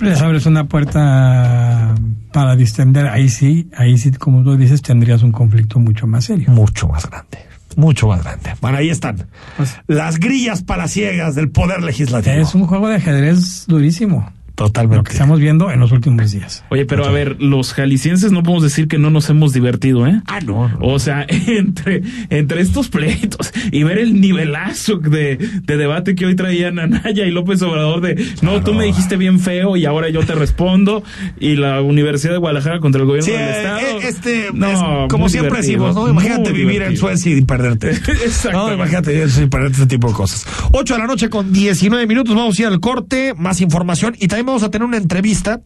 Les 0.00 0.20
abres 0.20 0.46
una 0.46 0.64
puerta 0.64 1.94
para 2.32 2.56
distender, 2.56 3.06
ahí 3.08 3.28
sí, 3.28 3.68
ahí 3.76 3.98
sí, 3.98 4.12
como 4.12 4.44
tú 4.44 4.56
dices, 4.56 4.80
tendrías 4.82 5.22
un 5.22 5.32
conflicto 5.32 5.78
mucho 5.78 6.06
más 6.06 6.26
serio. 6.26 6.50
Mucho 6.50 6.88
más 6.88 7.08
grande, 7.08 7.38
mucho 7.76 8.08
más 8.08 8.22
grande. 8.22 8.54
Bueno, 8.60 8.78
ahí 8.78 8.90
están. 8.90 9.26
Pues 9.56 9.76
las 9.86 10.18
grillas 10.18 10.62
palaciegas 10.62 11.34
del 11.34 11.50
poder 11.50 11.82
legislativo. 11.82 12.36
Es 12.36 12.54
un 12.54 12.66
juego 12.66 12.88
de 12.88 12.96
ajedrez 12.96 13.66
durísimo. 13.66 14.32
Totalmente. 14.58 14.96
Lo 14.96 15.04
que 15.04 15.12
estamos 15.12 15.38
viendo 15.38 15.70
en 15.70 15.78
los 15.78 15.92
últimos 15.92 16.32
días. 16.32 16.64
Oye, 16.70 16.84
pero 16.84 17.04
a 17.04 17.12
ver, 17.12 17.40
los 17.40 17.72
jaliscienses 17.72 18.32
no 18.32 18.42
podemos 18.42 18.64
decir 18.64 18.88
que 18.88 18.98
no 18.98 19.08
nos 19.08 19.30
hemos 19.30 19.52
divertido, 19.52 20.04
¿eh? 20.08 20.20
Ah, 20.26 20.40
no. 20.40 20.68
O 20.80 20.98
sea, 20.98 21.24
entre, 21.46 22.02
entre 22.28 22.60
estos 22.60 22.88
pleitos 22.88 23.52
y 23.70 23.84
ver 23.84 23.98
el 23.98 24.20
nivelazo 24.20 24.96
de, 24.96 25.36
de 25.36 25.76
debate 25.76 26.16
que 26.16 26.26
hoy 26.26 26.34
traían 26.34 26.80
Anaya 26.80 27.24
y 27.24 27.30
López 27.30 27.62
Obrador 27.62 28.00
de, 28.00 28.20
no, 28.42 28.60
tú 28.64 28.74
me 28.74 28.86
dijiste 28.86 29.16
bien 29.16 29.38
feo 29.38 29.76
y 29.76 29.84
ahora 29.84 30.08
yo 30.08 30.26
te 30.26 30.34
respondo, 30.34 31.04
y 31.38 31.54
la 31.54 31.80
Universidad 31.80 32.32
de 32.32 32.38
Guadalajara 32.38 32.80
contra 32.80 33.00
el 33.00 33.06
gobierno 33.06 33.32
del 33.32 33.40
eh, 33.40 33.56
Estado. 33.58 33.78
Eh, 33.78 33.98
este, 34.08 34.48
no, 34.52 35.06
como 35.08 35.28
siempre 35.28 35.58
decimos, 35.58 35.94
¿no? 35.94 36.08
Imagínate 36.10 36.50
vivir 36.50 36.82
en 36.82 36.96
Suecia 36.96 37.36
y 37.36 37.42
perderte. 37.42 37.90
Exacto. 37.90 38.58
No, 38.58 38.74
imagínate 38.74 39.12
vivir 39.12 39.28
y 39.40 39.46
perderte 39.46 39.82
este 39.82 39.86
tipo 39.86 40.08
de 40.08 40.14
cosas. 40.14 40.44
8 40.72 40.94
de 40.94 40.98
la 40.98 41.06
noche 41.06 41.30
con 41.30 41.52
19 41.52 42.08
minutos, 42.08 42.34
vamos 42.34 42.58
a 42.58 42.62
ir 42.62 42.66
al 42.66 42.80
corte, 42.80 43.34
más 43.36 43.60
información 43.60 44.16
y 44.18 44.26
también 44.26 44.47
vamos 44.50 44.62
a 44.62 44.70
tener 44.70 44.86
una 44.86 44.96
entrevista 44.96 45.60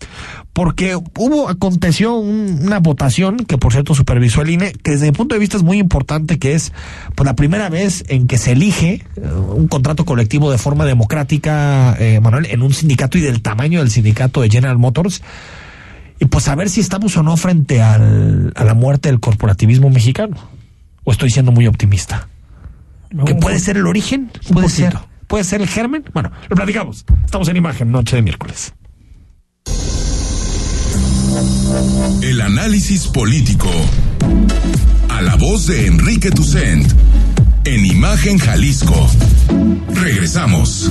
porque 0.52 0.96
hubo, 0.96 1.48
aconteció 1.48 2.14
una 2.14 2.78
votación 2.78 3.38
que 3.38 3.58
por 3.58 3.72
cierto 3.72 3.94
supervisó 3.94 4.42
el 4.42 4.50
INE, 4.50 4.72
que 4.72 4.92
desde 4.92 5.06
mi 5.06 5.12
punto 5.12 5.34
de 5.34 5.38
vista 5.38 5.56
es 5.56 5.62
muy 5.62 5.78
importante, 5.78 6.38
que 6.38 6.54
es 6.54 6.72
pues, 7.14 7.24
la 7.24 7.34
primera 7.34 7.68
vez 7.68 8.04
en 8.08 8.26
que 8.26 8.38
se 8.38 8.52
elige 8.52 9.04
eh, 9.16 9.20
un 9.54 9.68
contrato 9.68 10.04
colectivo 10.04 10.50
de 10.50 10.58
forma 10.58 10.84
democrática, 10.84 11.96
eh, 11.98 12.20
Manuel, 12.20 12.46
en 12.46 12.62
un 12.62 12.72
sindicato 12.72 13.18
y 13.18 13.22
del 13.22 13.42
tamaño 13.42 13.80
del 13.80 13.90
sindicato 13.90 14.42
de 14.42 14.50
General 14.50 14.78
Motors. 14.78 15.22
Y 16.18 16.26
pues 16.26 16.46
a 16.48 16.54
ver 16.54 16.70
si 16.70 16.80
estamos 16.80 17.16
o 17.16 17.22
no 17.22 17.36
frente 17.36 17.82
al, 17.82 18.52
a 18.54 18.64
la 18.64 18.74
muerte 18.74 19.08
del 19.08 19.18
corporativismo 19.18 19.90
mexicano. 19.90 20.36
¿O 21.04 21.10
estoy 21.10 21.30
siendo 21.30 21.50
muy 21.50 21.66
optimista? 21.66 22.28
¿Que 23.26 23.34
puede 23.34 23.58
ser 23.58 23.76
el 23.76 23.86
origen? 23.86 24.30
¿Puede 24.52 24.68
ser? 24.68 24.96
¿Puede 25.32 25.44
ser 25.44 25.62
el 25.62 25.66
germen? 25.66 26.04
Bueno, 26.12 26.30
lo 26.50 26.56
platicamos. 26.56 27.06
Estamos 27.24 27.48
en 27.48 27.56
imagen, 27.56 27.90
noche 27.90 28.16
de 28.16 28.20
miércoles. 28.20 28.74
El 32.20 32.42
análisis 32.42 33.06
político 33.06 33.70
A 35.08 35.22
la 35.22 35.36
voz 35.36 35.68
de 35.68 35.86
Enrique 35.86 36.30
Tucent 36.30 36.86
en 37.64 37.86
Imagen 37.86 38.36
Jalisco. 38.36 39.08
Regresamos. 39.94 40.90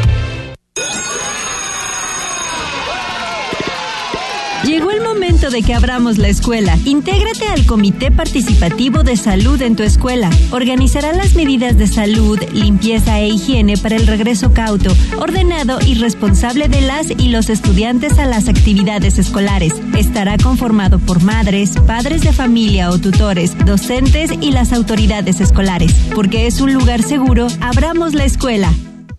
Llegó 4.63 4.91
el 4.91 5.01
momento 5.01 5.49
de 5.49 5.63
que 5.63 5.73
abramos 5.73 6.19
la 6.19 6.27
escuela. 6.27 6.77
Intégrate 6.85 7.47
al 7.47 7.65
Comité 7.65 8.11
Participativo 8.11 9.01
de 9.01 9.17
Salud 9.17 9.59
en 9.61 9.75
tu 9.75 9.81
escuela. 9.81 10.29
Organizará 10.51 11.13
las 11.13 11.33
medidas 11.33 11.77
de 11.77 11.87
salud, 11.87 12.39
limpieza 12.53 13.19
e 13.19 13.29
higiene 13.29 13.75
para 13.77 13.95
el 13.95 14.05
regreso 14.05 14.53
cauto, 14.53 14.95
ordenado 15.17 15.79
y 15.85 15.95
responsable 15.95 16.67
de 16.67 16.81
las 16.81 17.09
y 17.09 17.29
los 17.29 17.49
estudiantes 17.49 18.19
a 18.19 18.27
las 18.27 18.47
actividades 18.49 19.17
escolares. 19.17 19.73
Estará 19.97 20.37
conformado 20.37 20.99
por 20.99 21.23
madres, 21.23 21.71
padres 21.87 22.21
de 22.21 22.31
familia 22.31 22.91
o 22.91 22.99
tutores, 22.99 23.57
docentes 23.65 24.31
y 24.41 24.51
las 24.51 24.73
autoridades 24.73 25.41
escolares. 25.41 25.91
Porque 26.13 26.45
es 26.45 26.61
un 26.61 26.73
lugar 26.73 27.01
seguro, 27.01 27.47
abramos 27.61 28.13
la 28.13 28.25
escuela. 28.25 28.71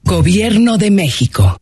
Gobierno 0.05 0.79
de 0.79 0.91
México. 0.93 1.62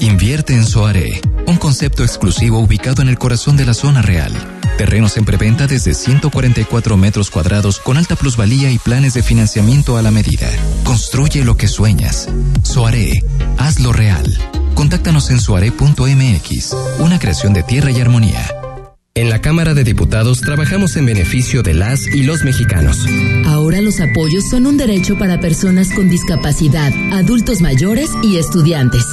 Invierte 0.00 0.54
en 0.54 0.64
Soare, 0.64 1.20
un 1.46 1.58
concepto 1.58 2.02
exclusivo 2.02 2.58
ubicado 2.58 3.02
en 3.02 3.08
el 3.08 3.18
corazón 3.18 3.58
de 3.58 3.66
la 3.66 3.74
zona 3.74 4.00
real. 4.00 4.32
Terrenos 4.78 5.18
en 5.18 5.26
preventa 5.26 5.66
desde 5.66 5.92
144 5.92 6.96
metros 6.96 7.30
cuadrados 7.30 7.78
con 7.78 7.98
alta 7.98 8.16
plusvalía 8.16 8.70
y 8.70 8.78
planes 8.78 9.12
de 9.12 9.22
financiamiento 9.22 9.98
a 9.98 10.02
la 10.02 10.10
medida. 10.10 10.48
Construye 10.84 11.44
lo 11.44 11.58
que 11.58 11.68
sueñas. 11.68 12.30
Soare, 12.62 13.22
hazlo 13.58 13.92
real. 13.92 14.24
Contáctanos 14.74 15.30
en 15.30 15.38
soare.mx, 15.38 16.76
una 16.98 17.18
creación 17.18 17.52
de 17.52 17.62
tierra 17.62 17.90
y 17.90 18.00
armonía. 18.00 18.46
En 19.14 19.28
la 19.28 19.42
Cámara 19.42 19.74
de 19.74 19.84
Diputados 19.84 20.40
trabajamos 20.40 20.96
en 20.96 21.04
beneficio 21.04 21.62
de 21.62 21.74
las 21.74 22.06
y 22.06 22.22
los 22.22 22.42
mexicanos. 22.42 23.04
Ahora 23.44 23.82
los 23.82 24.00
apoyos 24.00 24.48
son 24.48 24.66
un 24.66 24.78
derecho 24.78 25.18
para 25.18 25.40
personas 25.40 25.90
con 25.92 26.08
discapacidad, 26.08 26.90
adultos 27.12 27.60
mayores 27.60 28.08
y 28.22 28.38
estudiantes. 28.38 29.04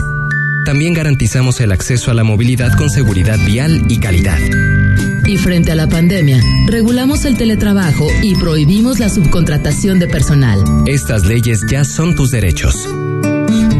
También 0.67 0.93
garantizamos 0.93 1.61
el 1.61 1.71
acceso 1.71 2.11
a 2.11 2.13
la 2.13 2.25
movilidad 2.25 2.73
con 2.73 2.89
seguridad 2.89 3.39
vial 3.45 3.85
y 3.87 4.01
calidad. 4.01 4.37
Y 5.25 5.37
frente 5.37 5.71
a 5.71 5.75
la 5.75 5.87
pandemia, 5.87 6.43
regulamos 6.67 7.23
el 7.23 7.37
teletrabajo 7.37 8.05
y 8.21 8.35
prohibimos 8.35 8.99
la 8.99 9.07
subcontratación 9.07 9.97
de 9.97 10.07
personal. 10.07 10.59
Estas 10.85 11.23
leyes 11.23 11.61
ya 11.71 11.85
son 11.85 12.15
tus 12.15 12.31
derechos. 12.31 12.85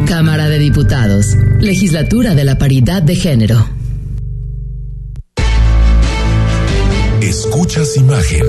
Cámara 0.06 0.48
de 0.48 0.58
Diputados, 0.58 1.26
Legislatura 1.60 2.34
de 2.34 2.44
la 2.44 2.56
Paridad 2.56 3.02
de 3.02 3.16
Género. 3.16 3.68
Escuchas 7.20 7.98
imagen. 7.98 8.46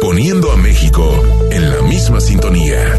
Poniendo 0.00 0.50
a 0.50 0.56
México 0.56 1.22
en 1.50 1.68
la 1.68 1.82
misma 1.82 2.18
sintonía. 2.18 2.98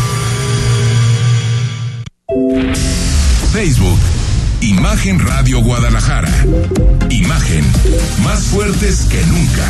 Facebook, 3.63 3.99
Imagen 4.61 5.19
Radio 5.19 5.61
Guadalajara. 5.61 6.33
Imagen, 7.11 7.63
más 8.23 8.45
fuertes 8.45 9.05
que 9.05 9.23
nunca. 9.27 9.67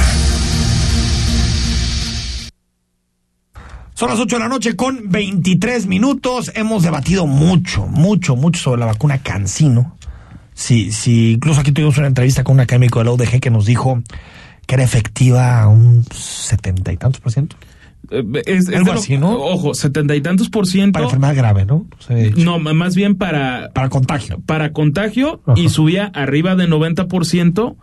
Son 3.94 4.10
las 4.10 4.18
8 4.18 4.38
de 4.38 4.40
la 4.40 4.48
noche 4.48 4.78
con 4.78 5.10
23 5.10 5.88
minutos. 5.88 6.54
Hemos 6.56 6.84
debatido 6.84 7.28
mucho, 7.28 7.86
mucho, 7.86 8.38
mucho 8.38 8.62
sobre 8.62 8.80
la 8.80 8.86
vacuna 8.86 9.18
Cancino. 9.18 9.98
Sí, 10.54 10.94
sí, 10.94 11.34
incluso 11.34 11.60
aquí 11.60 11.74
tuvimos 11.74 11.98
una 11.98 12.08
entrevista 12.08 12.46
con 12.46 12.54
un 12.54 12.62
académico 12.62 13.00
de 13.00 13.06
la 13.06 13.12
UDG 13.12 13.42
que 13.42 13.50
nos 13.50 13.66
dijo 13.66 14.02
que 14.68 14.76
era 14.76 14.86
efectiva 14.86 15.68
un 15.68 16.06
setenta 16.16 16.94
y 16.94 16.98
tantos 16.98 17.20
por 17.20 17.34
ciento. 17.34 17.58
Eh, 18.10 18.24
Es, 18.46 18.68
es 18.70 18.76
Algo 18.76 18.94
así, 18.94 19.18
¿no? 19.18 19.32
Ojo, 19.38 19.74
setenta 19.74 20.16
y 20.16 20.22
tantos 20.22 20.50
por 20.50 20.68
ciento. 20.68 20.94
Para 20.94 21.06
enfermedad 21.06 21.36
grave, 21.36 21.66
¿no? 21.66 21.86
No, 22.38 22.60
más 22.60 22.96
bien 22.96 23.16
para, 23.16 23.70
para 23.74 23.90
contagio. 23.90 24.42
Para 24.46 24.72
contagio 24.74 25.42
y 25.56 25.70
subía 25.70 26.06
arriba 26.14 26.56
de 26.56 26.68
90% 26.68 27.76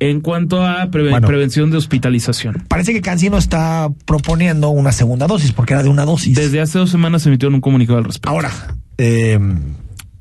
en 0.00 0.20
cuanto 0.20 0.64
a 0.64 0.90
preve- 0.90 1.10
Bueno. 1.10 1.26
prevención 1.26 1.70
de 1.70 1.76
hospitalización. 1.78 2.64
Parece 2.68 2.92
que 2.92 3.00
Cancino 3.00 3.36
está 3.38 3.88
proponiendo 4.06 4.70
una 4.70 4.92
segunda 4.92 5.26
dosis, 5.26 5.52
porque 5.52 5.74
era 5.74 5.82
de 5.82 5.88
una 5.88 6.04
dosis. 6.04 6.34
Desde 6.36 6.60
hace 6.60 6.78
dos 6.78 6.90
semanas 6.90 7.22
se 7.22 7.28
emitió 7.28 7.48
un 7.48 7.60
comunicado 7.60 7.98
al 7.98 8.04
respecto. 8.04 8.28
Ahora, 8.30 8.50
eh, 8.98 9.38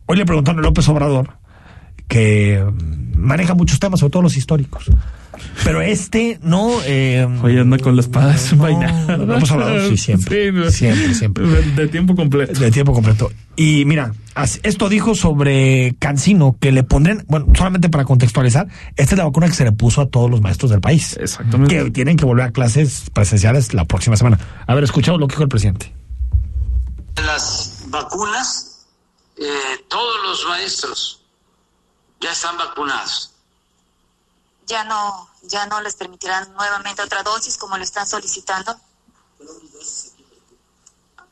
hoy 0.05 0.17
le 0.17 0.25
preguntaron 0.25 0.59
a 0.59 0.63
López 0.63 0.87
Obrador 0.89 1.37
que 2.07 2.63
maneja 3.15 3.53
muchos 3.55 3.79
temas, 3.79 3.99
sobre 3.99 4.11
todo 4.11 4.23
los 4.23 4.37
históricos. 4.37 4.89
Pero 5.63 5.81
este 5.81 6.39
no. 6.41 6.71
Eh, 6.85 7.27
Oye, 7.41 7.59
anda 7.59 7.77
con 7.77 7.95
la 7.95 8.01
espada 8.01 8.33
desenvainada. 8.33 9.17
López 9.17 9.51
Obrador, 9.51 9.89
sí, 9.89 9.97
siempre. 9.97 10.51
Sí, 10.51 10.77
siempre, 10.77 11.13
siempre. 11.13 11.47
De, 11.47 11.61
de 11.63 11.87
tiempo 11.87 12.15
completo. 12.15 12.59
De 12.59 12.71
tiempo 12.71 12.93
completo. 12.93 13.31
Y 13.55 13.85
mira, 13.85 14.13
esto 14.63 14.89
dijo 14.89 15.13
sobre 15.13 15.95
Cancino, 15.99 16.57
que 16.59 16.71
le 16.71 16.83
pondrían, 16.83 17.23
bueno, 17.27 17.47
solamente 17.55 17.89
para 17.89 18.03
contextualizar, 18.03 18.67
esta 18.95 19.13
es 19.13 19.17
la 19.17 19.25
vacuna 19.25 19.47
que 19.47 19.53
se 19.53 19.63
le 19.63 19.71
puso 19.71 20.01
a 20.01 20.07
todos 20.07 20.29
los 20.29 20.41
maestros 20.41 20.71
del 20.71 20.81
país. 20.81 21.15
Exactamente. 21.19 21.75
Que 21.83 21.91
tienen 21.91 22.17
que 22.17 22.25
volver 22.25 22.45
a 22.45 22.51
clases 22.51 23.09
presenciales 23.13 23.73
la 23.73 23.85
próxima 23.85 24.15
semana. 24.17 24.39
A 24.65 24.73
ver, 24.73 24.83
escuchamos 24.83 25.19
lo 25.19 25.27
que 25.27 25.33
dijo 25.33 25.43
el 25.43 25.49
presidente. 25.49 25.93
las 27.23 27.83
vacunas, 27.87 28.87
eh, 29.37 29.43
todos 29.87 30.15
los 30.23 30.45
maestros 30.49 31.21
ya 32.21 32.31
están 32.31 32.57
vacunados. 32.57 33.32
Ya 34.65 34.83
no, 34.83 35.29
ya 35.43 35.65
no 35.67 35.81
les 35.81 35.95
permitirán 35.95 36.53
nuevamente 36.53 37.01
otra 37.01 37.23
dosis 37.23 37.57
como 37.57 37.77
lo 37.77 37.83
están 37.83 38.07
solicitando. 38.07 38.79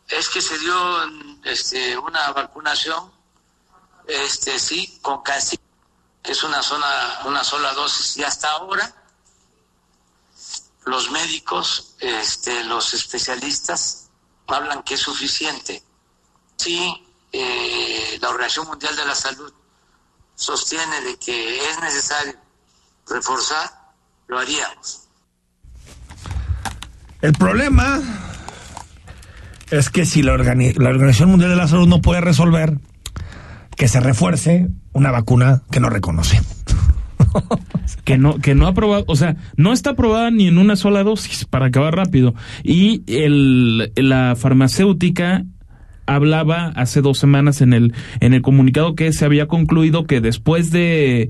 Es 0.08 0.30
que 0.30 0.42
se 0.42 0.58
dio 0.60 0.76
este, 1.44 1.98
una 1.98 2.32
vacunación, 2.34 3.12
este, 4.08 4.60
sí, 4.60 5.00
con 5.02 5.22
casi, 5.22 5.58
que 6.22 6.34
es 6.34 6.44
una, 6.44 6.62
zona, 6.62 7.22
una 7.26 7.44
sola 7.44 7.74
dosis. 7.74 8.18
Y 8.18 8.24
hasta 8.24 8.52
ahora, 8.52 8.94
los 10.84 11.12
médicos, 11.12 11.96
este, 12.00 12.64
los 12.66 12.94
especialistas, 12.94 14.10
hablan 14.48 14.84
que 14.84 14.96
es 14.96 15.00
suficiente. 15.00 15.82
Sí, 16.58 17.08
eh, 17.32 18.18
la 18.22 18.30
Organización 18.30 18.68
Mundial 18.68 18.96
de 18.96 19.06
la 19.06 19.16
Salud 19.16 19.54
sostiene 20.36 21.02
de 21.02 21.18
que 21.18 21.70
es 21.70 21.80
necesario 21.80 22.38
reforzar, 23.14 23.70
lo 24.28 24.40
haríamos. 24.40 25.08
El 27.22 27.34
problema 27.34 28.00
es 29.70 29.90
que 29.90 30.06
si 30.06 30.24
la, 30.24 30.34
organi- 30.34 30.76
la 30.78 30.90
Organización 30.90 31.30
Mundial 31.30 31.52
de 31.52 31.56
la 31.56 31.68
Salud 31.68 31.88
no 31.88 32.02
puede 32.02 32.22
resolver 32.22 32.78
que 33.78 33.88
se 33.88 34.00
refuerce 34.00 34.68
una 34.94 35.12
vacuna 35.12 35.62
que 35.72 35.80
no 35.80 35.90
reconoce. 35.90 36.42
que 38.04 38.18
no 38.18 38.40
que 38.40 38.56
no 38.56 38.66
ha 38.66 38.72
aprobado, 38.72 39.06
o 39.08 39.16
sea, 39.16 39.36
no 39.56 39.72
está 39.74 39.92
aprobada 39.92 40.32
ni 40.32 40.48
en 40.48 40.58
una 40.58 40.76
sola 40.76 41.04
dosis 41.04 41.46
para 41.46 41.68
acabar 41.68 41.96
rápido. 41.96 42.34
Y 42.64 43.04
el 43.08 43.92
la 43.96 44.36
farmacéutica 44.36 45.46
hablaba 46.08 46.74
hace 46.76 47.02
dos 47.02 47.20
semanas 47.20 47.62
en 47.62 47.74
el 47.74 47.94
en 48.20 48.34
el 48.34 48.42
comunicado 48.42 48.96
que 48.96 49.14
se 49.14 49.24
había 49.26 49.48
concluido 49.48 50.06
que 50.06 50.20
después 50.20 50.72
de 50.72 51.30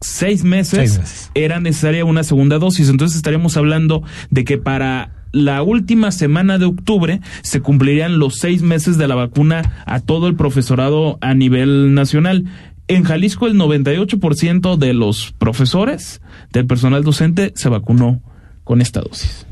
seis 0.00 0.44
meses, 0.44 0.78
Seis 0.78 0.98
meses. 0.98 1.30
era 1.34 1.60
necesaria 1.60 2.04
una 2.04 2.22
segunda 2.24 2.58
dosis. 2.58 2.88
Entonces 2.88 3.16
estaríamos 3.16 3.56
hablando 3.56 4.02
de 4.30 4.44
que 4.44 4.58
para 4.58 5.10
la 5.32 5.62
última 5.62 6.10
semana 6.10 6.58
de 6.58 6.64
octubre 6.64 7.20
se 7.42 7.60
cumplirían 7.60 8.18
los 8.18 8.38
seis 8.38 8.62
meses 8.62 8.98
de 8.98 9.06
la 9.08 9.14
vacuna 9.14 9.84
a 9.86 10.00
todo 10.00 10.26
el 10.26 10.34
profesorado 10.34 11.18
a 11.20 11.34
nivel 11.34 11.94
nacional. 11.94 12.46
En 12.88 13.04
Jalisco 13.04 13.46
el 13.46 13.54
98% 13.54 14.76
de 14.76 14.94
los 14.94 15.32
profesores, 15.38 16.20
del 16.52 16.66
personal 16.66 17.04
docente, 17.04 17.52
se 17.54 17.68
vacunó 17.68 18.20
con 18.64 18.80
esta 18.80 19.00
dosis. 19.00 19.46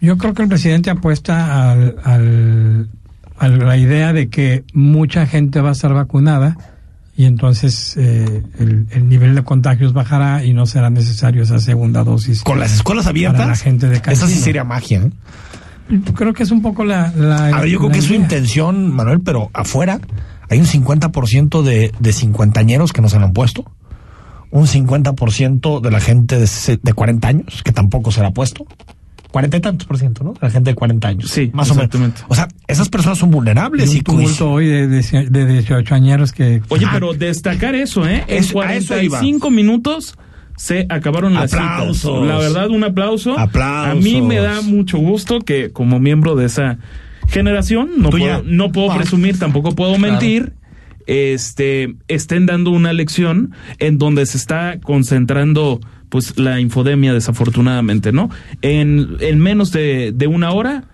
Yo 0.00 0.16
creo 0.18 0.34
que 0.34 0.42
el 0.42 0.48
presidente 0.48 0.90
apuesta 0.90 1.70
al, 1.70 1.96
al- 2.02 2.88
a 3.38 3.48
la 3.48 3.76
idea 3.76 4.12
de 4.12 4.28
que 4.28 4.64
mucha 4.74 5.26
gente 5.26 5.60
va 5.60 5.68
a 5.70 5.72
estar 5.72 5.94
vacunada 5.94 6.56
y 7.20 7.26
entonces 7.26 7.98
eh, 7.98 8.42
el, 8.58 8.86
el 8.92 9.08
nivel 9.10 9.34
de 9.34 9.42
contagios 9.44 9.92
bajará 9.92 10.42
y 10.42 10.54
no 10.54 10.64
será 10.64 10.88
necesario 10.88 11.42
esa 11.42 11.58
segunda 11.58 12.02
dosis. 12.02 12.42
Con 12.42 12.58
las 12.58 12.72
escuelas 12.72 13.06
abiertas, 13.06 13.40
Para 13.40 13.50
la 13.50 13.56
gente 13.56 13.88
de 13.88 14.00
esa 14.06 14.26
sí 14.26 14.36
sería 14.36 14.64
magia. 14.64 15.02
¿eh? 15.02 16.00
Creo 16.14 16.32
que 16.32 16.44
es 16.44 16.50
un 16.50 16.62
poco 16.62 16.82
la... 16.82 17.12
la 17.14 17.48
A 17.48 17.60
ver, 17.60 17.68
yo 17.68 17.78
creo 17.78 17.90
que 17.90 17.98
es 17.98 18.06
su 18.06 18.14
intención, 18.14 18.90
Manuel, 18.90 19.20
pero 19.20 19.50
afuera 19.52 20.00
hay 20.48 20.60
un 20.60 20.64
50% 20.64 21.60
de, 21.60 21.92
de 21.98 22.12
cincuentañeros 22.14 22.94
que 22.94 23.02
no 23.02 23.10
se 23.10 23.18
lo 23.18 23.26
han 23.26 23.34
puesto. 23.34 23.70
Un 24.50 24.66
50% 24.66 25.82
de 25.82 25.90
la 25.90 26.00
gente 26.00 26.38
de, 26.38 26.48
de 26.82 26.92
40 26.94 27.28
años 27.28 27.62
que 27.62 27.72
tampoco 27.72 28.12
se 28.12 28.22
la 28.22 28.28
ha 28.28 28.32
puesto. 28.32 28.64
40 29.30 29.56
y 29.56 29.60
tantos 29.60 29.86
por 29.86 29.96
ciento, 29.98 30.24
¿no? 30.24 30.34
La 30.40 30.50
gente 30.50 30.70
de 30.70 30.74
40 30.74 31.08
años. 31.08 31.30
Sí, 31.30 31.50
más 31.54 31.70
o 31.70 31.74
menos. 31.74 31.86
exactamente. 31.86 32.22
O 32.28 32.34
sea, 32.34 32.48
esas 32.66 32.88
personas 32.88 33.18
son 33.18 33.28
Y 33.30 33.32
vulnerables 33.32 33.94
y, 33.94 33.98
un 33.98 34.02
tumulto 34.04 34.50
hoy 34.50 34.66
de, 34.66 34.88
de, 34.88 35.02
de 35.30 35.46
18 35.46 35.94
años 35.94 36.32
que... 36.32 36.62
Oye, 36.68 36.86
Ah. 36.86 36.90
pero 36.92 37.14
destacar 37.14 37.74
eso, 37.74 38.06
¿eh? 38.06 38.24
En 38.26 38.42
iba. 38.44 38.52
45 38.52 39.50
minutos 39.50 40.16
se 40.56 40.86
acabaron 40.88 41.34
las 41.34 41.54
Aplausos. 41.54 42.20
citas. 42.22 42.26
La 42.28 42.38
verdad, 42.38 42.68
un 42.70 42.84
aplauso. 42.84 43.38
Aplausos. 43.38 43.92
A 43.92 43.94
mí 43.94 44.20
me 44.20 44.36
da 44.36 44.60
mucho 44.62 44.98
gusto 44.98 45.38
que 45.40 45.70
como 45.72 45.98
miembro 46.00 46.34
de 46.36 46.46
esa 46.46 46.78
generación, 47.28 47.90
no 47.98 48.10
puedo, 48.10 48.42
no 48.44 48.72
puedo 48.72 48.90
Ah. 48.92 48.96
presumir, 48.96 49.38
tampoco 49.38 49.74
puedo 49.74 49.94
Claro. 49.94 50.12
mentir, 50.12 50.52
este, 51.06 51.94
estén 52.08 52.46
dando 52.46 52.70
una 52.70 52.92
lección 52.92 53.52
en 53.78 53.98
donde 53.98 54.26
se 54.26 54.36
está 54.36 54.78
concentrando 54.82 55.80
pues 56.10 56.38
la 56.38 56.60
infodemia 56.60 57.14
desafortunadamente, 57.14 58.12
¿no? 58.12 58.28
En, 58.60 59.16
en 59.20 59.38
menos 59.38 59.72
de, 59.72 60.12
de 60.14 60.26
una 60.26 60.50
hora 60.52 60.84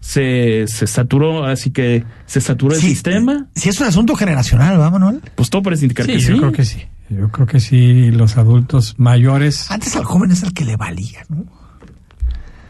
se, 0.00 0.66
se 0.66 0.88
saturó, 0.88 1.44
así 1.44 1.70
que 1.70 2.04
se 2.26 2.40
saturó 2.40 2.74
el 2.74 2.80
Sí, 2.80 2.88
sistema. 2.88 3.46
Si 3.54 3.68
es 3.68 3.80
un 3.80 3.86
asunto 3.86 4.16
generacional, 4.16 4.80
¿va, 4.80 4.90
Manuel? 4.90 5.20
Pues 5.36 5.48
todo 5.50 5.62
parece 5.62 5.84
indicar 5.84 6.06
Sí, 6.06 6.12
que 6.14 6.18
yo 6.18 6.32
sí. 6.34 6.38
creo 6.40 6.52
que 6.52 6.64
sí. 6.64 6.82
Yo 7.08 7.28
creo 7.30 7.46
que 7.46 7.60
sí, 7.60 8.10
los 8.10 8.36
adultos 8.38 8.94
mayores... 8.96 9.70
Antes 9.70 9.94
al 9.96 10.04
joven 10.04 10.30
es 10.30 10.42
el 10.42 10.52
que 10.54 10.64
le 10.64 10.76
valía, 10.76 11.20
¿no? 11.28 11.44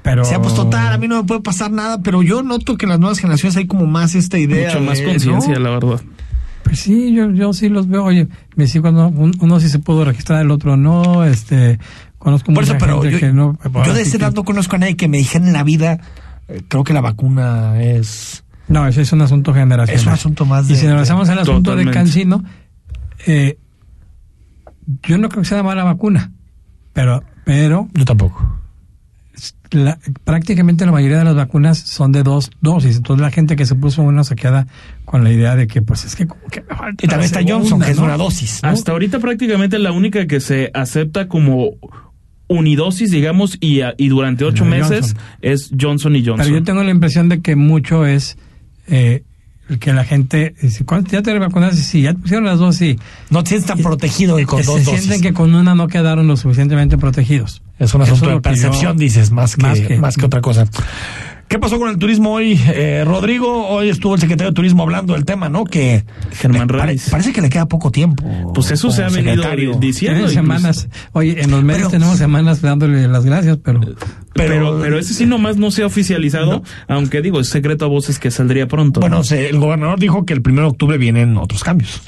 Pero... 0.03 0.25
Se 0.25 0.35
ha 0.35 0.43
puesto 0.43 0.65
total, 0.65 0.93
a 0.93 0.99
mí 0.99 1.07
no 1.07 1.19
me 1.23 1.25
puede 1.25 1.41
pasar 1.43 1.71
nada, 1.71 2.03
pero 2.03 2.23
yo 2.25 2.43
noto 2.43 2.77
que 2.77 2.87
en 2.87 2.91
las 2.91 2.99
nuevas 2.99 3.19
generaciones 3.21 3.57
hay 3.57 3.67
como 3.69 3.87
más 3.87 4.17
esta 4.17 4.39
idea. 4.39 4.71
Mucho 4.71 4.81
más 4.85 4.99
de, 4.99 5.05
conciencia, 5.05 5.55
¿no? 5.55 5.61
la 5.61 5.71
verdad. 5.71 6.01
Pues 6.65 6.81
sí, 6.81 7.13
yo, 7.15 7.31
yo 7.33 7.53
sí 7.53 7.69
los 7.69 7.89
veo. 7.89 8.05
Oye, 8.05 8.29
mis 8.57 8.75
hijos, 8.75 8.93
no, 8.93 9.09
un- 9.09 9.35
uno 9.41 9.61
sí 9.61 9.69
se 9.69 9.79
pudo 9.79 10.05
registrar, 10.05 10.41
el 10.43 10.51
otro 10.51 10.77
no. 10.77 11.25
Este, 11.25 11.79
conozco 12.19 12.53
Por 12.53 12.65
eso, 12.65 12.75
mucha 12.75 12.85
pero 12.87 13.03
gente 13.03 13.13
yo, 13.15 13.21
que 13.21 13.33
no. 13.33 13.59
yo 13.85 13.95
de 13.95 14.03
ese 14.03 14.13
que- 14.13 14.19
lado 14.19 14.35
no 14.37 14.45
conozco 14.45 14.77
a 14.77 14.79
nadie 14.79 14.97
que 14.97 15.09
me 15.09 15.19
dijera 15.19 15.45
en 15.47 15.53
la 15.53 15.65
vida, 15.65 15.99
eh, 16.49 16.63
creo 16.69 16.85
que 16.85 16.93
la 16.93 17.01
vacuna 17.01 17.81
es... 17.83 18.45
No, 18.69 18.87
ese 18.87 19.03
es 19.03 19.13
un 19.13 19.21
asunto 19.23 19.53
generacional. 19.53 20.01
Es 20.01 20.07
un 20.07 20.13
asunto 20.13 20.45
más 20.47 20.69
de- 20.69 20.75
Y 20.75 20.77
si 20.77 20.87
nos 20.87 21.03
hacemos 21.03 21.29
el 21.29 21.39
asunto 21.39 21.71
Totalmente. 21.73 21.91
de 21.91 21.95
Cancino, 21.95 22.45
eh, 23.27 23.59
yo 25.03 25.19
no 25.19 25.29
creo 25.29 25.43
que 25.43 25.49
sea 25.49 25.63
mala 25.63 25.85
vacuna, 25.85 26.33
pero, 26.93 27.23
pero 27.45 27.89
Yo 27.95 28.05
tampoco. 28.05 28.61
La- 29.71 29.99
prácticamente 30.25 30.85
la 30.87 30.93
mayoría 30.93 31.19
de 31.19 31.25
las 31.25 31.35
vacunas 31.35 31.79
son 31.79 32.13
de 32.13 32.23
dos 32.23 32.51
dosis. 32.61 32.97
Entonces 32.97 33.23
la 33.23 33.31
gente 33.31 33.57
que 33.57 33.65
se 33.67 33.75
puso 33.75 34.03
una 34.03 34.25
se 34.25 34.35
queda 34.37 34.67
con 35.05 35.25
la 35.25 35.33
idea 35.33 35.57
de 35.57 35.67
que, 35.67 35.81
pues 35.83 36.05
es 36.05 36.15
que 36.17 36.27
como 36.27 36.43
que 36.51 36.61
me 36.61 36.77
falta 36.77 37.05
Y 37.05 37.09
también 37.09 37.25
está 37.27 37.39
segunda, 37.41 37.59
Johnson, 37.59 37.81
que 37.81 37.91
es 37.91 37.99
una 37.99 38.17
dosis. 38.17 38.61
¿no? 38.63 38.69
Hasta 38.69 38.93
ahorita 38.93 39.19
prácticamente 39.19 39.79
la 39.79 39.93
única 39.93 40.27
que 40.27 40.41
se 40.41 40.71
acepta 40.75 41.29
como 41.29 41.71
unidosis, 42.49 43.11
digamos, 43.11 43.57
y, 43.61 43.81
a- 43.81 43.95
y 43.97 44.09
durante 44.09 44.45
ocho 44.45 44.65
meses 44.65 45.15
Johnson. 45.15 45.19
es 45.41 45.71
Johnson 45.81 46.17
y 46.17 46.25
Johnson. 46.25 46.47
Pero 46.47 46.59
yo 46.59 46.65
tengo 46.65 46.83
la 46.83 46.91
impresión 46.91 47.29
de 47.29 47.41
que 47.41 47.57
mucho 47.57 48.05
es 48.05 48.37
eh, 48.89 49.23
que 49.81 49.93
la 49.95 50.05
gente 50.05 50.55
dice, 50.61 50.85
¿cuánto 50.85 51.13
ya 51.13 51.23
te 51.23 51.39
vacunaste? 51.39 51.77
Sí, 51.81 52.03
ya 52.03 52.13
te 52.13 52.19
pusieron 52.19 52.45
las 52.45 52.59
dos, 52.59 52.77
sí. 52.77 52.99
No 53.31 53.43
tienes 53.43 53.65
tan 53.65 53.79
protegido 53.79 54.39
y 54.39 54.45
con 54.45 54.61
Que 54.61 54.67
dos 54.67 54.81
se 54.81 54.85
dosis. 54.85 55.01
sienten 55.05 55.23
que 55.23 55.33
con 55.33 55.55
una 55.55 55.75
no 55.75 55.89
quedaron 55.89 56.27
lo 56.27 56.37
suficientemente 56.37 56.99
protegidos. 56.99 57.63
Es 57.83 57.95
un 57.95 58.03
asunto 58.03 58.29
es 58.29 58.35
de 58.37 58.41
percepción, 58.41 58.93
yo- 58.97 58.99
dices, 59.01 59.31
más 59.31 59.57
que, 59.57 59.63
más 59.63 59.81
más 60.01 60.17
que- 60.17 60.27
otra 60.27 60.41
cosa. 60.41 60.67
¿Qué 61.49 61.59
pasó 61.59 61.79
con 61.79 61.91
el 61.91 61.99
turismo 61.99 62.33
hoy, 62.33 62.59
eh, 62.69 63.03
Rodrigo? 63.07 63.69
Hoy 63.69 63.91
estuvo 63.91 64.15
el 64.15 64.21
secretario 64.23 64.53
de 64.53 64.55
Turismo 64.55 64.85
hablando 64.85 65.13
del 65.13 65.27
tema, 65.27 65.51
¿no? 65.51 65.65
Que 65.65 66.03
Germán 66.33 66.67
pare- 66.67 66.87
Reyes. 66.87 67.11
parece 67.11 67.31
que 67.35 67.43
le 67.43 67.51
queda 67.51 67.67
poco 67.67 67.91
tiempo. 67.91 68.25
Pues 68.55 68.71
eso 68.71 68.91
se 68.91 69.03
ha 69.05 69.11
venido 69.11 69.45
diciendo. 69.79 70.29
Semanas. 70.29 70.89
Oye, 71.13 71.43
en 71.43 71.51
los 71.51 71.63
medios 71.63 71.89
Pero- 71.89 71.91
tenemos 71.91 72.17
semanas 72.17 72.63
dándole 72.63 73.07
las 73.07 73.27
gracias, 73.27 73.59
pero 73.63 73.81
Pero, 74.33 74.79
pero, 74.81 74.99
ese 74.99 75.13
sí 75.13 75.27
nomás 75.27 75.59
no 75.59 75.71
se 75.71 75.83
ha 75.83 75.87
oficializado, 75.87 76.63
aunque 76.89 77.21
digo, 77.21 77.39
es 77.41 77.49
secreto 77.51 77.85
a 77.85 77.89
voces 77.89 78.19
que 78.19 78.31
saldría 78.31 78.67
pronto. 78.67 79.01
Bueno, 79.01 79.23
se- 79.23 79.51
el 79.51 79.59
gobernador 79.59 79.99
dijo 79.99 80.25
que 80.25 80.33
el 80.33 80.41
1 80.41 80.63
de 80.63 80.69
octubre 80.69 80.97
vienen 80.97 81.37
otros 81.37 81.63
cambios. 81.63 82.01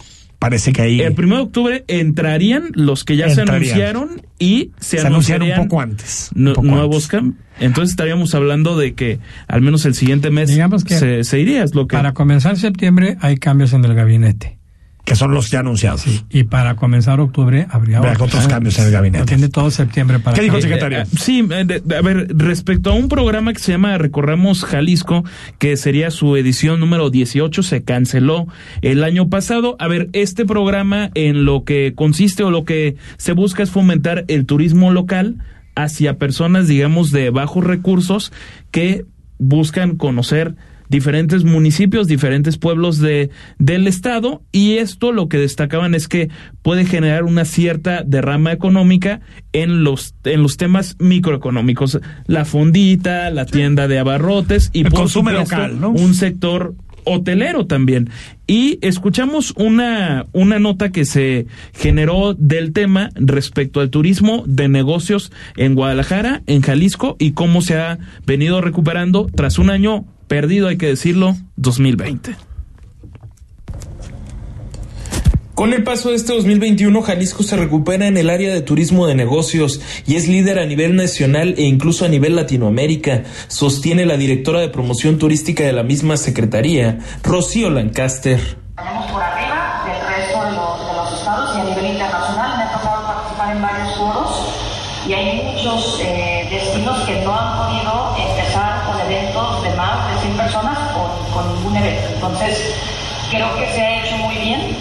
Parece 0.45 0.73
que 0.75 0.83
ahí 0.83 1.01
el 1.01 1.15
primero 1.15 1.39
de 1.39 1.43
octubre 1.45 1.85
entrarían 1.89 2.65
los 2.75 3.05
que 3.05 3.17
ya 3.17 3.31
se 3.31 3.41
anunciaron 3.41 4.21
y 4.39 4.73
se, 4.79 4.99
se 4.99 5.07
anunciaron 5.07 5.49
un 5.49 5.57
poco 5.57 5.81
antes. 5.81 6.31
nu- 6.35 6.51
un 6.51 6.55
poco 6.57 6.69
nuevos 6.69 7.13
antes. 7.15 7.41
Entonces 7.61 7.93
estaríamos 7.93 8.35
hablando 8.35 8.77
de 8.77 8.93
que 8.93 9.21
al 9.49 9.63
menos 9.63 9.87
el 9.87 9.95
siguiente 9.95 10.31
mes 10.31 10.51
Digamos 10.51 10.85
que 10.85 10.99
se, 10.99 11.25
se 11.25 11.41
iría, 11.41 11.63
es 11.65 11.75
lo 11.75 11.87
que... 11.87 11.97
para 11.97 12.13
comenzar 12.13 12.59
septiembre 12.59 13.17
hay 13.23 13.37
cambios 13.39 13.73
en 13.73 13.85
el 13.87 13.95
gabinete. 13.95 14.59
Que 15.05 15.17
son 15.17 15.35
los 15.35 15.51
ya 15.51 15.61
anunciados. 15.61 16.05
Y 16.31 16.45
para 16.45 16.77
comenzar 16.77 17.21
octubre 17.21 17.67
habría 17.69 18.01
otros 18.01 18.49
cambios 18.49 18.79
en 18.79 18.87
el 18.87 18.91
gabinete. 18.91 19.27
Tiene 19.27 19.49
todo 19.51 19.71
septiembre 19.71 20.19
para 20.19 20.35
¿Qué 20.35 20.43
dijo 20.43 20.57
el 20.57 20.63
que- 20.63 20.69
secretario? 20.69 20.99
Eh, 21.01 21.03
eh, 21.03 21.17
sí, 21.21 21.41
eh, 21.51 21.65
de- 21.67 21.81
de- 21.81 21.97
a 21.97 22.01
ver, 22.01 22.29
respecto 22.35 22.91
a 22.91 22.95
un 22.95 23.11
programa 23.11 23.53
que 23.53 23.59
se 23.59 23.73
llama 23.73 23.99
Recorramos 23.99 24.65
Jalisco, 24.65 25.23
que 25.59 25.77
sería 25.77 26.11
su 26.11 26.37
edición 26.37 26.81
número 26.81 27.11
18, 27.11 27.63
se 27.63 27.85
canceló 27.85 28.47
el 28.81 29.05
año 29.05 29.29
pasado. 29.29 29.77
A 29.79 29.89
ver, 29.89 30.09
este 30.15 30.47
programa 30.47 31.11
en 31.15 31.45
lo 31.45 31.65
que 31.65 31.93
consiste 31.95 32.43
o 32.43 32.51
lo 32.51 32.65
que 32.65 32.97
se 33.19 33.33
busca 33.33 33.63
es 33.63 33.71
fomentar 33.71 34.25
el 34.29 34.47
turismo 34.47 34.91
local 34.91 35.37
hacia 35.77 36.17
personas, 36.19 36.67
digamos, 36.67 37.11
de 37.11 37.29
bajos 37.29 37.63
recursos 37.65 38.33
que 38.71 39.05
buscan 39.39 39.97
conocer 39.97 40.55
diferentes 40.89 41.45
municipios, 41.45 42.07
diferentes 42.07 42.59
pueblos 42.59 42.99
de, 42.99 43.31
del 43.59 43.87
estado 43.87 44.43
y 44.53 44.79
esto 44.79 45.13
lo 45.13 45.29
que 45.29 45.39
destacaban 45.39 45.95
es 45.95 46.09
que 46.09 46.29
puede 46.63 46.85
generar 46.85 47.25
una 47.25 47.45
cierta 47.45 48.03
derrama 48.05 48.53
económica 48.53 49.21
en 49.53 49.85
los 49.85 50.15
en 50.25 50.43
los 50.43 50.57
temas 50.57 50.97
microeconómicos, 50.99 52.01
la 52.27 52.45
fondita, 52.45 53.31
la 53.31 53.47
tienda 53.47 53.89
de 53.89 53.99
abarrotes 53.99 54.71
y 54.73 54.81
El 54.81 54.91
por 54.91 55.01
consumo 55.01 55.31
supuesto, 55.31 55.57
local, 55.57 55.81
¿no? 55.81 55.91
un 55.91 56.15
sector 56.15 56.75
hotelero 57.05 57.67
también. 57.67 58.11
Y 58.47 58.79
escuchamos 58.83 59.55
una, 59.57 60.27
una 60.33 60.59
nota 60.59 60.91
que 60.91 61.05
se 61.05 61.47
generó 61.75 62.35
del 62.35 62.73
tema 62.73 63.11
respecto 63.15 63.81
al 63.81 63.91
turismo 63.91 64.43
de 64.47 64.69
negocios 64.69 65.33
en 65.57 65.75
Guadalajara, 65.75 66.43
en 66.47 66.63
Jalisco, 66.63 67.17
y 67.19 67.33
cómo 67.33 67.63
se 67.63 67.77
ha 67.77 67.99
venido 68.27 68.61
recuperando 68.61 69.27
tras 69.35 69.59
un 69.59 69.71
año 69.71 70.05
perdido, 70.35 70.67
hay 70.67 70.77
que 70.77 70.87
decirlo, 70.87 71.37
2020. 71.55 72.35
Con 75.55 75.73
el 75.73 75.85
paso 75.85 76.09
de 76.09 76.17
este 76.17 76.33
2021, 76.33 77.03
Jalisco 77.03 77.45
se 77.45 77.57
recupera 77.57 78.09
en 78.09 78.17
el 78.17 78.29
área 78.29 78.53
de 78.53 78.61
turismo 78.61 79.07
de 79.07 79.15
negocios 79.15 79.81
y 80.09 80.17
es 80.17 80.27
líder 80.27 80.59
a 80.59 80.67
nivel 80.67 80.97
nacional 80.97 81.55
e 81.57 81.63
incluso 81.63 82.05
a 82.05 82.09
nivel 82.09 82.35
Latinoamérica, 82.35 83.23
sostiene 83.47 84.07
la 84.07 84.17
directora 84.17 84.59
de 84.59 84.71
promoción 84.71 85.19
turística 85.19 85.63
de 85.63 85.73
la 85.73 85.85
misma 85.85 86.17
secretaría, 86.17 86.99
Rocío 87.23 87.71
Lancaster. 87.71 88.41
Tenemos 88.77 89.13
por 89.13 89.23
arriba 89.23 89.85
del 89.87 90.17
resto 90.17 90.45
de 90.47 90.51
los, 90.51 90.89
de 90.89 90.95
los 90.97 91.19
estados 91.21 91.57
y 91.57 91.61
a 91.61 91.65
nivel 91.65 91.93
internacional. 91.93 92.59
Me 92.59 92.65
ha 92.65 92.73
tocado 92.73 93.07
participar 93.07 93.55
en 93.55 93.63
varios 93.63 93.97
foros 93.97 94.31
y 95.09 95.13
hay 95.13 95.43
muchos 95.45 96.01
eh, 96.03 96.49
destinos 96.51 96.99
que 97.07 97.23
no 97.23 97.33
han 97.33 97.57
podido 97.57 98.17
empezar 98.19 98.91
o 98.91 98.95
Entonces, 101.77 102.75
creo 103.31 103.57
que 103.57 103.67
se 103.73 103.81
ha 103.81 104.05
hecho 104.05 104.17
muy 104.19 104.37
bien. 104.37 104.77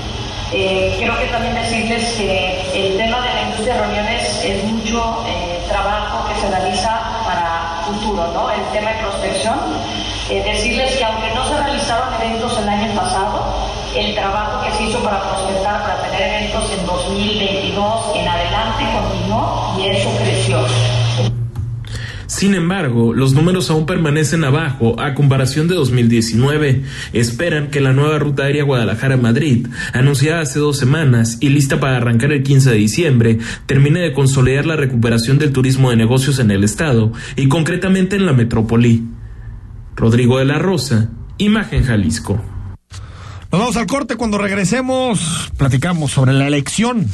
Eh, 0.52 0.96
creo 1.00 1.18
que 1.18 1.26
también 1.26 1.56
decirles 1.56 2.14
que 2.14 2.62
el 2.76 2.98
tema 2.98 3.22
de 3.22 3.34
la 3.34 3.42
industria 3.50 3.74
de 3.74 3.82
reuniones 3.82 4.46
es 4.46 4.64
mucho 4.66 5.26
eh, 5.28 5.60
trabajo 5.68 6.30
que 6.30 6.40
se 6.40 6.48
realiza 6.48 7.02
para 7.26 7.82
futuro, 7.88 8.28
¿no? 8.34 8.52
El 8.52 8.62
tema 8.72 8.92
de 8.92 9.00
prospección. 9.00 9.58
Eh, 10.30 10.44
decirles 10.44 10.96
que 10.96 11.04
aunque 11.04 11.34
no 11.34 11.48
se 11.48 11.58
realizaron 11.58 12.14
eventos 12.22 12.58
el 12.60 12.70
año 12.70 12.94
pasado, 12.94 13.44
el 13.96 14.14
trabajo 14.14 14.64
que 14.64 14.72
se 14.74 14.84
hizo 14.84 15.00
para 15.00 15.22
prospectar, 15.22 15.82
para 15.82 16.02
tener 16.04 16.22
eventos 16.22 16.72
en 16.72 16.86
2022 16.86 18.16
en 18.16 18.28
adelante 18.28 18.84
continuó 18.94 19.76
y 19.80 19.88
eso 19.88 20.12
creció. 20.18 20.64
Sin 22.34 22.56
embargo, 22.56 23.14
los 23.14 23.34
números 23.34 23.70
aún 23.70 23.86
permanecen 23.86 24.44
abajo 24.44 25.00
a 25.00 25.14
comparación 25.14 25.68
de 25.68 25.76
2019. 25.76 26.82
Esperan 27.14 27.68
que 27.68 27.80
la 27.80 27.94
nueva 27.94 28.18
ruta 28.18 28.44
aérea 28.44 28.64
Guadalajara-Madrid, 28.64 29.68
anunciada 29.94 30.42
hace 30.42 30.58
dos 30.58 30.80
semanas 30.80 31.38
y 31.42 31.50
lista 31.50 31.80
para 31.80 31.98
arrancar 31.98 32.32
el 32.32 32.42
15 32.42 32.72
de 32.72 32.76
diciembre, 32.76 33.38
termine 33.68 34.00
de 34.00 34.14
consolidar 34.14 34.66
la 34.66 34.76
recuperación 34.76 35.38
del 35.38 35.54
turismo 35.54 35.92
de 35.92 35.96
negocios 35.96 36.40
en 36.40 36.50
el 36.50 36.64
estado 36.64 37.14
y 37.36 37.50
concretamente 37.50 38.16
en 38.16 38.26
la 38.26 38.34
metrópoli. 38.34 39.04
Rodrigo 39.96 40.40
de 40.40 40.46
la 40.46 40.58
Rosa, 40.58 41.12
Imagen 41.38 41.84
Jalisco. 41.84 42.44
Nos 43.52 43.62
vamos 43.62 43.78
al 43.78 43.86
corte. 43.86 44.16
Cuando 44.16 44.40
regresemos, 44.40 45.52
platicamos 45.56 46.10
sobre 46.10 46.34
la 46.34 46.48
elección. 46.48 47.08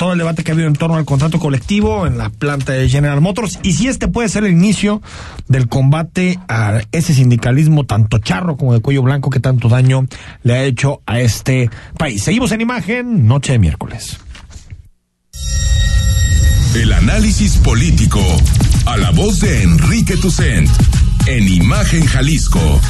Todo 0.00 0.14
el 0.14 0.18
debate 0.18 0.42
que 0.42 0.50
ha 0.50 0.54
habido 0.54 0.66
en 0.66 0.76
torno 0.76 0.96
al 0.96 1.04
contrato 1.04 1.38
colectivo 1.38 2.06
en 2.06 2.16
la 2.16 2.30
planta 2.30 2.72
de 2.72 2.88
General 2.88 3.20
Motors 3.20 3.58
y 3.62 3.74
si 3.74 3.86
este 3.86 4.08
puede 4.08 4.30
ser 4.30 4.44
el 4.44 4.52
inicio 4.52 5.02
del 5.46 5.68
combate 5.68 6.38
a 6.48 6.80
ese 6.90 7.12
sindicalismo 7.12 7.84
tanto 7.84 8.16
charro 8.16 8.56
como 8.56 8.72
de 8.72 8.80
cuello 8.80 9.02
blanco 9.02 9.28
que 9.28 9.40
tanto 9.40 9.68
daño 9.68 10.06
le 10.42 10.54
ha 10.54 10.64
hecho 10.64 11.02
a 11.04 11.20
este 11.20 11.68
país. 11.98 12.22
Seguimos 12.22 12.50
en 12.52 12.62
imagen, 12.62 13.26
noche 13.26 13.52
de 13.52 13.58
miércoles. 13.58 14.16
El 16.74 16.94
análisis 16.94 17.58
político 17.58 18.24
a 18.86 18.96
la 18.96 19.10
voz 19.10 19.40
de 19.40 19.64
Enrique 19.64 20.16
Tucent 20.16 20.70
en 21.26 21.46
Imagen 21.46 22.06
Jalisco. 22.06 22.80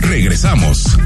Regresamos. 0.00 0.98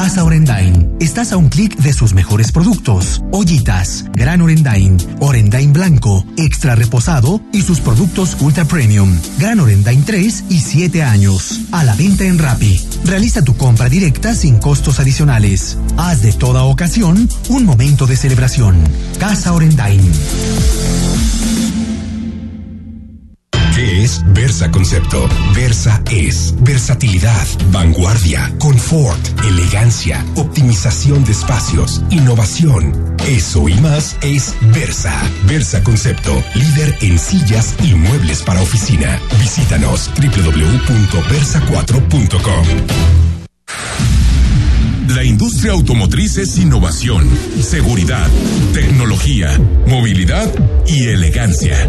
Casa 0.00 0.22
Orendain. 0.22 0.96
Estás 1.00 1.32
a 1.32 1.36
un 1.36 1.48
clic 1.48 1.76
de 1.78 1.92
sus 1.92 2.14
mejores 2.14 2.52
productos. 2.52 3.20
Ollitas, 3.32 4.04
Gran 4.12 4.40
Orendain, 4.40 4.96
Orendain 5.18 5.72
Blanco, 5.72 6.24
Extra 6.36 6.76
Reposado 6.76 7.40
y 7.52 7.62
sus 7.62 7.80
productos 7.80 8.36
Ultra 8.38 8.64
Premium. 8.64 9.18
Gran 9.40 9.58
Orendain 9.58 10.04
3 10.04 10.44
y 10.50 10.60
7 10.60 11.02
años. 11.02 11.62
A 11.72 11.82
la 11.82 11.96
venta 11.96 12.22
en 12.22 12.38
Rappi. 12.38 12.80
Realiza 13.06 13.42
tu 13.42 13.56
compra 13.56 13.88
directa 13.88 14.36
sin 14.36 14.58
costos 14.58 15.00
adicionales. 15.00 15.76
Haz 15.96 16.22
de 16.22 16.32
toda 16.32 16.62
ocasión 16.62 17.28
un 17.48 17.64
momento 17.64 18.06
de 18.06 18.16
celebración. 18.16 18.76
Casa 19.18 19.52
Orendain. 19.52 20.00
¿Qué 23.78 24.02
es 24.02 24.20
Versa 24.34 24.70
Concepto? 24.72 25.28
Versa 25.54 26.02
es 26.10 26.52
versatilidad, 26.62 27.46
vanguardia, 27.70 28.52
confort, 28.58 29.20
elegancia, 29.44 30.26
optimización 30.34 31.24
de 31.24 31.30
espacios, 31.30 32.02
innovación. 32.10 33.14
Eso 33.28 33.68
y 33.68 33.74
más 33.74 34.16
es 34.20 34.56
Versa. 34.74 35.14
Versa 35.46 35.84
Concepto, 35.84 36.42
líder 36.56 36.98
en 37.02 37.20
sillas 37.20 37.76
y 37.84 37.94
muebles 37.94 38.42
para 38.42 38.62
oficina. 38.62 39.20
Visítanos 39.38 40.10
www.versa4.com. 40.16 42.66
La 45.14 45.22
industria 45.22 45.74
automotriz 45.74 46.36
es 46.38 46.58
innovación, 46.58 47.30
seguridad, 47.62 48.26
tecnología, 48.74 49.56
movilidad 49.86 50.52
y 50.88 51.10
elegancia. 51.10 51.88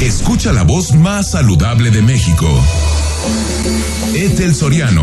Escucha 0.00 0.54
la 0.54 0.62
voz 0.62 0.94
más 0.94 1.32
saludable 1.32 1.90
de 1.90 2.00
México. 2.00 2.48
Etel 4.14 4.54
Soriano, 4.54 5.02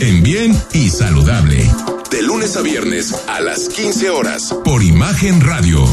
en 0.00 0.22
bien 0.22 0.58
y 0.72 0.88
saludable. 0.88 1.62
De 2.10 2.22
lunes 2.22 2.56
a 2.56 2.62
viernes 2.62 3.14
a 3.28 3.40
las 3.40 3.68
15 3.68 4.08
horas 4.08 4.54
por 4.64 4.82
Imagen 4.82 5.42
Radio. 5.42 5.84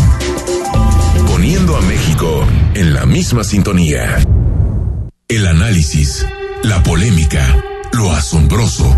Poniendo 1.28 1.76
a 1.76 1.82
México 1.82 2.48
en 2.74 2.94
la 2.94 3.06
misma 3.06 3.44
sintonía. 3.44 4.18
El 5.28 5.46
análisis, 5.46 6.26
la 6.64 6.82
polémica, 6.84 7.62
lo 7.92 8.14
asombroso, 8.14 8.98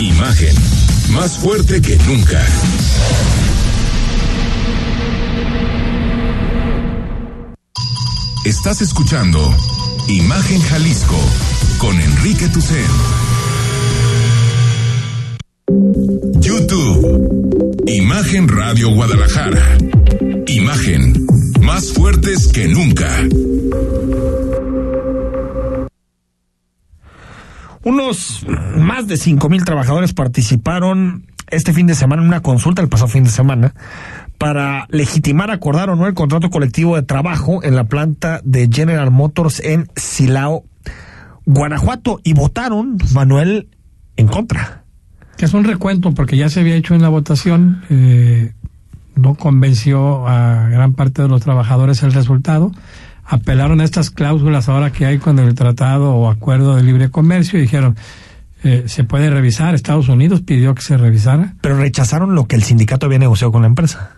Imagen, 0.00 0.54
más 1.10 1.38
fuerte 1.38 1.80
que 1.80 1.96
nunca. 2.06 2.44
Estás 8.44 8.82
escuchando 8.82 9.40
Imagen 10.08 10.60
Jalisco 10.62 11.18
con 11.78 11.98
Enrique 12.00 12.48
Tucen. 12.48 12.84
YouTube. 16.40 17.84
Imagen 17.86 18.48
Radio 18.48 18.90
Guadalajara. 18.90 19.78
Imagen. 20.46 21.26
Más 21.60 21.92
fuertes 21.92 22.48
que 22.48 22.68
nunca. 22.68 23.08
Unos 27.84 28.46
más 28.76 29.06
de 29.06 29.16
cinco 29.18 29.48
mil 29.48 29.64
trabajadores 29.64 30.14
participaron 30.14 31.26
este 31.50 31.72
fin 31.72 31.86
de 31.86 31.94
semana 31.94 32.22
en 32.22 32.28
una 32.28 32.40
consulta, 32.40 32.80
el 32.80 32.88
pasado 32.88 33.08
fin 33.08 33.24
de 33.24 33.30
semana, 33.30 33.74
para 34.38 34.86
legitimar, 34.90 35.50
acordar 35.50 35.90
o 35.90 35.96
no 35.96 36.06
el 36.06 36.14
contrato 36.14 36.50
colectivo 36.50 36.96
de 36.96 37.02
trabajo 37.02 37.62
en 37.62 37.76
la 37.76 37.84
planta 37.84 38.40
de 38.44 38.68
General 38.72 39.10
Motors 39.10 39.60
en 39.60 39.88
Silao, 39.96 40.64
Guanajuato, 41.44 42.20
y 42.24 42.32
votaron, 42.32 42.96
Manuel, 43.12 43.68
en 44.16 44.28
contra. 44.28 44.84
Que 45.36 45.44
es 45.44 45.54
un 45.54 45.64
recuento, 45.64 46.12
porque 46.12 46.36
ya 46.36 46.48
se 46.48 46.60
había 46.60 46.76
hecho 46.76 46.94
en 46.94 47.02
la 47.02 47.10
votación, 47.10 47.82
eh, 47.90 48.54
no 49.14 49.34
convenció 49.34 50.26
a 50.26 50.68
gran 50.68 50.94
parte 50.94 51.22
de 51.22 51.28
los 51.28 51.42
trabajadores 51.42 52.02
el 52.02 52.12
resultado. 52.12 52.72
Apelaron 53.24 53.80
a 53.80 53.84
estas 53.84 54.10
cláusulas 54.10 54.68
ahora 54.68 54.92
que 54.92 55.06
hay 55.06 55.18
con 55.18 55.38
el 55.38 55.54
tratado 55.54 56.14
o 56.14 56.28
acuerdo 56.28 56.76
de 56.76 56.82
libre 56.82 57.10
comercio 57.10 57.58
y 57.58 57.62
dijeron, 57.62 57.96
eh, 58.62 58.84
se 58.86 59.04
puede 59.04 59.30
revisar. 59.30 59.74
Estados 59.74 60.08
Unidos 60.08 60.42
pidió 60.42 60.74
que 60.74 60.82
se 60.82 60.96
revisara. 60.96 61.54
Pero 61.60 61.76
rechazaron 61.76 62.34
lo 62.34 62.46
que 62.46 62.56
el 62.56 62.62
sindicato 62.62 63.06
había 63.06 63.18
negociado 63.18 63.52
con 63.52 63.62
la 63.62 63.68
empresa. 63.68 64.16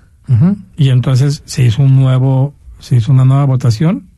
Y 0.76 0.88
entonces 0.88 1.44
se 1.46 1.62
hizo 1.62 1.82
un 1.82 1.94
nuevo, 1.94 2.52
se 2.80 2.96
hizo 2.96 3.12
una 3.12 3.24
nueva 3.24 3.44
votación 3.44 4.09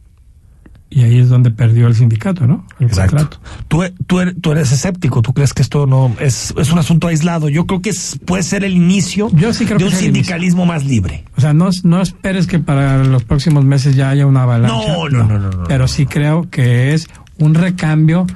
y 0.91 1.03
ahí 1.03 1.19
es 1.19 1.29
donde 1.29 1.51
perdió 1.51 1.87
el 1.87 1.95
sindicato, 1.95 2.47
¿no? 2.47 2.67
El 2.81 2.87
Exacto. 2.87 3.17
contrato. 3.17 3.41
Tú, 3.69 3.83
tú, 4.07 4.21
eres, 4.21 4.35
tú 4.41 4.53
eres 4.53 4.73
escéptico, 4.73 5.21
tú 5.23 5.33
crees 5.35 5.53
que 5.53 5.63
esto 5.63 5.87
no 5.87 6.15
es, 6.21 6.55
es 6.57 6.73
un 6.73 6.79
asunto 6.79 7.09
aislado. 7.09 7.49
Yo 7.49 7.67
creo 7.67 7.83
que 7.83 7.91
es- 7.91 8.19
puede 8.25 8.43
ser 8.43 8.65
el 8.65 8.73
inicio 8.75 9.29
Yo 9.35 9.53
sí 9.53 9.65
creo 9.67 9.79
de 9.79 9.85
que 9.85 9.91
un 9.91 9.97
sindicalismo 9.97 10.65
más 10.67 10.85
libre. 10.85 11.25
O 11.37 11.41
sea, 11.41 11.53
no, 11.53 11.69
no 11.85 12.01
esperes 12.01 12.47
que 12.47 12.59
para 12.59 13.05
los 13.05 13.25
próximos 13.25 13.65
meses 13.65 13.97
ya 13.97 14.11
haya 14.11 14.27
una 14.27 14.45
avalancha. 14.45 14.75
No, 14.95 15.09
no, 15.09 15.25
no, 15.25 15.39
no, 15.39 15.51
no. 15.51 15.65
Pero 15.69 15.89
sí 15.89 16.07
creo 16.07 16.49
que 16.51 16.95
es 16.95 17.09
un 17.39 17.55
recambio 17.55 18.27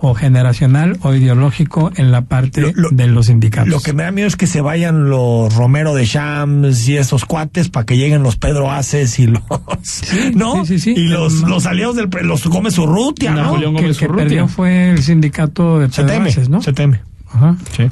o 0.00 0.14
generacional 0.14 0.96
o 1.02 1.12
ideológico 1.14 1.90
en 1.96 2.12
la 2.12 2.22
parte 2.22 2.72
de 2.92 3.06
los 3.08 3.26
sindicatos. 3.26 3.68
Lo 3.68 3.80
que 3.80 3.92
me 3.92 4.04
da 4.04 4.10
miedo 4.12 4.28
es 4.28 4.36
que 4.36 4.46
se 4.46 4.60
vayan 4.60 5.10
los 5.10 5.54
Romero 5.54 5.94
de 5.94 6.04
Shams 6.04 6.88
y 6.88 6.96
esos 6.96 7.24
cuates 7.24 7.68
para 7.68 7.84
que 7.86 7.96
lleguen 7.96 8.22
los 8.22 8.36
Pedro 8.36 8.70
Aces 8.70 9.18
y 9.18 9.26
los 9.26 9.42
¿no? 10.34 10.62
y 10.86 11.08
los, 11.08 11.32
los 11.42 11.66
aliados 11.66 11.96
del 11.96 12.08
pre- 12.08 12.22
los 12.24 12.46
Gómez 12.46 12.78
Urrutia, 12.78 13.32
¿no? 13.32 13.58
que 13.76 13.86
el 13.86 13.96
que 13.96 14.08
perdió 14.08 14.48
fue 14.48 14.90
el 14.90 15.02
sindicato 15.02 15.80
de 15.80 15.90
Se 15.90 16.02
teme, 16.04 16.12
Pedroaces, 16.18 16.48
¿no? 16.48 16.62
se 16.62 16.72
teme. 16.72 17.00
Ajá. 17.32 17.56
Sí. 17.76 17.90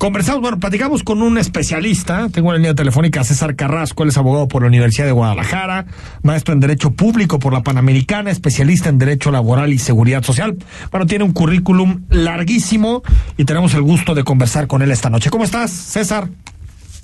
Conversamos, 0.00 0.40
bueno, 0.40 0.58
platicamos 0.58 1.02
con 1.02 1.20
un 1.20 1.36
especialista. 1.36 2.30
Tengo 2.30 2.48
en 2.48 2.52
la 2.54 2.56
línea 2.56 2.74
telefónica 2.74 3.20
a 3.20 3.24
César 3.24 3.54
Carrasco, 3.54 4.02
él 4.02 4.08
es 4.08 4.16
abogado 4.16 4.48
por 4.48 4.62
la 4.62 4.68
Universidad 4.68 5.04
de 5.04 5.12
Guadalajara, 5.12 5.84
maestro 6.22 6.54
en 6.54 6.60
Derecho 6.60 6.92
Público 6.92 7.38
por 7.38 7.52
la 7.52 7.62
Panamericana, 7.62 8.30
especialista 8.30 8.88
en 8.88 8.96
Derecho 8.96 9.30
Laboral 9.30 9.74
y 9.74 9.78
Seguridad 9.78 10.22
Social. 10.22 10.56
Bueno, 10.90 11.04
tiene 11.04 11.24
un 11.24 11.32
currículum 11.32 12.06
larguísimo 12.08 13.02
y 13.36 13.44
tenemos 13.44 13.74
el 13.74 13.82
gusto 13.82 14.14
de 14.14 14.24
conversar 14.24 14.66
con 14.68 14.80
él 14.80 14.90
esta 14.90 15.10
noche. 15.10 15.28
¿Cómo 15.28 15.44
estás, 15.44 15.70
César? 15.70 16.30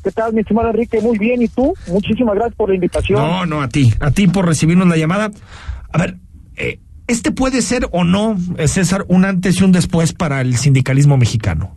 ¿Qué 0.03 0.11
tal, 0.11 0.33
mi 0.33 0.41
estimado 0.41 0.71
Enrique? 0.71 0.99
Muy 1.03 1.19
bien, 1.19 1.43
¿y 1.43 1.49
tú? 1.49 1.75
Muchísimas 1.89 2.35
gracias 2.35 2.57
por 2.57 2.71
la 2.71 2.77
invitación. 2.77 3.21
No, 3.21 3.45
no, 3.45 3.61
a 3.61 3.69
ti, 3.69 3.93
a 4.01 4.11
ti 4.11 4.27
por 4.27 4.47
recibirnos 4.47 4.89
la 4.89 4.97
llamada. 4.97 5.31
A 5.93 5.99
ver, 5.99 6.17
eh, 6.57 6.81
este 7.09 7.31
puede 7.31 7.61
ser 7.61 7.89
o 7.93 8.05
no, 8.05 8.39
eh, 8.57 8.69
César, 8.69 9.05
un 9.09 9.27
antes 9.27 9.61
y 9.61 9.65
un 9.65 9.73
después 9.73 10.15
para 10.15 10.41
el 10.41 10.57
sindicalismo 10.57 11.19
mexicano. 11.19 11.77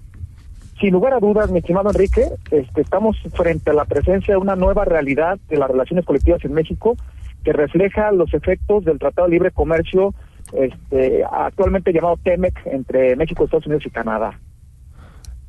Sin 0.80 0.94
lugar 0.94 1.14
a 1.14 1.20
dudas, 1.20 1.52
mi 1.52 1.60
estimado 1.60 1.90
Enrique, 1.90 2.24
este, 2.52 2.82
estamos 2.82 3.18
frente 3.34 3.70
a 3.72 3.74
la 3.74 3.86
presencia 3.86 4.34
de 4.34 4.40
una 4.40 4.56
nueva 4.56 4.86
realidad 4.86 5.38
de 5.50 5.58
las 5.58 5.70
relaciones 5.70 6.06
colectivas 6.06 6.44
en 6.46 6.54
México 6.54 6.96
que 7.44 7.52
refleja 7.54 8.12
los 8.12 8.34
efectos 8.34 8.86
del 8.86 8.98
Tratado 9.00 9.28
de 9.28 9.34
Libre 9.34 9.52
Comercio 9.52 10.14
este, 10.54 11.24
actualmente 11.30 11.92
llamado 11.94 12.18
TEMEC 12.24 12.54
entre 12.66 13.16
México, 13.16 13.44
Estados 13.44 13.66
Unidos 13.66 13.86
y 13.86 13.90
Canadá. 13.90 14.40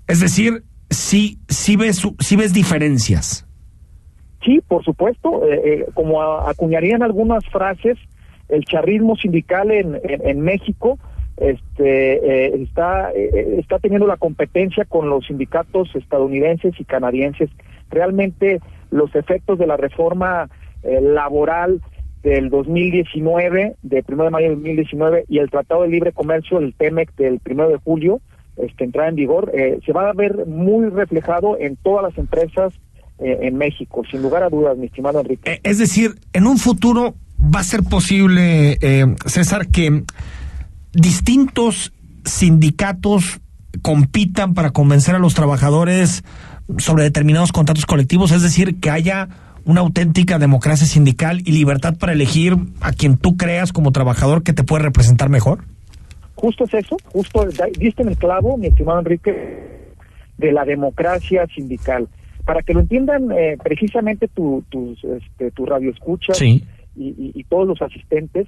Es 0.08 0.20
decir, 0.20 0.64
sí, 0.90 1.38
sí 1.48 1.76
ves, 1.76 2.02
sí 2.18 2.36
ves 2.36 2.52
diferencias. 2.52 3.46
Sí, 4.44 4.60
por 4.66 4.82
supuesto, 4.84 5.44
eh, 5.46 5.60
eh, 5.64 5.86
como 5.94 6.22
a- 6.22 6.50
acuñarían 6.50 7.02
algunas 7.02 7.44
frases, 7.46 7.98
el 8.48 8.64
charrismo 8.64 9.14
sindical 9.16 9.70
en, 9.70 9.94
en, 10.02 10.26
en 10.26 10.40
México 10.40 10.98
este, 11.36 12.46
eh, 12.46 12.62
está, 12.62 13.12
eh, 13.12 13.56
está 13.58 13.78
teniendo 13.78 14.06
la 14.06 14.16
competencia 14.16 14.84
con 14.84 15.08
los 15.08 15.26
sindicatos 15.26 15.94
estadounidenses 15.94 16.74
y 16.78 16.84
canadienses. 16.84 17.50
Realmente 17.90 18.60
los 18.90 19.14
efectos 19.14 19.58
de 19.58 19.66
la 19.66 19.76
reforma 19.76 20.48
eh, 20.82 21.00
laboral 21.00 21.80
del 22.22 22.50
2019, 22.50 23.76
del 23.82 24.04
1 24.06 24.24
de 24.24 24.30
mayo 24.30 24.48
del 24.48 24.56
2019, 24.56 25.24
y 25.28 25.38
el 25.38 25.50
Tratado 25.50 25.82
de 25.82 25.88
Libre 25.88 26.12
Comercio, 26.12 26.58
el 26.58 26.74
TEMEC 26.74 27.14
del 27.16 27.40
1 27.48 27.68
de 27.68 27.76
julio, 27.76 28.20
este, 28.56 28.84
entrada 28.84 29.08
en 29.08 29.14
vigor, 29.14 29.50
eh, 29.54 29.78
se 29.84 29.92
va 29.92 30.10
a 30.10 30.12
ver 30.12 30.46
muy 30.46 30.88
reflejado 30.90 31.58
en 31.58 31.76
todas 31.76 32.02
las 32.02 32.18
empresas 32.18 32.74
eh, 33.18 33.38
en 33.42 33.56
México, 33.56 34.02
sin 34.10 34.22
lugar 34.22 34.42
a 34.42 34.48
dudas, 34.48 34.76
mi 34.76 34.86
estimado 34.86 35.20
Enrique. 35.20 35.50
Eh, 35.50 35.60
Es 35.62 35.78
decir, 35.78 36.12
en 36.32 36.46
un 36.46 36.58
futuro 36.58 37.14
va 37.38 37.60
a 37.60 37.64
ser 37.64 37.82
posible, 37.82 38.78
César, 39.24 39.68
que 39.68 40.02
distintos 40.92 41.92
sindicatos 42.24 43.40
compitan 43.82 44.54
para 44.54 44.70
convencer 44.70 45.14
a 45.14 45.18
los 45.18 45.34
trabajadores 45.34 46.24
sobre 46.78 47.04
determinados 47.04 47.52
contratos 47.52 47.86
colectivos, 47.86 48.32
es 48.32 48.42
decir, 48.42 48.80
que 48.80 48.90
haya 48.90 49.28
una 49.64 49.80
auténtica 49.80 50.38
democracia 50.38 50.86
sindical 50.86 51.40
y 51.44 51.52
libertad 51.52 51.96
para 51.98 52.12
elegir 52.12 52.56
a 52.80 52.92
quien 52.92 53.16
tú 53.16 53.36
creas 53.36 53.72
como 53.72 53.92
trabajador 53.92 54.42
que 54.42 54.52
te 54.52 54.64
puede 54.64 54.84
representar 54.84 55.28
mejor. 55.28 55.64
Justo 56.34 56.64
es 56.64 56.74
eso, 56.74 56.96
justo 57.12 57.46
diste 57.78 58.02
en 58.02 58.08
el 58.08 58.16
clavo, 58.16 58.56
mi 58.56 58.68
estimado 58.68 58.98
Enrique, 59.00 59.94
de 60.38 60.52
la 60.52 60.64
democracia 60.64 61.46
sindical. 61.54 62.08
Para 62.46 62.62
que 62.62 62.72
lo 62.72 62.80
entiendan 62.80 63.30
eh, 63.30 63.58
precisamente 63.62 64.26
tu, 64.28 64.64
tus, 64.70 64.98
este, 65.04 65.50
tu 65.50 65.66
Sí. 66.32 66.64
y, 66.96 67.08
y- 67.08 67.32
y 67.34 67.44
todos 67.44 67.68
los 67.68 67.82
asistentes, 67.82 68.46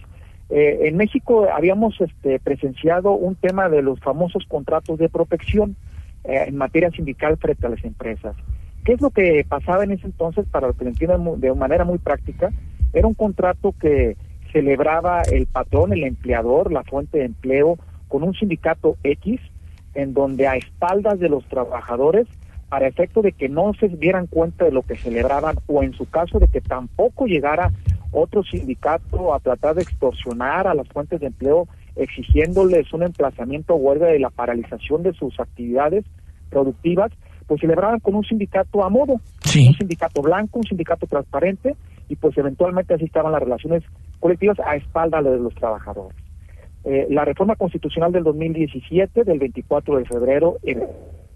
eh, 0.50 0.88
en 0.88 0.96
México 0.96 1.48
habíamos 1.52 2.00
este, 2.00 2.38
presenciado 2.38 3.12
un 3.12 3.36
tema 3.36 3.68
de 3.68 3.82
los 3.82 4.00
famosos 4.00 4.44
contratos 4.46 4.98
de 4.98 5.08
protección 5.08 5.76
eh, 6.24 6.44
en 6.46 6.56
materia 6.56 6.90
sindical 6.90 7.36
frente 7.38 7.66
a 7.66 7.70
las 7.70 7.84
empresas. 7.84 8.36
¿Qué 8.84 8.92
es 8.92 9.00
lo 9.00 9.10
que 9.10 9.46
pasaba 9.48 9.84
en 9.84 9.92
ese 9.92 10.06
entonces? 10.06 10.44
Para 10.50 10.72
que 10.72 10.84
lo 10.84 10.90
entiendan 10.90 11.40
de 11.40 11.54
manera 11.54 11.84
muy 11.84 11.98
práctica, 11.98 12.50
era 12.92 13.06
un 13.06 13.14
contrato 13.14 13.74
que 13.80 14.16
celebraba 14.52 15.22
el 15.22 15.46
patrón, 15.46 15.92
el 15.92 16.04
empleador, 16.04 16.72
la 16.72 16.82
fuente 16.82 17.18
de 17.18 17.24
empleo, 17.24 17.78
con 18.08 18.22
un 18.22 18.34
sindicato 18.34 18.96
X, 19.02 19.40
en 19.94 20.14
donde 20.14 20.46
a 20.46 20.56
espaldas 20.56 21.18
de 21.18 21.28
los 21.28 21.46
trabajadores, 21.46 22.26
para 22.68 22.86
efecto 22.86 23.22
de 23.22 23.32
que 23.32 23.48
no 23.48 23.72
se 23.74 23.88
dieran 23.88 24.26
cuenta 24.26 24.64
de 24.64 24.72
lo 24.72 24.82
que 24.82 24.96
celebraban, 24.96 25.56
o 25.66 25.82
en 25.82 25.92
su 25.94 26.08
caso 26.08 26.38
de 26.38 26.48
que 26.48 26.60
tampoco 26.60 27.26
llegara 27.26 27.70
otro 28.12 28.42
sindicato 28.44 29.34
a 29.34 29.40
tratar 29.40 29.74
de 29.74 29.82
extorsionar 29.82 30.66
a 30.66 30.74
las 30.74 30.88
fuentes 30.88 31.20
de 31.20 31.26
empleo, 31.26 31.66
exigiéndoles 31.96 32.92
un 32.92 33.02
emplazamiento 33.02 33.74
a 33.74 33.76
huelga 33.76 34.14
y 34.14 34.18
la 34.18 34.30
paralización 34.30 35.02
de 35.02 35.12
sus 35.14 35.38
actividades 35.40 36.04
productivas, 36.50 37.10
pues 37.46 37.60
celebraban 37.60 38.00
con 38.00 38.14
un 38.14 38.24
sindicato 38.24 38.84
a 38.84 38.88
modo, 38.88 39.14
un 39.14 39.74
sindicato 39.74 40.22
blanco, 40.22 40.58
un 40.58 40.66
sindicato 40.66 41.06
transparente, 41.06 41.74
y 42.08 42.16
pues 42.16 42.36
eventualmente 42.36 42.94
así 42.94 43.04
estaban 43.04 43.32
las 43.32 43.42
relaciones 43.42 43.82
colectivas 44.20 44.58
a 44.60 44.76
espalda 44.76 45.22
de 45.22 45.38
los 45.38 45.54
trabajadores. 45.54 46.16
Eh, 46.84 47.06
la 47.10 47.24
reforma 47.24 47.56
constitucional 47.56 48.12
del 48.12 48.24
2017, 48.24 49.24
del 49.24 49.38
24 49.38 49.98
de 49.98 50.04
febrero, 50.04 50.58
en, 50.62 50.82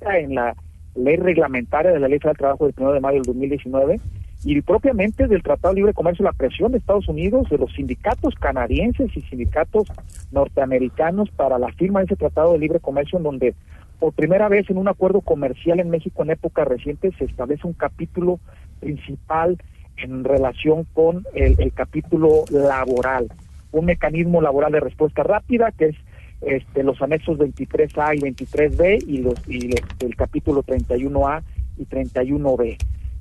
en 0.00 0.34
la 0.34 0.54
ley 0.96 1.16
reglamentaria 1.16 1.92
de 1.92 2.00
la 2.00 2.08
Ley 2.08 2.18
Federal 2.18 2.34
del 2.34 2.38
Trabajo 2.38 2.66
del 2.66 2.74
1 2.76 2.92
de 2.92 3.00
mayo 3.00 3.16
del 3.16 3.26
2019, 3.26 4.00
y 4.44 4.60
propiamente 4.60 5.26
del 5.26 5.42
Tratado 5.42 5.74
de 5.74 5.80
Libre 5.80 5.94
Comercio, 5.94 6.24
la 6.24 6.32
presión 6.32 6.72
de 6.72 6.78
Estados 6.78 7.08
Unidos, 7.08 7.48
de 7.50 7.58
los 7.58 7.72
sindicatos 7.72 8.34
canadienses 8.36 9.10
y 9.16 9.20
sindicatos 9.22 9.88
norteamericanos 10.30 11.30
para 11.30 11.58
la 11.58 11.72
firma 11.72 12.00
de 12.00 12.06
ese 12.06 12.16
Tratado 12.16 12.52
de 12.52 12.58
Libre 12.58 12.80
Comercio, 12.80 13.18
en 13.18 13.24
donde 13.24 13.54
por 13.98 14.12
primera 14.12 14.48
vez 14.48 14.68
en 14.70 14.78
un 14.78 14.88
acuerdo 14.88 15.20
comercial 15.20 15.80
en 15.80 15.90
México 15.90 16.22
en 16.22 16.30
época 16.30 16.64
reciente 16.64 17.12
se 17.18 17.24
establece 17.24 17.66
un 17.66 17.72
capítulo 17.72 18.38
principal 18.80 19.58
en 19.96 20.24
relación 20.24 20.86
con 20.92 21.24
el, 21.34 21.58
el 21.58 21.72
capítulo 21.72 22.44
laboral, 22.50 23.28
un 23.72 23.86
mecanismo 23.86 24.42
laboral 24.42 24.72
de 24.72 24.80
respuesta 24.80 25.22
rápida 25.22 25.72
que 25.72 25.86
es 25.86 25.96
este, 26.42 26.82
los 26.82 27.00
anexos 27.00 27.38
23A 27.38 28.16
y 28.16 28.20
23B 28.20 29.04
y, 29.06 29.18
los, 29.18 29.34
y 29.48 29.66
el, 29.66 29.82
el 30.00 30.16
capítulo 30.16 30.62
31A 30.62 31.42
y 31.78 31.86
31B. 31.86 32.76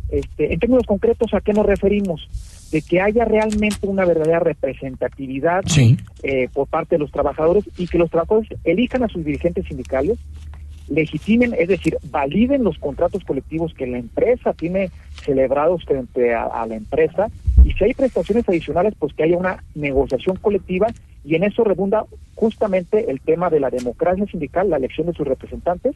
Este, 0.09 0.53
en 0.53 0.59
términos 0.59 0.85
concretos, 0.85 1.33
¿a 1.33 1.41
qué 1.41 1.53
nos 1.53 1.65
referimos? 1.65 2.27
De 2.71 2.81
que 2.81 3.01
haya 3.01 3.25
realmente 3.25 3.87
una 3.87 4.05
verdadera 4.05 4.39
representatividad 4.39 5.63
eh, 6.23 6.49
por 6.53 6.67
parte 6.67 6.95
de 6.95 6.99
los 6.99 7.11
trabajadores 7.11 7.63
y 7.77 7.87
que 7.87 7.97
los 7.97 8.09
trabajadores 8.09 8.49
elijan 8.63 9.03
a 9.03 9.07
sus 9.07 9.25
dirigentes 9.25 9.65
sindicales, 9.67 10.17
legitimen, 10.87 11.55
es 11.57 11.67
decir, 11.67 11.97
validen 12.11 12.63
los 12.63 12.77
contratos 12.77 13.23
colectivos 13.23 13.73
que 13.73 13.87
la 13.87 13.97
empresa 13.97 14.53
tiene 14.53 14.91
celebrados 15.23 15.83
frente 15.85 16.33
a, 16.35 16.43
a 16.43 16.67
la 16.67 16.75
empresa 16.75 17.27
y 17.63 17.71
si 17.71 17.83
hay 17.83 17.93
prestaciones 17.95 18.47
adicionales, 18.47 18.93
pues 18.99 19.13
que 19.13 19.23
haya 19.23 19.37
una 19.37 19.63
negociación 19.73 20.35
colectiva 20.35 20.87
y 21.23 21.35
en 21.35 21.43
eso 21.43 21.63
redunda 21.63 22.05
justamente 22.35 23.09
el 23.09 23.19
tema 23.19 23.49
de 23.49 23.59
la 23.59 23.71
democracia 23.71 24.25
sindical, 24.27 24.69
la 24.69 24.77
elección 24.77 25.07
de 25.07 25.13
sus 25.13 25.27
representantes 25.27 25.95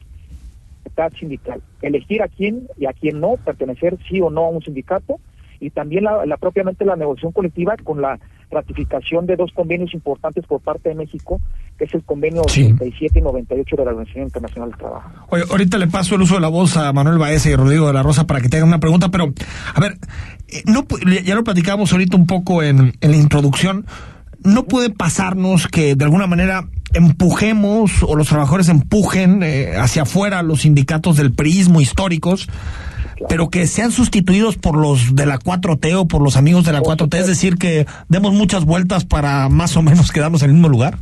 libertad 0.84 1.12
sindical, 1.18 1.62
elegir 1.82 2.22
a 2.22 2.28
quién 2.28 2.68
y 2.78 2.86
a 2.86 2.92
quién 2.92 3.20
no, 3.20 3.36
pertenecer 3.44 3.98
sí 4.08 4.20
o 4.20 4.30
no 4.30 4.46
a 4.46 4.48
un 4.48 4.62
sindicato, 4.62 5.20
y 5.60 5.70
también 5.70 6.04
la, 6.04 6.24
la 6.24 6.36
propiamente 6.38 6.84
la 6.84 6.96
negociación 6.96 7.32
colectiva 7.32 7.76
con 7.84 8.00
la 8.00 8.18
ratificación 8.50 9.26
de 9.26 9.36
dos 9.36 9.52
convenios 9.54 9.94
importantes 9.94 10.44
por 10.46 10.60
parte 10.60 10.88
de 10.88 10.94
México, 10.94 11.40
que 11.78 11.84
es 11.84 11.94
el 11.94 12.02
convenio 12.02 12.42
87 12.42 13.18
y 13.18 13.22
98 13.22 13.76
de 13.76 13.84
la 13.84 13.90
Organización 13.90 14.24
Internacional 14.24 14.70
del 14.70 14.78
Trabajo. 14.78 15.10
Oye, 15.28 15.44
ahorita 15.48 15.78
le 15.78 15.86
paso 15.86 16.14
el 16.14 16.22
uso 16.22 16.34
de 16.34 16.40
la 16.40 16.48
voz 16.48 16.76
a 16.76 16.92
Manuel 16.92 17.18
Baeza 17.18 17.50
y 17.50 17.54
Rodrigo 17.54 17.86
de 17.86 17.92
la 17.92 18.02
Rosa 18.02 18.26
para 18.26 18.40
que 18.40 18.48
te 18.48 18.56
hagan 18.56 18.68
una 18.68 18.80
pregunta, 18.80 19.10
pero, 19.10 19.32
a 19.74 19.80
ver, 19.80 19.98
eh, 20.48 20.62
no, 20.66 20.86
ya 21.22 21.34
lo 21.34 21.44
platicamos 21.44 21.92
ahorita 21.92 22.16
un 22.16 22.26
poco 22.26 22.62
en, 22.62 22.94
en 23.00 23.10
la 23.10 23.16
introducción, 23.16 23.86
no 24.42 24.64
puede 24.64 24.90
pasarnos 24.90 25.68
que 25.68 25.94
de 25.94 26.04
alguna 26.04 26.26
manera 26.26 26.64
empujemos 26.92 28.02
o 28.02 28.16
los 28.16 28.28
trabajadores 28.28 28.68
empujen 28.68 29.42
eh, 29.42 29.76
hacia 29.76 30.02
afuera 30.02 30.42
los 30.42 30.62
sindicatos 30.62 31.16
del 31.16 31.32
priismo 31.32 31.80
históricos 31.80 32.48
pero 33.28 33.50
que 33.50 33.66
sean 33.66 33.92
sustituidos 33.92 34.56
por 34.56 34.76
los 34.76 35.14
de 35.14 35.26
la 35.26 35.38
4T 35.38 35.94
o 35.94 36.06
por 36.06 36.22
los 36.22 36.36
amigos 36.36 36.64
de 36.64 36.72
la 36.72 36.80
4T, 36.80 37.14
es 37.18 37.26
decir, 37.26 37.56
que 37.56 37.86
demos 38.08 38.32
muchas 38.32 38.64
vueltas 38.64 39.04
para 39.04 39.48
más 39.48 39.76
o 39.76 39.82
menos 39.82 40.10
quedarnos 40.10 40.42
en 40.42 40.50
el 40.50 40.54
mismo 40.54 40.68
lugar. 40.68 40.96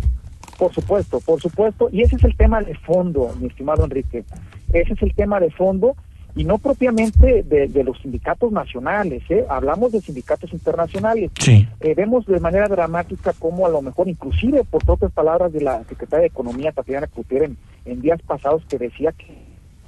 Por 0.59 0.75
supuesto, 0.75 1.21
por 1.21 1.41
supuesto, 1.41 1.89
y 1.93 2.03
ese 2.03 2.17
es 2.17 2.25
el 2.25 2.37
tema 2.37 2.61
de 2.61 2.75
fondo, 2.75 3.33
mi 3.41 3.47
estimado 3.47 3.85
Enrique. 3.85 4.25
Ese 4.73 4.95
es 4.95 5.03
el 5.03 5.15
tema 5.15 5.39
de 5.39 5.51
fondo 5.51 5.95
y 6.39 6.45
no 6.45 6.59
propiamente 6.59 7.43
de, 7.43 7.83
los 7.83 7.99
sindicatos 8.01 8.53
nacionales, 8.53 9.25
¿eh? 9.29 9.45
hablamos 9.49 9.91
de 9.91 10.01
sindicatos 10.01 10.53
internacionales. 10.53 11.33
Sí. 11.41 11.67
Eh, 11.81 11.95
vemos 11.97 12.27
de 12.27 12.39
manera 12.39 12.69
dramática 12.69 13.33
cómo 13.37 13.67
a 13.67 13.69
lo 13.69 13.83
mejor, 13.83 14.09
inclusive 14.09 14.63
por 14.63 14.85
propias 14.85 15.11
palabras 15.11 15.53
de 15.53 15.63
la 15.63 15.83
secretaria 15.89 16.21
de 16.21 16.29
Economía, 16.29 16.71
Tatiana 16.71 17.09
Cloutier, 17.09 17.43
en, 17.43 17.57
en 17.87 18.01
días 18.01 18.23
pasados 18.23 18.63
que 18.69 18.79
decía 18.79 19.11
que 19.11 19.37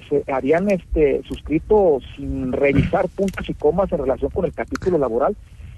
se 0.09 0.25
habían 0.33 0.69
este, 0.69 1.23
suscrito 1.23 2.01
sin 2.17 2.51
revisar 2.51 3.09
puntos 3.09 3.49
y 3.49 3.55
comas 3.55 3.93
en 3.93 3.99
relación 3.99 4.33
con 4.33 4.45
el 4.45 4.53
capítulo 4.53 4.99
laboral. 4.99 5.37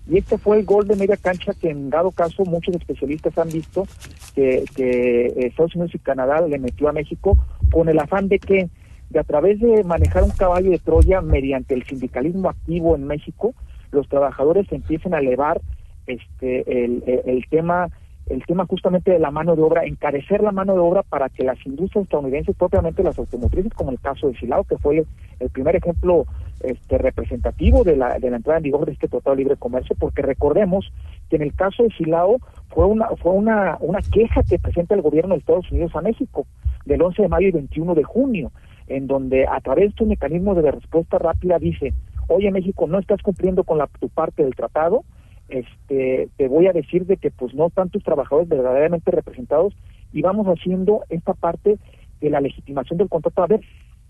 Y 0.08 0.16
este 0.16 0.38
fue 0.38 0.58
el 0.58 0.64
gol 0.64 0.88
de 0.88 0.96
media 0.96 1.18
cancha 1.18 1.52
que 1.52 1.68
en 1.68 1.90
dado 1.90 2.12
caso 2.12 2.46
muchos 2.46 2.74
especialistas 2.74 3.36
han 3.36 3.50
visto 3.50 3.86
que, 4.34 4.64
que 4.74 5.34
Estados 5.36 5.74
Unidos 5.74 5.94
y 5.94 5.98
Canadá 5.98 6.40
le 6.40 6.58
metió 6.58 6.88
a 6.88 6.92
México 6.92 7.36
con 7.70 7.90
el 7.90 7.98
afán 7.98 8.28
de 8.28 8.38
que 8.38 8.70
de 9.12 9.20
a 9.20 9.24
través 9.24 9.60
de 9.60 9.84
manejar 9.84 10.22
un 10.22 10.30
caballo 10.30 10.70
de 10.70 10.78
Troya 10.78 11.20
mediante 11.20 11.74
el 11.74 11.84
sindicalismo 11.84 12.48
activo 12.48 12.96
en 12.96 13.06
México, 13.06 13.54
los 13.90 14.08
trabajadores 14.08 14.70
empiecen 14.72 15.14
a 15.14 15.18
elevar 15.18 15.60
este 16.06 16.84
el, 16.84 17.02
el 17.06 17.46
tema 17.48 17.88
el 18.26 18.44
tema 18.46 18.66
justamente 18.66 19.10
de 19.10 19.18
la 19.18 19.30
mano 19.30 19.56
de 19.56 19.62
obra, 19.62 19.84
encarecer 19.84 20.42
la 20.42 20.52
mano 20.52 20.74
de 20.74 20.78
obra 20.78 21.02
para 21.02 21.28
que 21.28 21.42
las 21.42 21.58
industrias 21.66 22.04
estadounidenses, 22.04 22.56
propiamente 22.56 23.02
las 23.02 23.18
automotrices, 23.18 23.74
como 23.74 23.90
el 23.90 24.00
caso 24.00 24.28
de 24.28 24.38
Silao, 24.38 24.64
que 24.64 24.78
fue 24.78 25.04
el 25.40 25.50
primer 25.50 25.76
ejemplo 25.76 26.26
este, 26.60 26.98
representativo 26.98 27.82
de 27.82 27.96
la, 27.96 28.18
de 28.18 28.30
la 28.30 28.36
entrada 28.36 28.58
en 28.58 28.64
vigor 28.64 28.86
de 28.86 28.92
este 28.92 29.08
Tratado 29.08 29.34
de 29.34 29.42
Libre 29.42 29.56
Comercio, 29.56 29.96
porque 29.98 30.22
recordemos 30.22 30.92
que 31.28 31.36
en 31.36 31.42
el 31.42 31.54
caso 31.54 31.82
de 31.82 31.90
Silao 31.90 32.38
fue 32.68 32.86
una, 32.86 33.08
fue 33.20 33.32
una, 33.32 33.76
una 33.80 34.00
queja 34.00 34.42
que 34.44 34.58
presenta 34.58 34.94
el 34.94 35.02
gobierno 35.02 35.34
de 35.34 35.40
Estados 35.40 35.70
Unidos 35.72 35.94
a 35.96 36.00
México 36.00 36.46
del 36.84 37.02
11 37.02 37.22
de 37.22 37.28
mayo 37.28 37.48
y 37.48 37.52
21 37.52 37.94
de 37.94 38.04
junio, 38.04 38.52
en 38.96 39.06
donde 39.06 39.46
a 39.46 39.60
través 39.60 39.94
de 39.94 40.04
un 40.04 40.10
mecanismo 40.10 40.54
de 40.54 40.70
respuesta 40.70 41.18
rápida 41.18 41.58
dice, 41.58 41.92
oye 42.28 42.50
México, 42.50 42.86
no 42.86 42.98
estás 42.98 43.22
cumpliendo 43.22 43.64
con 43.64 43.78
la, 43.78 43.86
tu 43.86 44.08
parte 44.08 44.42
del 44.42 44.54
tratado, 44.54 45.04
este, 45.48 46.28
te 46.36 46.48
voy 46.48 46.66
a 46.66 46.72
decir 46.72 47.06
de 47.06 47.16
que 47.16 47.30
pues 47.30 47.54
no 47.54 47.66
están 47.66 47.90
tus 47.90 48.02
trabajadores 48.02 48.48
verdaderamente 48.48 49.10
representados 49.10 49.74
y 50.12 50.22
vamos 50.22 50.46
haciendo 50.46 51.00
esta 51.08 51.34
parte 51.34 51.78
de 52.20 52.30
la 52.30 52.40
legitimación 52.40 52.98
del 52.98 53.08
contrato 53.08 53.42
a 53.42 53.46
ver 53.46 53.60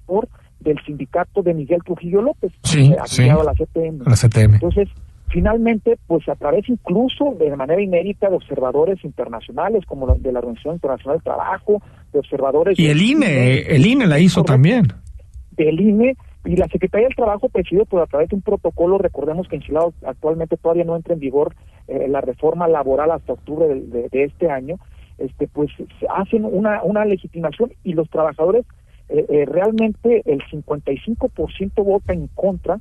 por 0.06 0.28
del 0.60 0.78
sindicato 0.84 1.42
de 1.42 1.54
Miguel 1.54 1.82
Trujillo 1.84 2.22
López, 2.22 2.52
sí, 2.62 2.94
sí, 3.06 3.28
a 3.28 3.42
la 3.42 3.52
CTM. 3.52 4.02
La 4.06 4.14
CTM. 4.14 4.54
Entonces, 4.54 4.88
finalmente, 5.32 5.98
pues 6.06 6.28
a 6.28 6.36
través 6.36 6.68
incluso 6.68 7.34
de 7.38 7.54
manera 7.56 7.80
inédita 7.80 8.28
de 8.28 8.36
observadores 8.36 9.02
internacionales, 9.04 9.84
como 9.86 10.14
de 10.14 10.32
la 10.32 10.40
Organización 10.40 10.74
Internacional 10.74 11.16
del 11.16 11.24
Trabajo, 11.24 11.82
de 12.12 12.18
observadores... 12.18 12.78
Y 12.78 12.88
el 12.88 13.00
INE, 13.00 13.60
el 13.60 13.86
INE 13.86 14.06
la 14.06 14.20
hizo 14.20 14.44
también. 14.44 14.88
Del 15.52 15.80
INE, 15.80 16.16
y 16.44 16.56
la 16.56 16.66
Secretaría 16.68 17.06
del 17.06 17.16
Trabajo, 17.16 17.48
presidido 17.48 17.86
por 17.86 18.02
a 18.02 18.06
través 18.06 18.28
de 18.28 18.36
un 18.36 18.42
protocolo, 18.42 18.98
recordemos 18.98 19.48
que 19.48 19.56
en 19.56 19.62
Chile 19.62 19.78
actualmente 20.04 20.56
todavía 20.56 20.84
no 20.84 20.96
entra 20.96 21.14
en 21.14 21.20
vigor 21.20 21.54
eh, 21.88 22.08
la 22.08 22.20
reforma 22.20 22.68
laboral 22.68 23.10
hasta 23.12 23.32
octubre 23.32 23.66
de, 23.68 24.08
este 24.24 24.50
año, 24.50 24.76
este 25.18 25.46
pues 25.46 25.70
hacen 26.10 26.44
una, 26.44 26.82
una 26.82 27.04
legitimación 27.04 27.72
y 27.84 27.92
los 27.92 28.10
trabajadores 28.10 28.66
eh, 29.08 29.24
eh, 29.28 29.44
realmente 29.46 30.22
el 30.24 30.40
55% 30.42 31.84
vota 31.84 32.12
en 32.12 32.28
contra 32.28 32.80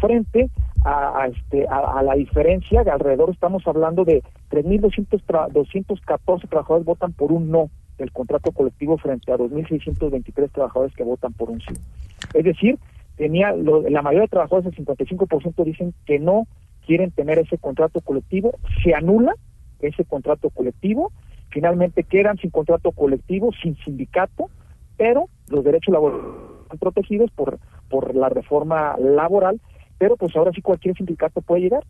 frente 0.00 0.50
a, 0.84 1.26
este, 1.26 1.66
a, 1.68 2.02
la 2.02 2.14
diferencia 2.14 2.82
de 2.82 2.90
alrededor 2.90 3.30
estamos 3.30 3.66
hablando 3.66 4.04
de 4.04 4.22
3.214 4.50 6.48
trabajadores 6.48 6.86
votan 6.86 7.12
por 7.12 7.32
un 7.32 7.50
no 7.50 7.70
del 7.98 8.12
contrato 8.12 8.52
colectivo 8.52 8.96
frente 8.96 9.30
a 9.30 9.36
2.623 9.36 10.50
trabajadores 10.50 10.94
que 10.94 11.04
votan 11.04 11.32
por 11.34 11.50
un 11.50 11.60
sí. 11.60 11.74
Es 12.32 12.44
decir, 12.44 12.78
tenía 13.16 13.52
la 13.52 14.02
mayoría 14.02 14.22
de 14.22 14.28
trabajadores, 14.28 14.66
el 14.66 14.86
55% 14.86 15.64
dicen 15.64 15.92
que 16.06 16.18
no 16.18 16.46
quieren 16.86 17.10
tener 17.10 17.38
ese 17.38 17.58
contrato 17.58 18.00
colectivo, 18.00 18.54
se 18.82 18.94
anula 18.94 19.34
ese 19.80 20.04
contrato 20.04 20.48
colectivo, 20.50 21.12
finalmente 21.50 22.04
quedan 22.04 22.38
sin 22.38 22.50
contrato 22.50 22.92
colectivo, 22.92 23.50
sin 23.62 23.76
sindicato, 23.76 24.48
pero 24.96 25.26
los 25.48 25.62
derechos 25.64 25.92
laborales 25.92 26.24
están 26.62 26.78
protegidos 26.78 27.30
por, 27.32 27.58
por 27.88 28.14
la 28.14 28.28
reforma 28.28 28.96
laboral, 28.98 29.60
pero 30.00 30.16
pues 30.16 30.34
ahora 30.34 30.50
sí 30.54 30.62
cualquier 30.62 30.96
sindicato 30.96 31.42
puede 31.42 31.60
llegar. 31.60 31.84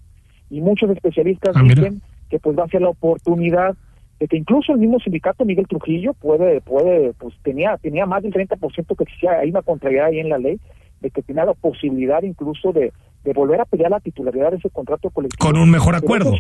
Y 0.51 0.61
muchos 0.61 0.91
especialistas 0.91 1.57
ah, 1.57 1.63
dicen 1.63 2.03
que 2.29 2.41
pues 2.41 2.59
va 2.59 2.65
a 2.65 2.69
ser 2.69 2.83
la 2.83 2.89
oportunidad 2.89 3.77
de 4.19 4.27
que 4.27 4.37
incluso 4.37 4.73
el 4.73 4.81
mismo 4.81 4.99
sindicato 4.99 5.45
Miguel 5.45 5.69
Trujillo 5.69 6.13
puede, 6.15 6.61
puede, 6.61 7.13
pues 7.15 7.37
tenía, 7.45 7.77
tenía 7.79 8.07
más 8.07 8.25
del 8.25 8.33
30% 8.33 8.97
que 8.97 9.05
existía, 9.05 9.39
hay 9.39 9.51
una 9.51 9.63
contrariedad 9.63 10.07
ahí 10.07 10.19
en 10.19 10.29
la 10.29 10.39
ley, 10.39 10.59
de 11.01 11.11
que 11.11 11.23
tenía 11.23 11.45
la 11.45 11.55
posibilidad 11.55 12.21
incluso 12.25 12.73
de, 12.73 12.93
de 13.23 13.33
volver 13.33 13.61
a 13.61 13.65
pelear 13.65 13.93
la 13.93 14.01
titularidad 14.01 14.51
de 14.51 14.57
ese 14.57 14.71
contrato 14.71 15.09
colectivo. 15.11 15.47
Con 15.49 15.57
un 15.57 15.71
mejor 15.71 15.95
acuerdo. 15.95 16.33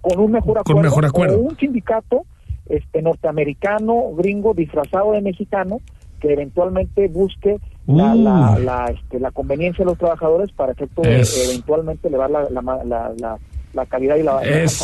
con 0.00 0.18
un 0.18 0.32
mejor 0.32 0.58
acuerdo. 0.58 0.64
Con 0.64 0.76
un 0.76 0.82
mejor 0.82 1.04
acuerdo. 1.04 1.38
un 1.40 1.56
sindicato 1.58 2.24
este, 2.70 3.02
norteamericano, 3.02 4.14
gringo, 4.16 4.54
disfrazado 4.54 5.12
de 5.12 5.20
mexicano, 5.20 5.76
que 6.20 6.32
eventualmente 6.32 7.08
busque 7.08 7.58
la, 7.86 8.14
la, 8.14 8.58
la, 8.58 8.86
este, 8.86 9.18
la, 9.18 9.30
conveniencia 9.30 9.84
de 9.84 9.90
los 9.90 9.98
trabajadores 9.98 10.52
para 10.52 10.74
que 10.74 10.84
esto 10.84 11.02
eventualmente 11.04 12.08
elevar 12.08 12.30
la, 12.30 12.48
la, 12.50 13.38
la, 13.74 13.86
calidad 13.86 14.16
y 14.16 14.22
la, 14.22 14.34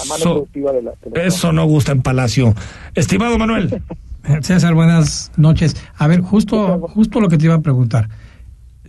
mano 0.08 0.22
productiva 0.22 0.72
de 0.72 0.82
la. 0.82 0.92
eso 1.14 1.52
no 1.52 1.64
gusta 1.66 1.92
en 1.92 2.02
Palacio. 2.02 2.54
Estimado 2.94 3.38
Manuel. 3.38 3.82
César, 4.42 4.74
buenas 4.74 5.32
noches. 5.36 5.76
A 5.96 6.06
ver, 6.06 6.20
justo, 6.20 6.80
justo 6.88 7.20
lo 7.20 7.28
que 7.28 7.38
te 7.38 7.46
iba 7.46 7.54
a 7.54 7.60
preguntar. 7.60 8.08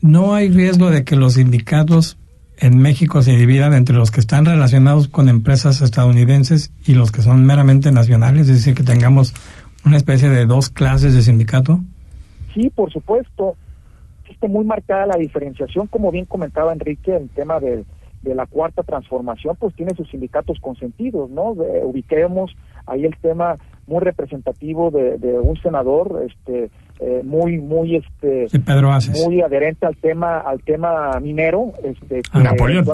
¿No 0.01 0.33
hay 0.33 0.49
riesgo 0.49 0.89
de 0.89 1.03
que 1.03 1.15
los 1.15 1.33
sindicatos 1.33 2.17
en 2.57 2.77
México 2.77 3.21
se 3.21 3.31
dividan 3.35 3.73
entre 3.73 3.95
los 3.95 4.11
que 4.11 4.19
están 4.19 4.45
relacionados 4.45 5.07
con 5.07 5.29
empresas 5.29 5.81
estadounidenses 5.81 6.71
y 6.85 6.93
los 6.93 7.11
que 7.11 7.21
son 7.21 7.45
meramente 7.45 7.91
nacionales? 7.91 8.49
Es 8.49 8.57
decir, 8.57 8.75
que 8.75 8.83
tengamos 8.83 9.33
una 9.85 9.97
especie 9.97 10.29
de 10.29 10.45
dos 10.45 10.69
clases 10.69 11.13
de 11.13 11.21
sindicato. 11.21 11.79
Sí, 12.53 12.69
por 12.75 12.91
supuesto. 12.91 13.55
Existe 14.29 14.47
muy 14.47 14.63
marcada 14.63 15.07
la 15.07 15.17
diferenciación, 15.17 15.87
como 15.87 16.11
bien 16.11 16.25
comentaba 16.25 16.71
Enrique, 16.71 17.15
el 17.15 17.29
tema 17.29 17.59
de, 17.59 17.83
de 18.21 18.35
la 18.35 18.45
cuarta 18.45 18.83
transformación, 18.83 19.55
pues 19.59 19.73
tiene 19.73 19.95
sus 19.95 20.07
sindicatos 20.11 20.59
consentidos, 20.59 21.31
¿no? 21.31 21.55
ubiquemos 21.83 22.55
ahí 22.85 23.05
el 23.05 23.17
tema 23.17 23.57
muy 23.87 24.01
representativo 24.01 24.91
de, 24.91 25.17
de 25.17 25.39
un 25.39 25.59
senador, 25.61 26.23
este 26.27 26.69
eh, 26.99 27.21
muy 27.23 27.57
muy 27.57 27.95
este 27.95 28.47
muy 29.25 29.41
adherente 29.41 29.85
al 29.85 29.95
tema 29.95 30.39
al 30.39 30.61
tema 30.61 31.17
minero 31.21 31.71
este 31.81 32.21
ah, 32.33 32.39
Napoleón, 32.39 32.85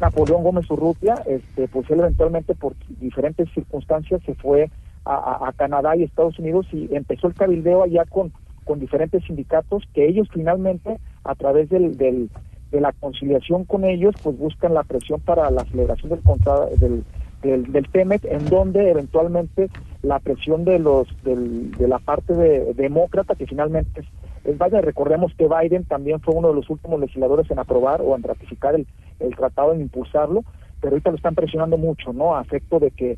Napoleón, 0.00 0.42
Gómez 0.42 0.70
Urrutia 0.70 1.14
este 1.26 1.68
pues 1.68 1.90
él 1.90 2.00
eventualmente 2.00 2.54
por 2.54 2.72
diferentes 2.98 3.46
circunstancias 3.52 4.22
se 4.24 4.34
fue 4.34 4.70
a, 5.04 5.52
Canadá 5.56 5.94
y 5.94 6.04
Estados 6.04 6.38
Unidos 6.38 6.66
y 6.72 6.88
empezó 6.94 7.28
el 7.28 7.34
cabildeo 7.34 7.82
allá 7.82 8.04
con 8.08 8.32
con 8.68 8.78
diferentes 8.78 9.24
sindicatos 9.24 9.82
que 9.94 10.06
ellos 10.06 10.28
finalmente 10.30 11.00
a 11.24 11.34
través 11.34 11.70
del, 11.70 11.96
del 11.96 12.28
de 12.70 12.82
la 12.82 12.92
conciliación 12.92 13.64
con 13.64 13.86
ellos 13.86 14.14
pues 14.22 14.36
buscan 14.36 14.74
la 14.74 14.82
presión 14.82 15.20
para 15.20 15.50
la 15.50 15.64
celebración 15.64 16.10
del 16.10 16.20
contrato 16.20 16.68
del 16.76 17.02
del, 17.42 17.72
del 17.72 17.88
TEMEC, 17.88 18.24
en 18.24 18.44
donde 18.46 18.90
eventualmente 18.90 19.70
la 20.02 20.18
presión 20.18 20.64
de 20.64 20.78
los 20.78 21.08
de 21.22 21.88
la 21.88 21.98
parte 21.98 22.34
de, 22.34 22.74
demócrata, 22.74 23.36
que 23.36 23.46
finalmente 23.46 24.04
es, 24.44 24.58
vaya, 24.58 24.80
recordemos 24.80 25.32
que 25.38 25.48
Biden 25.48 25.84
también 25.84 26.20
fue 26.20 26.34
uno 26.34 26.48
de 26.48 26.54
los 26.54 26.68
últimos 26.68 27.00
legisladores 27.00 27.50
en 27.50 27.58
aprobar 27.58 28.02
o 28.02 28.16
en 28.16 28.22
ratificar 28.22 28.74
el, 28.74 28.86
el 29.20 29.34
tratado, 29.36 29.72
en 29.72 29.80
impulsarlo, 29.80 30.44
pero 30.80 30.92
ahorita 30.92 31.10
lo 31.10 31.16
están 31.16 31.34
presionando 31.34 31.78
mucho, 31.78 32.12
¿no? 32.12 32.36
A 32.36 32.42
efecto 32.42 32.80
de 32.80 32.90
que 32.90 33.16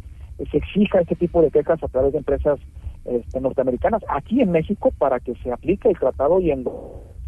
se 0.50 0.56
exija 0.56 1.00
este 1.00 1.16
tipo 1.16 1.42
de 1.42 1.50
quejas 1.50 1.82
a 1.82 1.88
través 1.88 2.12
de 2.12 2.18
empresas 2.18 2.58
este, 3.04 3.40
norteamericanas 3.40 4.02
aquí 4.08 4.40
en 4.40 4.50
México 4.50 4.92
para 4.98 5.20
que 5.20 5.34
se 5.36 5.52
aplique 5.52 5.88
el 5.88 5.98
tratado 5.98 6.40
y 6.40 6.50
en 6.50 6.64
los 6.64 6.74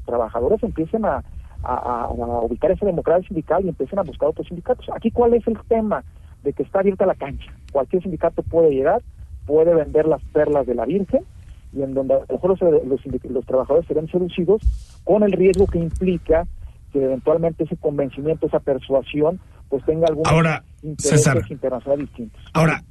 trabajadores 0.05 0.63
empiecen 0.63 1.05
a, 1.05 1.23
a, 1.63 2.05
a 2.05 2.09
ubicar 2.43 2.71
esa 2.71 2.87
democracia 2.87 3.27
sindical 3.29 3.65
y 3.65 3.69
empiecen 3.69 3.99
a 3.99 4.03
buscar 4.03 4.29
otros 4.29 4.47
sindicatos. 4.49 4.87
Aquí, 4.95 5.11
¿cuál 5.11 5.35
es 5.35 5.47
el 5.47 5.59
tema? 5.69 6.05
de 6.43 6.53
que 6.53 6.63
está 6.63 6.81
abierta 6.81 7.07
la 7.07 7.15
cancha. 7.15 7.53
Cualquier 7.73 8.03
sindicato 8.03 8.43
puede 8.43 8.71
llegar, 8.71 9.03
puede 9.47 9.75
vender 9.75 10.07
las 10.07 10.23
perlas 10.33 10.67
de 10.67 10.75
la 10.75 10.85
Virgen 10.85 11.25
y 11.73 11.83
en 11.83 11.95
donde 11.95 12.15
a 12.15 12.19
lo 12.19 12.35
mejor 12.35 12.51
los, 12.51 13.01
los, 13.31 13.47
trabajadores 13.47 13.87
serán 13.87 14.09
seducidos 14.09 14.61
con 15.05 15.23
el 15.23 15.33
riesgo 15.33 15.67
que 15.67 15.79
implica 15.79 16.47
que 16.93 17.03
eventualmente 17.03 17.65
ese 17.65 17.77
convencimiento, 17.77 18.47
esa 18.47 18.61
persuasión, 18.61 19.41
pues 19.71 19.83
tenga 19.87 20.07
algún 20.09 20.27
Ahora, 20.27 20.63
intereses 20.83 21.51
internacionales 21.51 22.07
distintos. 22.09 22.43
Ahora, 22.53 22.83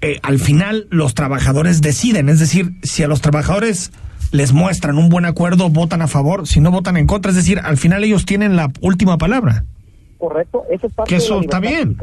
eh, 0.00 0.18
al 0.22 0.38
final 0.38 0.86
los 0.90 1.14
trabajadores 1.14 1.80
deciden, 1.82 2.28
es 2.28 2.38
decir, 2.40 2.72
si 2.82 3.02
a 3.02 3.08
los 3.08 3.20
trabajadores 3.20 3.92
les 4.32 4.52
muestran 4.52 4.98
un 4.98 5.08
buen 5.08 5.24
acuerdo, 5.24 5.70
votan 5.70 6.02
a 6.02 6.06
favor, 6.06 6.46
si 6.46 6.60
no 6.60 6.70
votan 6.70 6.96
en 6.96 7.06
contra, 7.06 7.30
es 7.30 7.36
decir, 7.36 7.60
al 7.62 7.76
final 7.78 8.04
ellos 8.04 8.26
tienen 8.26 8.56
la 8.56 8.70
última 8.80 9.16
palabra. 9.18 9.64
Correcto, 10.18 10.64
eso 10.70 10.86
es 10.86 10.92
parte 10.94 11.08
Que 11.10 11.14
de 11.16 11.20
la 11.20 11.24
eso 11.24 11.40
está 11.40 11.60
bien. 11.60 11.96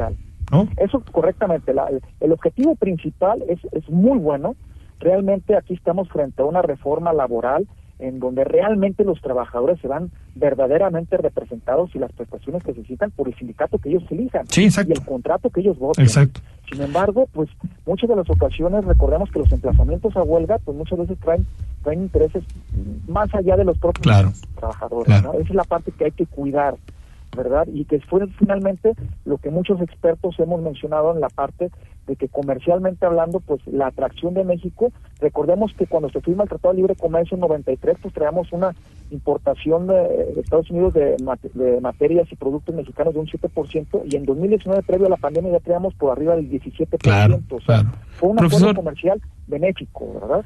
¿no? 0.52 0.68
Eso 0.78 1.04
correctamente. 1.12 1.74
la- 1.74 1.88
el, 1.88 2.02
el 2.20 2.32
objetivo 2.32 2.76
principal 2.76 3.44
es, 3.50 3.60
es 3.72 3.90
muy 3.90 4.18
bueno. 4.20 4.56
Realmente 5.00 5.56
aquí 5.58 5.74
estamos 5.74 6.08
frente 6.10 6.42
a 6.42 6.46
una 6.46 6.62
reforma 6.62 7.14
laboral 7.14 7.68
en 8.00 8.20
donde 8.20 8.44
realmente 8.44 9.04
los 9.06 9.22
trabajadores 9.22 9.80
se 9.80 9.88
van 9.88 10.12
verdaderamente 10.36 11.18
representados 11.18 11.96
y 11.96 12.00
las 12.00 12.12
prestaciones 12.12 12.62
que 12.64 12.72
necesitan 12.74 13.12
por 13.12 13.28
el 13.28 13.36
sindicato 13.36 13.78
que 13.78 13.90
ellos 13.90 14.04
elijan 14.10 14.46
Sí, 14.48 14.68
y 14.68 14.92
el 14.92 15.06
contrato 15.06 15.50
que 15.50 15.62
ellos 15.62 15.78
voten. 15.80 16.04
Exacto. 16.04 16.42
Sin 16.72 16.82
embargo, 16.82 17.28
pues 17.32 17.50
muchas 17.86 18.10
de 18.10 18.16
las 18.16 18.30
ocasiones 18.30 18.84
recordemos 18.86 19.32
que 19.32 19.40
los 19.40 19.52
emplazamientos 19.52 20.16
a 20.18 20.24
huelga, 20.24 20.58
pues 20.66 20.78
muchas 20.78 21.00
veces 21.00 21.18
traen 21.20 21.46
traen 21.84 22.02
intereses 22.02 22.44
más 23.08 23.34
allá 23.36 23.56
de 23.56 23.64
los 23.64 23.78
propios 23.78 24.02
Claro. 24.02 24.32
trabajadores. 24.58 25.06
Claro. 25.06 25.34
¿no? 25.34 25.40
Esa 25.40 25.50
es 25.50 25.56
la 25.56 25.64
parte 25.64 25.92
que 25.92 26.06
hay 26.06 26.12
que 26.12 26.26
cuidar, 26.26 26.76
¿verdad? 27.38 27.68
Y 27.72 27.86
que 27.86 28.00
fue 28.02 28.26
finalmente 28.40 28.94
lo 29.24 29.38
que 29.38 29.52
muchos 29.52 29.80
expertos 29.82 30.40
hemos 30.40 30.62
mencionado 30.64 31.14
en 31.14 31.22
la 31.22 31.30
parte 31.30 31.70
de 32.08 32.16
que 32.16 32.28
comercialmente 32.28 33.06
hablando, 33.06 33.40
pues 33.40 33.62
la 33.68 33.88
atracción 33.88 34.34
de 34.34 34.44
México, 34.44 34.92
recordemos 35.20 35.72
que 35.78 35.86
cuando 35.88 36.10
se 36.10 36.22
firma 36.22 36.44
el 36.44 36.50
Tratado 36.50 36.74
de 36.74 36.78
Libre 36.82 36.96
Comercio 36.96 37.36
en 37.36 37.42
93, 37.42 37.98
pues 38.02 38.14
traíamos 38.14 38.52
una 38.52 38.76
importación 39.12 39.88
de, 39.88 39.94
de 39.94 40.42
Estados 40.42 40.70
Unidos 40.72 40.94
de, 40.94 41.16
mate- 41.24 41.52
de 41.54 41.80
materias 41.80 42.28
y 42.32 42.36
productos 42.36 42.76
mexicanos 42.76 43.14
de 43.14 43.20
un 43.20 43.28
7% 43.28 44.02
y 44.12 44.16
en 44.16 44.26
2019, 44.26 44.82
previo 44.84 45.08
a 45.08 45.10
la 45.10 45.18
pandemia, 45.18 45.52
ya 45.52 45.60
traíamos 45.60 45.94
por 45.94 46.12
arriba 46.12 46.36
del 46.36 46.50
17%. 46.50 46.98
Claro, 47.00 47.40
o 47.50 47.60
sea, 47.62 47.82
claro. 47.82 47.90
fue 48.18 48.30
un 48.30 48.44
acuerdo 48.44 48.74
comercial 48.74 49.22
benéfico, 49.48 50.20
¿verdad? 50.20 50.44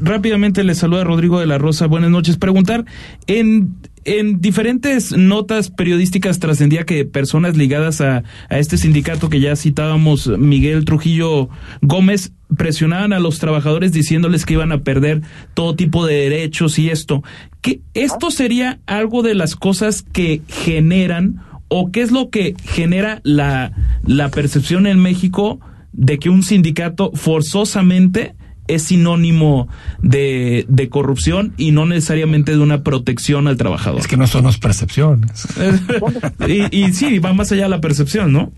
Rápidamente 0.00 0.64
le 0.64 0.74
saluda 0.74 1.04
Rodrigo 1.04 1.40
de 1.40 1.46
la 1.46 1.58
Rosa. 1.58 1.86
Buenas 1.86 2.10
noches. 2.10 2.36
Preguntar, 2.36 2.84
en, 3.26 3.74
en 4.04 4.40
diferentes 4.40 5.16
notas 5.16 5.70
periodísticas 5.70 6.38
trascendía 6.38 6.84
que 6.84 7.04
personas 7.04 7.56
ligadas 7.56 8.00
a, 8.00 8.22
a 8.48 8.58
este 8.58 8.76
sindicato 8.76 9.28
que 9.28 9.40
ya 9.40 9.56
citábamos, 9.56 10.28
Miguel 10.38 10.84
Trujillo 10.84 11.48
Gómez, 11.80 12.32
presionaban 12.56 13.12
a 13.12 13.18
los 13.18 13.38
trabajadores 13.38 13.92
diciéndoles 13.92 14.46
que 14.46 14.54
iban 14.54 14.72
a 14.72 14.82
perder 14.82 15.22
todo 15.54 15.74
tipo 15.74 16.06
de 16.06 16.14
derechos 16.14 16.78
y 16.78 16.90
esto. 16.90 17.22
¿Qué, 17.60 17.80
¿Esto 17.94 18.30
sería 18.30 18.80
algo 18.86 19.22
de 19.22 19.34
las 19.34 19.56
cosas 19.56 20.02
que 20.02 20.42
generan 20.48 21.42
o 21.68 21.90
qué 21.90 22.02
es 22.02 22.10
lo 22.12 22.30
que 22.30 22.54
genera 22.64 23.20
la, 23.24 23.72
la 24.04 24.30
percepción 24.30 24.86
en 24.86 25.00
México 25.00 25.60
de 25.92 26.18
que 26.18 26.30
un 26.30 26.42
sindicato 26.42 27.12
forzosamente 27.14 28.34
es 28.68 28.84
sinónimo 28.84 29.68
de, 30.00 30.64
de 30.68 30.88
corrupción 30.88 31.52
y 31.56 31.72
no 31.72 31.86
necesariamente 31.86 32.52
de 32.52 32.58
una 32.58 32.82
protección 32.82 33.48
al 33.48 33.56
trabajador. 33.56 34.00
Es 34.00 34.06
que 34.06 34.16
no 34.16 34.26
son 34.26 34.44
las 34.44 34.58
percepciones. 34.58 35.46
y, 36.48 36.84
y 36.84 36.92
sí, 36.92 37.18
va 37.18 37.32
más 37.32 37.52
allá 37.52 37.64
de 37.64 37.68
la 37.68 37.80
percepción, 37.80 38.32
¿no? 38.32 38.52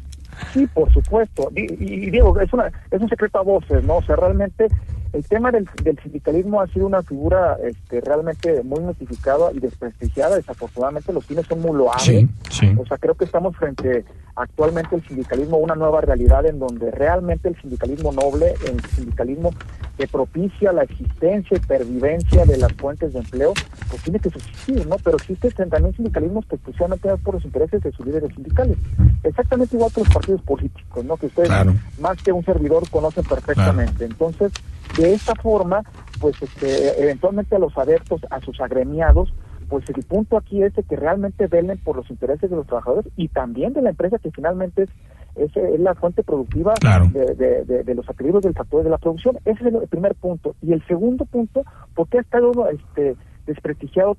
Sí, 0.53 0.67
por 0.69 0.93
supuesto. 0.93 1.51
Y, 1.55 1.63
y- 1.63 2.07
y 2.07 2.11
digo, 2.11 2.39
es, 2.41 2.53
una, 2.53 2.71
es 2.91 3.01
un 3.01 3.09
secreto 3.09 3.39
a 3.39 3.43
voces, 3.43 3.83
¿no? 3.85 3.97
O 3.97 4.03
sea, 4.03 4.17
realmente 4.17 4.69
el 5.15 5.25
tema 5.25 5.51
del, 5.53 5.69
del 5.83 5.99
sindicalismo 6.01 6.61
ha 6.61 6.67
sido 6.69 6.87
una 6.87 7.03
figura 7.03 7.57
este, 7.65 8.01
realmente 8.01 8.63
muy 8.65 8.81
notificada 8.81 9.53
y 9.53 9.61
desprestigiada. 9.61 10.37
Desafortunadamente 10.37 11.13
los 11.13 11.25
fines 11.25 11.47
son 11.47 11.61
muy 11.61 11.77
loables. 11.77 12.05
Sí, 12.05 12.29
sí. 12.51 12.75
O 12.79 12.85
sea, 12.85 12.99
creo 12.99 13.15
que 13.15 13.25
estamos 13.25 13.57
frente 13.57 14.05
actualmente 14.37 14.97
el 14.97 15.07
sindicalismo 15.07 15.59
una 15.59 15.77
nueva 15.77 16.01
realidad 16.01 16.45
en 16.47 16.59
donde 16.59 16.91
realmente 16.91 17.49
el 17.49 17.61
sindicalismo 17.61 18.11
noble, 18.13 18.55
el 18.67 18.81
sindicalismo 18.97 19.51
que 19.97 20.09
propicia 20.09 20.73
la 20.73 20.83
existencia 20.83 21.57
y 21.57 21.61
pervivencia 21.61 22.45
de 22.45 22.57
las 22.57 22.73
fuentes 22.73 23.13
de 23.13 23.21
empleo, 23.21 23.53
pues 23.89 24.03
tiene 24.03 24.19
que 24.19 24.31
subsistir, 24.31 24.85
¿no? 24.89 24.97
Pero 25.05 25.17
existen 25.17 25.71
también 25.71 25.95
sindicalismos 25.95 26.45
que 26.47 26.57
exclusivamente 26.57 27.09
por 27.19 27.35
los 27.35 27.45
intereses 27.45 27.81
de 27.81 27.93
sus 27.93 28.05
líderes 28.05 28.35
sindicales. 28.35 28.77
Exactamente 29.23 29.77
igual 29.77 29.93
que 29.93 30.01
los 30.01 30.13
partidos 30.13 30.43
políticos, 30.43 31.05
¿no? 31.05 31.17
Que 31.17 31.27
ustedes, 31.27 31.49
Claro. 31.49 31.73
más 32.01 32.21
que 32.21 32.33
un 32.33 32.45
servidor, 32.45 32.89
conocen 32.91 33.23
perfectamente. 33.23 34.05
Entonces, 34.05 34.51
de 34.97 35.15
esta 35.15 35.35
forma, 35.35 35.83
pues 36.21 36.41
este, 36.43 37.03
eventualmente 37.03 37.57
a 37.57 37.59
los 37.59 37.77
adeptos, 37.77 38.21
a 38.31 38.41
sus 38.41 38.61
agremiados, 38.61 39.33
pues 39.69 39.85
el 39.91 40.03
punto 40.05 40.37
aquí 40.37 40.63
es 40.63 40.75
de 40.75 40.83
que 40.83 40.95
realmente 40.97 41.47
velen 41.47 41.79
por 41.79 41.97
los 41.97 42.09
intereses 42.11 42.51
de 42.51 42.57
los 42.57 42.67
trabajadores 42.67 43.11
y 43.17 43.29
también 43.29 43.73
de 43.73 43.83
la 43.83 43.91
empresa 43.91 44.19
que 44.19 44.31
finalmente 44.31 44.83
es, 44.85 44.91
es, 45.37 45.57
es 45.57 45.81
la 45.81 45.95
fuente 45.95 46.23
productiva 46.23 46.75
Claro. 46.75 47.07
de, 47.13 47.35
de- 47.35 47.65
de- 47.65 47.83
de 47.83 47.95
los 47.95 48.09
equilibrios 48.09 48.45
del 48.45 48.55
factor 48.55 48.85
de 48.85 48.91
la 48.91 48.99
producción. 48.99 49.37
Ese 49.45 49.67
es 49.69 49.75
el 49.75 49.89
primer 49.89 50.15
punto. 50.15 50.55
Y 50.63 50.73
el 50.75 50.87
segundo 50.87 51.25
punto, 51.25 51.65
¿por 51.95 52.09
qué 52.09 52.19
ha 52.19 52.21
estado 52.21 52.53
este, 52.69 53.17
desprestigiado 53.47 54.17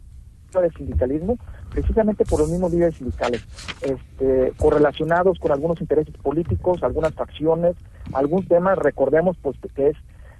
el 0.61 0.73
sindicalismo? 0.73 1.37
Precisamente 1.69 2.25
por 2.25 2.39
los 2.39 2.49
mismos 2.49 2.71
líderes 2.73 2.95
sindicales, 2.95 3.45
este, 3.81 4.51
correlacionados 4.57 5.37
con 5.39 5.51
algunos 5.51 5.79
intereses 5.79 6.15
políticos, 6.17 6.81
algunas 6.81 7.13
facciones, 7.13 7.75
algún 8.13 8.45
tema, 8.47 8.75
recordemos 8.75 9.37
pues 9.41 9.57
que 9.75 9.89
es 9.89 9.97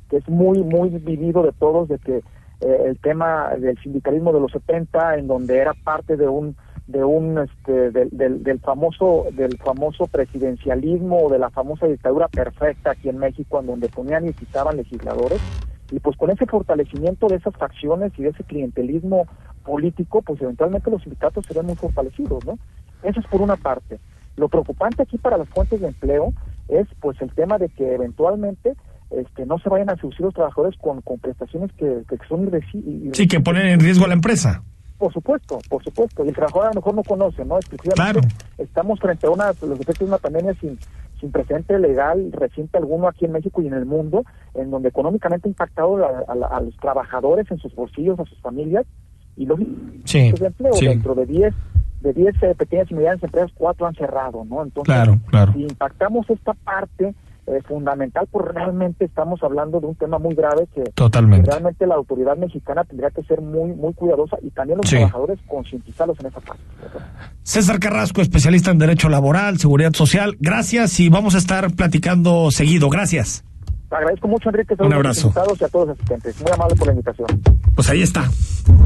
que 0.09 0.17
es 0.17 0.27
muy 0.29 0.63
muy 0.63 0.89
vivido 0.89 1.43
de 1.43 1.51
todos 1.51 1.87
de 1.87 1.97
que 1.99 2.17
eh, 2.17 2.83
el 2.85 2.97
tema 2.99 3.49
del 3.59 3.77
sindicalismo 3.81 4.31
de 4.33 4.39
los 4.39 4.51
70 4.51 5.17
en 5.17 5.27
donde 5.27 5.57
era 5.57 5.73
parte 5.73 6.17
de 6.17 6.27
un 6.27 6.55
de 6.87 7.03
un 7.03 7.39
este 7.39 7.91
del, 7.91 8.09
del, 8.11 8.43
del 8.43 8.59
famoso 8.59 9.25
del 9.33 9.57
famoso 9.57 10.05
presidencialismo 10.07 11.25
o 11.25 11.29
de 11.29 11.39
la 11.39 11.49
famosa 11.49 11.87
dictadura 11.87 12.27
perfecta 12.27 12.91
aquí 12.91 13.09
en 13.09 13.17
México 13.17 13.59
en 13.59 13.67
donde 13.67 13.89
ponían 13.89 14.27
y 14.27 14.33
quitaban 14.33 14.77
legisladores. 14.77 15.41
Y 15.91 15.99
pues 15.99 16.17
con 16.17 16.31
ese 16.31 16.45
fortalecimiento 16.47 17.27
de 17.27 17.35
esas 17.35 17.55
facciones 17.55 18.11
y 18.17 18.23
de 18.23 18.29
ese 18.29 18.43
clientelismo 18.43 19.27
político 19.63 20.21
pues 20.21 20.41
eventualmente 20.41 20.91
los 20.91 21.01
sindicatos 21.01 21.45
se 21.45 21.53
ven 21.53 21.65
muy 21.65 21.75
fortalecidos 21.75 22.45
no 22.45 22.57
eso 23.05 23.19
es 23.19 23.27
por 23.27 23.41
una 23.41 23.55
parte. 23.55 23.99
Lo 24.35 24.49
preocupante 24.49 25.03
aquí 25.03 25.17
para 25.17 25.37
las 25.37 25.47
fuentes 25.49 25.79
de 25.79 25.87
empleo 25.87 26.33
es 26.67 26.87
pues 26.99 27.21
el 27.21 27.31
tema 27.33 27.57
de 27.57 27.69
que 27.69 27.93
eventualmente 27.93 28.75
este, 29.11 29.45
no 29.45 29.57
se 29.59 29.69
vayan 29.69 29.89
a 29.89 29.95
seducir 29.95 30.21
los 30.21 30.33
trabajadores 30.33 30.77
con, 30.79 31.01
con 31.01 31.19
prestaciones 31.19 31.71
que, 31.73 32.03
que 32.09 32.17
son 32.27 32.49
irreci- 32.49 32.83
irre- 32.83 33.15
Sí, 33.15 33.27
que 33.27 33.39
ponen 33.39 33.67
en 33.67 33.79
riesgo 33.79 34.05
a 34.05 34.07
la 34.07 34.13
empresa. 34.15 34.63
por 34.97 35.11
supuesto, 35.13 35.59
por 35.69 35.83
supuesto. 35.83 36.23
Y 36.25 36.29
el 36.29 36.35
trabajador 36.35 36.65
a 36.67 36.69
lo 36.69 36.75
mejor 36.75 36.95
no 36.95 37.03
conoce, 37.03 37.43
¿no? 37.45 37.57
Exclusivamente 37.57 38.27
estamos 38.57 38.99
frente 38.99 39.27
a 39.27 39.29
una, 39.29 39.47
los 39.47 39.79
efectos 39.79 39.99
de 39.99 40.05
una 40.05 40.17
pandemia 40.17 40.53
sin, 40.61 40.77
sin 41.19 41.31
precedente 41.31 41.77
legal, 41.79 42.31
reciente 42.31 42.77
alguno 42.77 43.07
aquí 43.07 43.25
en 43.25 43.33
México 43.33 43.61
y 43.61 43.67
en 43.67 43.73
el 43.73 43.85
mundo, 43.85 44.23
en 44.53 44.71
donde 44.71 44.89
económicamente 44.89 45.47
ha 45.47 45.51
impactado 45.51 45.97
a, 46.05 46.23
a 46.31 46.35
la- 46.35 46.47
a 46.47 46.61
los 46.61 46.75
trabajadores 46.77 47.49
en 47.51 47.57
sus 47.59 47.73
bolsillos, 47.75 48.19
a 48.19 48.25
sus 48.25 48.39
familias, 48.41 48.85
y 49.37 49.45
los 49.45 49.59
Sí, 50.05 50.31
de 50.31 50.47
empleo. 50.47 50.73
sí. 50.73 50.87
Dentro 50.87 51.13
de 51.15 51.25
10 51.25 51.53
de 52.01 52.13
10 52.13 52.35
eh, 52.43 52.55
pequeñas 52.55 52.91
y 52.91 52.93
medianas 52.93 53.23
empresas, 53.23 53.51
cuatro 53.55 53.87
han 53.87 53.95
cerrado, 53.95 54.45
¿no? 54.45 54.61
Entonces, 54.63 54.93
Claro, 54.93 55.17
claro. 55.27 55.53
si 55.53 55.63
impactamos 55.63 56.29
esta 56.29 56.53
parte 56.53 57.15
eh, 57.47 57.61
fundamental, 57.67 58.27
pues 58.31 58.45
realmente 58.53 59.05
estamos 59.05 59.41
hablando 59.43 59.79
de 59.79 59.87
un 59.87 59.95
tema 59.95 60.17
muy 60.19 60.33
grave 60.35 60.67
que, 60.73 60.83
Totalmente. 60.95 61.49
realmente 61.51 61.85
la 61.85 61.95
autoridad 61.95 62.35
mexicana 62.37 62.83
tendría 62.83 63.11
que 63.11 63.23
ser 63.23 63.41
muy 63.41 63.71
muy 63.73 63.93
cuidadosa 63.93 64.37
y 64.41 64.49
también 64.51 64.77
los 64.77 64.89
Sí. 64.89 64.95
trabajadores 64.95 65.39
concientizarlos 65.47 66.19
en 66.19 66.25
esa 66.27 66.39
parte. 66.39 66.61
César 67.43 67.79
Carrasco, 67.79 68.21
especialista 68.21 68.71
en 68.71 68.79
Derecho 68.79 69.09
Laboral, 69.09 69.59
Seguridad 69.59 69.93
Social. 69.93 70.35
Gracias 70.39 70.99
y 70.99 71.09
vamos 71.09 71.35
a 71.35 71.37
estar 71.37 71.71
platicando 71.75 72.49
seguido. 72.51 72.89
Gracias. 72.89 73.43
Te 73.89 73.95
agradezco 73.95 74.27
mucho, 74.27 74.49
Enrique, 74.49 74.73
Un 74.79 74.85
los 74.89 74.93
abrazo. 74.95 75.33
y 75.59 75.63
a 75.63 75.67
todos 75.67 75.87
los 75.89 75.95
asistentes. 75.97 76.41
Muy 76.41 76.51
amable 76.51 76.75
por 76.75 76.87
la 76.87 76.93
invitación. 76.93 77.27
Pues 77.75 77.89
ahí 77.89 78.01
está. 78.01 78.29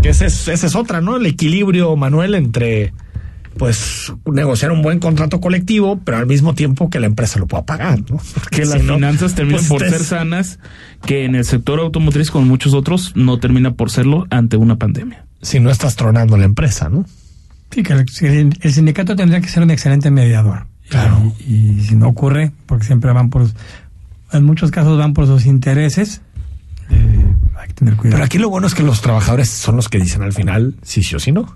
Esa 0.04 0.26
es, 0.26 0.48
esa 0.50 0.68
es 0.68 0.76
otra, 0.76 1.00
¿no? 1.00 1.16
El 1.16 1.26
equilibrio, 1.26 1.96
Manuel, 1.96 2.36
entre 2.36 2.94
pues 3.58 4.14
negociar 4.32 4.72
un 4.72 4.82
buen 4.82 5.00
contrato 5.00 5.42
colectivo, 5.42 6.00
pero 6.04 6.18
al 6.18 6.28
mismo 6.28 6.54
tiempo 6.56 6.90
que 6.90 7.00
la 7.00 7.08
empresa 7.08 7.40
lo 7.40 7.48
pueda 7.48 7.66
pagar, 7.66 8.00
¿no? 8.10 8.20
Que 8.52 8.66
las 8.66 8.80
si 8.82 8.86
no, 8.88 8.96
finanzas 8.96 9.36
terminan 9.36 9.60
pues, 9.66 9.70
por 9.70 9.90
ser 9.90 10.00
sanas, 10.04 10.60
que 11.06 11.26
en 11.26 11.36
el 11.36 11.46
sector 11.46 11.80
automotriz, 11.80 12.32
con 12.32 12.48
muchos 12.48 12.74
otros, 12.74 13.14
no 13.16 13.40
termina 13.40 13.72
por 13.74 13.92
serlo 13.92 14.28
ante 14.30 14.56
una 14.58 14.78
pandemia. 14.78 15.26
Si 15.42 15.60
no 15.60 15.70
estás 15.72 15.96
tronando 15.96 16.38
la 16.38 16.46
empresa, 16.46 16.90
¿no? 16.90 17.06
Sí, 17.72 17.84
que 17.84 17.94
el, 17.94 18.06
el- 18.22 18.58
el 18.62 18.74
sindicato 18.74 19.16
tendría 19.16 19.42
que 19.42 19.48
ser 19.48 19.64
un 19.64 19.72
excelente 19.72 20.10
mediador. 20.12 20.66
Claro. 20.90 21.34
Y, 21.48 21.72
y 21.80 21.82
si 21.82 21.96
no 21.96 22.08
ocurre, 22.08 22.52
porque 22.66 22.86
siempre 22.86 23.12
van 23.14 23.30
por, 23.30 23.48
en 24.32 24.44
muchos 24.44 24.72
casos 24.72 24.98
van 24.98 25.14
por 25.14 25.28
sus 25.28 25.46
intereses, 25.46 26.22
eh, 26.90 27.26
hay 27.60 27.68
que 27.68 27.74
tener 27.76 27.96
cuidado. 27.96 28.16
Pero 28.16 28.26
aquí 28.26 28.38
lo 28.40 28.50
bueno 28.50 28.66
es 28.68 28.74
que 28.74 28.82
los 28.84 29.02
trabajadores 29.02 29.50
son 29.50 29.76
los 29.76 29.88
que 29.90 30.00
dicen 30.00 30.24
al 30.24 30.34
final 30.34 30.76
sí, 30.82 31.04
sí 31.04 31.16
o 31.16 31.20
sí 31.20 31.32
no. 31.32 31.56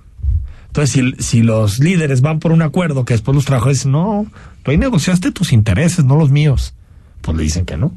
Entonces, 0.74 1.13
si, 1.19 1.24
si 1.24 1.43
los 1.43 1.78
líderes 1.78 2.21
van 2.21 2.39
por 2.39 2.51
un 2.51 2.63
acuerdo 2.63 3.05
que 3.05 3.13
después 3.13 3.36
los 3.36 3.45
trabajadores 3.45 3.78
dicen, 3.80 3.91
no, 3.91 4.26
tú 4.63 4.71
ahí 4.71 4.78
negociaste 4.80 5.32
tus 5.32 5.53
intereses, 5.53 6.03
no 6.03 6.15
los 6.15 6.32
míos, 6.32 6.74
pues 7.21 7.38
le 7.38 7.43
dicen 7.43 7.63
que 7.63 7.78
no. 7.78 7.93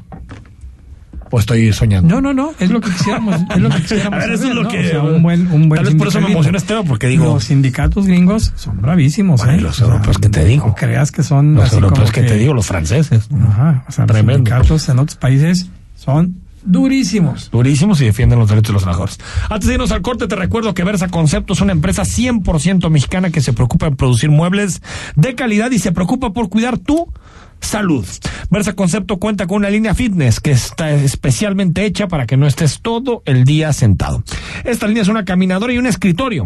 O 1.31 1.39
estoy 1.39 1.73
soñando. 1.73 2.07
No, 2.13 2.21
no, 2.21 2.33
no, 2.35 2.53
es 2.59 2.69
lo 2.69 2.79
que 2.79 2.91
quisiéramos, 2.91 3.35
es 3.49 3.57
lo 3.59 3.69
que 3.69 3.81
quisiéramos 3.81 4.13
A 4.23 4.27
ver, 4.27 4.31
eso 4.35 4.47
es 4.47 4.53
lo 4.55 4.61
¿no? 4.63 4.69
que- 4.69 4.79
O 4.85 4.89
sea, 4.89 5.01
un 5.01 5.23
buen, 5.23 5.47
un 5.51 5.67
buen 5.69 5.81
tal 5.81 5.85
vez 5.85 5.95
por 5.95 6.07
eso 6.09 6.21
me 6.21 6.29
emociona 6.31 6.57
este 6.59 6.67
tema, 6.75 6.83
porque 6.83 7.07
digo- 7.07 7.25
Los 7.25 7.45
sindicatos 7.45 8.05
gringos 8.05 8.53
son 8.55 8.79
bravísimos, 8.79 9.41
Bueno, 9.43 9.57
¿eh? 9.57 9.61
los 9.61 9.71
O 9.71 9.73
sea, 9.79 9.87
europeos 9.87 10.19
que 10.19 10.29
te 10.29 10.45
digo. 10.45 10.67
No 10.67 10.75
creas 10.75 11.11
que 11.11 11.23
son 11.23 11.55
Los 11.55 11.65
así 11.65 11.75
europeos 11.75 12.11
como 12.11 12.11
que, 12.13 12.31
te 12.31 12.37
digo, 12.37 12.53
los 12.53 12.67
franceses. 12.67 13.27
Ajá, 13.49 13.83
o 13.89 13.91
sea, 13.91 14.05
los 14.05 14.15
sindicatos 14.17 14.87
en 14.87 14.99
otros 14.99 15.17
países 15.17 15.67
son 15.95 16.35
durísimos. 16.67 17.49
Durísimos 17.49 17.99
y 18.01 18.05
defienden 18.05 18.39
los 18.39 18.49
derechos 18.49 18.67
de 18.67 18.73
los 18.73 18.83
trabajadores. 18.83 19.19
Antes 19.49 19.67
de 19.67 19.73
irnos 19.73 19.91
al 19.91 20.01
corte, 20.01 20.27
te 20.27 20.35
recuerdo 20.35 20.73
que 20.73 20.83
Versa 20.83 21.07
Concepto 21.07 21.53
es 21.53 21.61
una 21.61 21.71
empresa 21.71 22.03
100% 22.03 22.89
mexicana 22.89 23.31
que 23.31 23.41
se 23.41 23.53
preocupa 23.53 23.87
en 23.87 23.95
producir 23.95 24.29
muebles 24.29 24.81
de 25.15 25.33
calidad 25.35 25.71
y 25.71 25.79
se 25.79 25.91
preocupa 25.91 26.33
por 26.33 26.49
cuidar 26.49 26.77
tu 26.77 27.11
salud. 27.59 28.05
Versa 28.49 28.73
Concepto 28.73 29.17
cuenta 29.17 29.47
con 29.47 29.57
una 29.57 29.69
línea 29.69 29.95
fitness 29.95 30.39
que 30.39 30.51
está 30.51 30.91
especialmente 30.91 31.85
hecha 31.85 32.07
para 32.07 32.25
que 32.25 32.37
no 32.37 32.45
estés 32.45 32.81
todo 32.81 33.23
el 33.25 33.45
día 33.45 33.73
sentado. 33.73 34.23
Esta 34.63 34.87
línea 34.87 35.03
es 35.03 35.09
una 35.09 35.25
caminadora 35.25 35.73
y 35.73 35.77
un 35.77 35.87
escritorio 35.87 36.45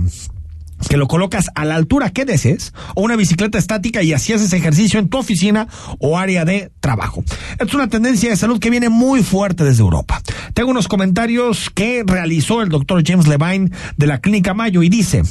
que 0.89 0.97
lo 0.97 1.07
colocas 1.07 1.49
a 1.55 1.65
la 1.65 1.75
altura 1.75 2.09
que 2.09 2.25
desees 2.25 2.73
o 2.95 3.01
una 3.01 3.15
bicicleta 3.15 3.57
estática 3.57 4.03
y 4.03 4.13
así 4.13 4.33
haces 4.33 4.53
ejercicio 4.53 4.99
en 4.99 5.09
tu 5.09 5.17
oficina 5.17 5.67
o 5.99 6.17
área 6.17 6.45
de 6.45 6.71
trabajo. 6.79 7.23
Es 7.59 7.73
una 7.73 7.87
tendencia 7.87 8.29
de 8.29 8.37
salud 8.37 8.59
que 8.59 8.69
viene 8.69 8.89
muy 8.89 9.23
fuerte 9.23 9.63
desde 9.63 9.81
Europa. 9.81 10.21
Tengo 10.53 10.71
unos 10.71 10.87
comentarios 10.87 11.69
que 11.69 12.03
realizó 12.05 12.61
el 12.61 12.69
doctor 12.69 13.03
James 13.05 13.27
Levine 13.27 13.71
de 13.97 14.07
la 14.07 14.19
Clínica 14.19 14.53
Mayo 14.53 14.83
y 14.83 14.89
dice, 14.89 15.23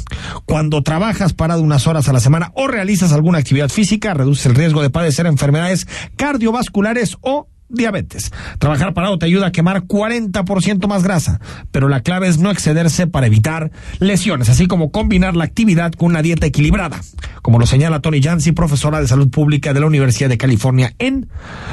cuando 0.46 0.82
trabajas 0.82 1.32
parado 1.32 1.62
unas 1.62 1.86
horas 1.86 2.08
a 2.08 2.12
la 2.12 2.20
semana 2.20 2.52
o 2.54 2.68
realizas 2.68 3.12
alguna 3.12 3.38
actividad 3.38 3.68
física, 3.68 4.14
reduce 4.14 4.48
el 4.48 4.54
riesgo 4.54 4.82
de 4.82 4.90
padecer 4.90 5.26
enfermedades 5.26 5.86
cardiovasculares 6.16 7.16
o 7.20 7.48
diabetes. 7.70 8.30
Trabajar 8.58 8.94
parado 8.94 9.18
te 9.18 9.26
ayuda 9.26 9.48
a 9.48 9.52
quemar 9.52 9.84
40% 9.84 10.86
más 10.88 11.02
grasa, 11.02 11.40
pero 11.70 11.88
la 11.88 12.00
clave 12.00 12.28
es 12.28 12.38
no 12.38 12.50
excederse 12.50 13.06
para 13.06 13.26
evitar 13.26 13.70
lesiones, 13.98 14.48
así 14.48 14.66
como 14.66 14.90
combinar 14.90 15.36
la 15.36 15.44
actividad 15.44 15.92
con 15.92 16.10
una 16.10 16.22
dieta 16.22 16.46
equilibrada, 16.46 17.00
como 17.42 17.58
lo 17.58 17.66
señala 17.66 18.00
Tony 18.00 18.22
Jansi, 18.22 18.52
profesora 18.52 19.00
de 19.00 19.08
salud 19.08 19.30
pública 19.30 19.72
de 19.72 19.80
la 19.80 19.86
Universidad 19.86 20.28
de 20.28 20.38
California 20.38 20.94
en 20.98 21.28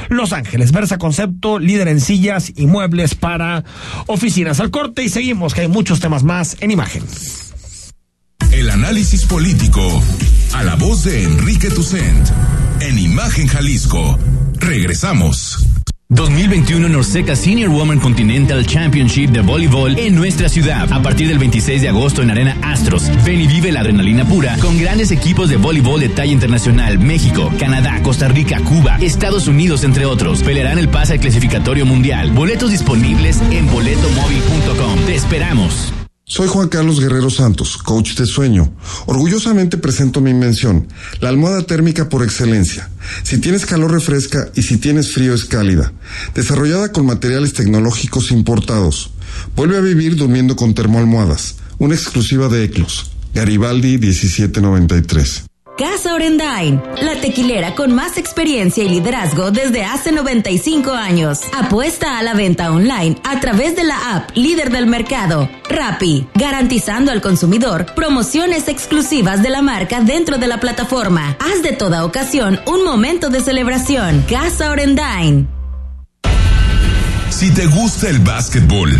Los 0.10 0.34
Ángeles. 0.34 0.72
Versa 0.72 0.98
Concepto, 0.98 1.60
líder 1.60 1.88
en 1.88 2.02
sillas 2.02 2.52
y 2.56 2.68
muebles 2.68 3.16
para 3.16 3.64
oficinas. 4.08 4.60
Al 4.60 4.72
corte 4.72 5.04
y 5.04 5.10
seguimos, 5.10 5.54
que 5.54 5.62
hay 5.62 5.68
muchos 5.68 6.00
temas 6.00 6.24
más 6.24 6.58
en 6.62 6.72
imagen. 6.72 7.04
El 8.52 8.70
análisis 8.70 9.26
político 9.26 9.82
a 10.54 10.64
la 10.64 10.76
voz 10.76 11.04
de 11.04 11.24
Enrique 11.24 11.70
Tucent 11.70 12.28
en 12.80 12.98
Imagen 12.98 13.48
Jalisco. 13.48 14.18
Regresamos. 14.60 15.76
2021 16.10 16.88
Norseca 16.88 17.36
Senior 17.36 17.70
Women 17.70 17.99
Continental 17.99 18.66
Championship 18.66 19.30
de 19.32 19.41
voleibol 19.41 19.99
en 19.99 20.16
nuestra 20.16 20.47
ciudad. 20.47 20.91
A 20.93 21.01
partir 21.01 21.28
del 21.28 21.38
26 21.38 21.82
de 21.82 21.89
agosto 21.89 22.22
en 22.22 22.32
Arena 22.32 22.58
Astros. 22.62 23.12
Ven 23.26 23.41
y 23.41 23.47
vive 23.47 23.74
la 23.74 23.82
adrenalina 23.82 24.24
pura 24.24 24.58
con 24.62 24.80
grandes 24.80 25.12
equipos 25.12 25.49
de 25.49 25.58
voleibol 25.58 25.99
de 25.99 26.08
talla 26.08 26.32
internacional. 26.32 26.97
México, 26.97 27.51
Canadá, 27.60 28.01
Costa 28.03 28.30
Rica, 28.30 28.62
Cuba, 28.62 28.97
Estados 29.01 29.47
Unidos, 29.47 29.84
entre 29.84 30.05
otros. 30.05 30.43
Pelearán 30.43 30.80
el 30.80 30.88
pase 30.88 31.14
al 31.14 31.20
clasificatorio 31.20 31.86
mundial. 31.86 32.32
Boletos 32.32 32.72
disponibles 32.72 33.41
en 33.51 33.70
boletomóvil.com. 33.70 35.05
Te 35.05 35.16
esperamos. 35.16 35.93
Soy 36.30 36.49
Juan 36.49 36.67
Carlos 36.67 36.99
Guerrero 36.99 37.30
Santos, 37.30 37.78
coach 37.78 38.15
de 38.15 38.25
sueño. 38.25 38.73
Orgullosamente 39.05 39.78
presento 39.78 40.19
mi 40.19 40.32
invención, 40.32 40.86
la 41.21 41.30
almohada 41.30 41.61
térmica 41.61 42.09
por 42.09 42.21
excelencia. 42.21 42.89
Si 43.23 43.38
tienes 43.38 43.65
calor 43.65 43.91
refresca 43.91 44.49
y 44.53 44.63
si 44.63 44.75
tienes 44.75 45.13
frío 45.13 45.34
es 45.34 45.45
cálida. 45.45 45.93
Desarrollada 46.36 46.91
con 46.91 47.05
materiales 47.05 47.53
tecnológicos 47.53 48.32
importados. 48.32 49.11
Vuelve 49.55 49.78
a 49.78 49.82
vivir 49.82 50.17
durmiendo 50.17 50.57
con 50.57 50.73
termoalmohadas. 50.73 51.55
Una 51.78 51.95
exclusiva 51.95 52.49
de 52.49 52.65
Eclos. 52.65 53.09
Garibaldi 53.34 53.97
1793. 53.97 55.43
Casa 55.78 56.15
Orendain, 56.15 56.82
la 57.03 57.21
tequilera 57.21 57.75
con 57.75 57.93
más 57.93 58.17
experiencia 58.17 58.84
y 58.84 58.89
liderazgo 58.89 59.51
desde 59.51 59.86
hace 59.86 60.11
95 60.11 60.91
años. 60.91 61.41
Apuesta 61.53 62.17
a 62.17 62.23
la 62.23 62.34
venta 62.34 62.71
online 62.71 63.17
a 63.23 63.39
través 63.39 63.75
de 63.75 63.84
la 63.84 64.15
app 64.15 64.32
líder 64.36 64.71
del 64.71 64.88
mercado, 64.88 65.47
Rappi, 65.69 66.28
garantizando 66.34 67.11
al 67.11 67.21
consumidor 67.21 67.93
promociones 67.93 68.67
exclusivas 68.69 69.43
de 69.43 69.51
la 69.51 69.61
marca 69.61 70.01
dentro 70.01 70.39
de 70.39 70.47
la 70.47 70.59
plataforma. 70.59 71.38
Haz 71.39 71.61
de 71.61 71.73
toda 71.73 72.05
ocasión 72.05 72.59
un 72.65 72.84
momento 72.84 73.30
de 73.30 73.41
celebración. 73.41 74.25
Casa 74.28 74.71
Orendain. 74.71 75.47
Si 77.30 77.53
te 77.53 77.67
gusta 77.67 78.09
el 78.09 78.17
básquetbol, 78.17 78.99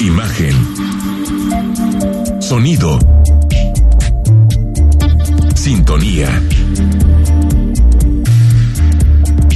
Imagen. 0.00 0.54
Sonido. 2.40 2.98
Sintonía. 5.54 6.42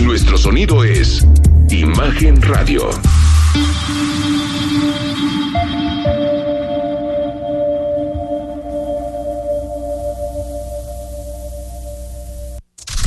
Nuestro 0.01 0.39
sonido 0.39 0.85
es 0.85 1.27
Imagen 1.71 2.41
Radio. 2.43 2.89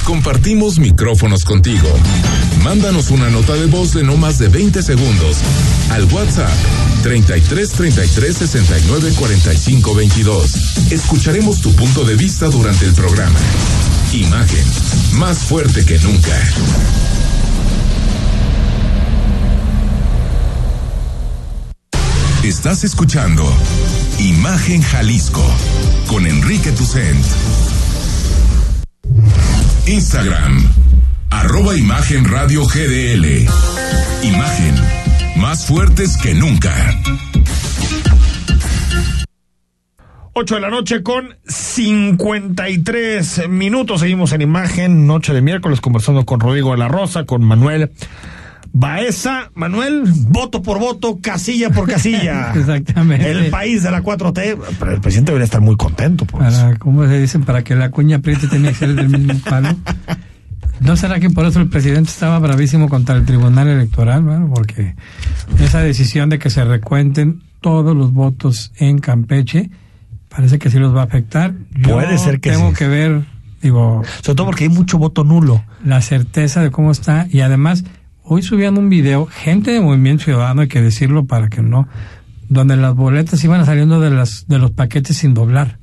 Compartimos 0.03 0.77
micrófonos 0.79 1.43
contigo. 1.45 1.88
Mándanos 2.63 3.09
una 3.09 3.29
nota 3.29 3.53
de 3.53 3.65
voz 3.65 3.93
de 3.93 4.03
no 4.03 4.17
más 4.17 4.38
de 4.38 4.49
20 4.49 4.84
segundos 4.84 5.38
al 5.89 6.05
WhatsApp 6.05 6.91
33 7.02 7.70
33 7.72 8.38
69 8.38 9.14
45 9.18 9.95
22. 9.95 10.91
Escucharemos 10.91 11.62
tu 11.62 11.74
punto 11.76 12.04
de 12.04 12.16
vista 12.16 12.47
durante 12.47 12.86
el 12.86 12.93
programa. 12.93 13.39
Imagen, 14.14 14.66
más 15.14 15.39
fuerte 15.39 15.86
que 15.86 15.97
nunca. 15.99 16.38
Estás 22.43 22.84
escuchando 22.84 23.45
Imagen 24.20 24.82
Jalisco 24.82 25.43
con 26.08 26.26
Enrique 26.26 26.72
Tucent. 26.72 27.24
Instagram, 29.86 30.72
arroba 31.30 31.76
Imagen 31.76 32.26
Radio 32.26 32.66
GDL. 32.66 33.47
Imagen, 34.24 34.76
más 35.52 35.66
fuertes 35.66 36.16
que 36.16 36.34
nunca. 36.34 36.74
8 40.32 40.56
de 40.56 40.62
la 40.62 40.70
noche 40.70 41.04
con 41.04 41.36
53 41.45 43.49
minutos. 43.49 43.99
Seguimos 43.99 44.32
en 44.32 44.43
imagen, 44.43 45.08
noche 45.08 45.34
de 45.34 45.41
miércoles, 45.41 45.82
conversando 45.82 46.26
con 46.26 46.39
Rodrigo 46.39 46.72
de 46.72 46.78
la 46.78 46.88
Rosa, 46.88 47.26
con 47.26 47.43
Manuel 47.43 47.91
Baeza. 48.72 49.52
Manuel, 49.54 50.04
voto 50.30 50.62
por 50.62 50.80
voto, 50.80 51.20
casilla 51.22 51.70
por 51.70 51.89
casilla. 51.89 52.52
Exactamente. 52.56 53.30
El 53.30 53.49
país 53.49 53.84
de 53.84 53.91
la 53.91 54.02
4T. 54.02 54.58
Pero 54.80 54.91
el 54.93 55.02
presidente 55.02 55.34
debería 55.34 55.43
estar 55.43 55.60
muy 55.60 55.76
contento. 55.76 56.24
Por 56.24 56.39
para, 56.39 56.70
eso. 56.70 56.80
¿Cómo 56.80 57.06
se 57.06 57.20
dicen? 57.20 57.43
Para 57.43 57.62
que 57.62 57.76
la 57.76 57.91
cuña 57.91 58.20
apriete 58.20 58.47
tenía 58.47 58.70
que 58.70 58.78
ser 58.78 58.95
del 58.95 59.10
mismo 59.10 59.38
palo. 59.43 59.76
¿No 60.82 60.97
será 60.97 61.19
que 61.19 61.29
por 61.29 61.45
eso 61.45 61.59
el 61.59 61.69
presidente 61.69 62.09
estaba 62.09 62.39
bravísimo 62.39 62.89
contra 62.89 63.15
el 63.15 63.23
Tribunal 63.23 63.67
Electoral? 63.67 64.23
Bueno, 64.23 64.51
porque 64.53 64.95
esa 65.59 65.79
decisión 65.79 66.29
de 66.29 66.39
que 66.39 66.49
se 66.49 66.65
recuenten 66.65 67.43
todos 67.61 67.95
los 67.95 68.13
votos 68.13 68.71
en 68.77 68.97
Campeche 68.97 69.69
parece 70.27 70.57
que 70.57 70.71
sí 70.71 70.79
los 70.79 70.95
va 70.95 71.01
a 71.01 71.05
afectar. 71.05 71.53
Yo 71.71 71.93
Puede 71.93 72.17
ser 72.17 72.39
que 72.39 72.51
tengo 72.51 72.69
sí. 72.71 72.77
que 72.77 72.88
ver, 72.88 73.25
digo... 73.61 74.01
Sobre 74.21 74.36
todo 74.36 74.45
porque 74.47 74.63
hay 74.63 74.69
mucho 74.69 74.97
voto 74.97 75.23
nulo. 75.23 75.63
La 75.86 76.01
certeza 76.01 76.61
de 76.61 76.71
cómo 76.71 76.91
está 76.91 77.27
y 77.29 77.41
además 77.41 77.84
hoy 78.23 78.41
subían 78.41 78.77
un 78.77 78.89
video, 78.89 79.27
gente 79.27 79.71
de 79.71 79.82
Movimiento 79.82 80.23
Ciudadano, 80.23 80.61
hay 80.61 80.67
que 80.67 80.82
decirlo 80.82 81.25
para 81.25 81.49
que 81.49 81.61
no, 81.61 81.88
donde 82.49 82.75
las 82.75 82.95
boletas 82.95 83.43
iban 83.43 83.63
saliendo 83.65 83.99
de 83.99 84.09
las 84.09 84.47
de 84.47 84.57
los 84.57 84.71
paquetes 84.71 85.17
sin 85.17 85.36
doblar. 85.36 85.77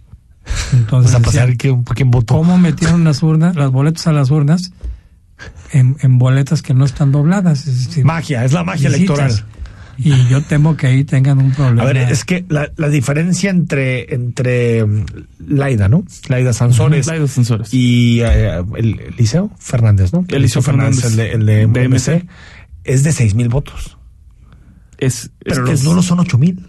Entonces, 0.73 1.13
Vamos 1.13 1.29
a 1.29 1.31
pasar 1.31 1.57
que, 1.57 1.77
quién 1.95 2.11
votó. 2.11 2.35
¿cómo 2.35 2.59
metieron 2.59 3.05
las 3.05 3.23
urnas, 3.23 3.55
las 3.55 3.71
boletas 3.71 4.07
a 4.07 4.13
las 4.13 4.31
urnas? 4.31 4.73
En, 5.73 5.97
en 6.01 6.19
boletas 6.19 6.63
que 6.63 6.75
no 6.75 6.85
están 6.85 7.13
dobladas. 7.13 7.67
Es 7.67 7.87
decir, 7.87 8.05
Magia, 8.05 8.45
es 8.45 8.53
la 8.53 8.65
magia 8.65 8.89
visitas. 8.91 9.19
electoral. 9.19 9.45
Y 10.01 10.29
yo 10.29 10.41
temo 10.43 10.77
que 10.77 10.87
ahí 10.87 11.03
tengan 11.03 11.39
un 11.39 11.51
problema. 11.51 11.83
A 11.83 11.87
ver, 11.87 11.97
es 11.97 12.25
que 12.25 12.45
la, 12.49 12.71
la 12.77 12.89
diferencia 12.89 13.51
entre, 13.51 14.15
entre 14.15 14.85
mm, 14.87 15.05
Laida, 15.49 15.89
¿no? 15.89 16.05
Laida 16.29 16.53
Sansores. 16.53 17.09
Laida 17.09 17.27
Sansores. 17.27 17.75
Y 17.75 18.21
eh, 18.21 18.63
el 18.77 19.01
Eliseo 19.01 19.51
Fernández, 19.59 20.13
¿no? 20.13 20.25
Eliseo 20.29 20.63
Fernández. 20.63 21.05
el 21.05 21.17
de, 21.17 21.33
el 21.33 21.47
de 21.47 21.67
De 21.67 21.89
MC, 21.89 22.11
MC. 22.15 22.27
es 22.85 23.03
de 23.03 23.11
seis 23.13 23.35
mil 23.35 23.49
votos. 23.49 23.97
Es, 24.99 25.31
Pero 25.41 25.53
es 25.57 25.59
que 25.65 25.71
los 25.73 25.81
es- 25.81 25.85
nulos 25.85 26.07
son 26.07 26.21
ocho 26.21 26.39
mil. 26.39 26.65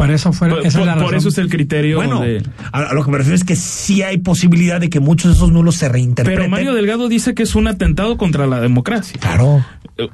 Por 0.00 0.10
eso 0.10 0.32
fue, 0.32 0.48
por, 0.48 0.66
esa 0.66 0.82
es 0.82 1.12
eso 1.14 1.28
es 1.28 1.36
el 1.36 1.50
criterio 1.50 1.96
Bueno, 1.96 2.20
de... 2.22 2.42
a, 2.72 2.78
a 2.78 2.94
lo 2.94 3.04
que 3.04 3.10
me 3.10 3.18
refiero 3.18 3.36
es 3.36 3.44
que 3.44 3.54
sí 3.54 4.00
hay 4.02 4.16
posibilidad 4.16 4.80
de 4.80 4.88
que 4.88 4.98
muchos 4.98 5.30
de 5.30 5.36
esos 5.36 5.52
nulos 5.52 5.76
se 5.76 5.90
reinterpreten. 5.90 6.38
Pero 6.40 6.50
Mario 6.50 6.72
Delgado 6.72 7.06
dice 7.10 7.34
que 7.34 7.42
es 7.42 7.54
un 7.54 7.68
atentado 7.68 8.16
contra 8.16 8.46
la 8.46 8.62
democracia. 8.62 9.20
Claro. 9.20 9.62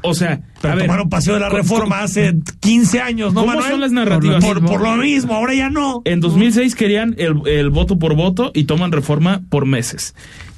O 0.03 0.15
sea, 0.15 0.41
Pero 0.61 0.73
a 0.73 0.75
ver, 0.77 0.87
tomaron 0.87 1.09
paseo 1.09 1.35
de 1.35 1.41
la 1.41 1.51
¿cómo- 1.51 1.59
reforma 1.63 2.01
hace 2.03 2.35
15 2.59 3.01
años, 3.01 3.33
¿no, 3.33 3.43
¿Cómo 3.43 3.53
Manuel? 3.53 3.71
son 3.71 3.81
las 3.81 3.93
narrativas? 3.93 4.45
Por, 4.45 4.65
por 4.65 4.81
lo 4.81 4.97
mismo, 4.97 5.35
ahora 5.35 5.55
ya 5.55 5.71
no. 5.71 6.03
En 6.05 6.19
2006 6.19 6.75
querían 6.75 7.15
el, 7.19 7.43
el 7.47 7.71
voto 7.71 7.97
por 7.97 8.17
voto 8.17 8.51
y 8.55 8.65
toman 8.65 8.91
reforma 8.91 9.43
por 9.49 9.67
meses. 9.67 10.17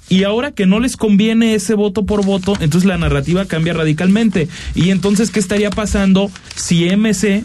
Y 0.08 0.24
ahora 0.24 0.52
que 0.52 0.64
no 0.64 0.80
les 0.80 0.96
conviene 0.96 1.54
ese 1.54 1.74
voto 1.74 2.06
por 2.06 2.24
voto, 2.24 2.54
entonces 2.60 2.86
la 2.86 2.96
narrativa 2.96 3.44
cambia 3.44 3.74
radicalmente. 3.74 4.48
Y 4.74 4.88
entonces, 4.88 5.30
¿qué 5.30 5.38
estaría 5.38 5.68
pasando 5.68 6.30
si 6.56 6.86
MC 6.96 7.44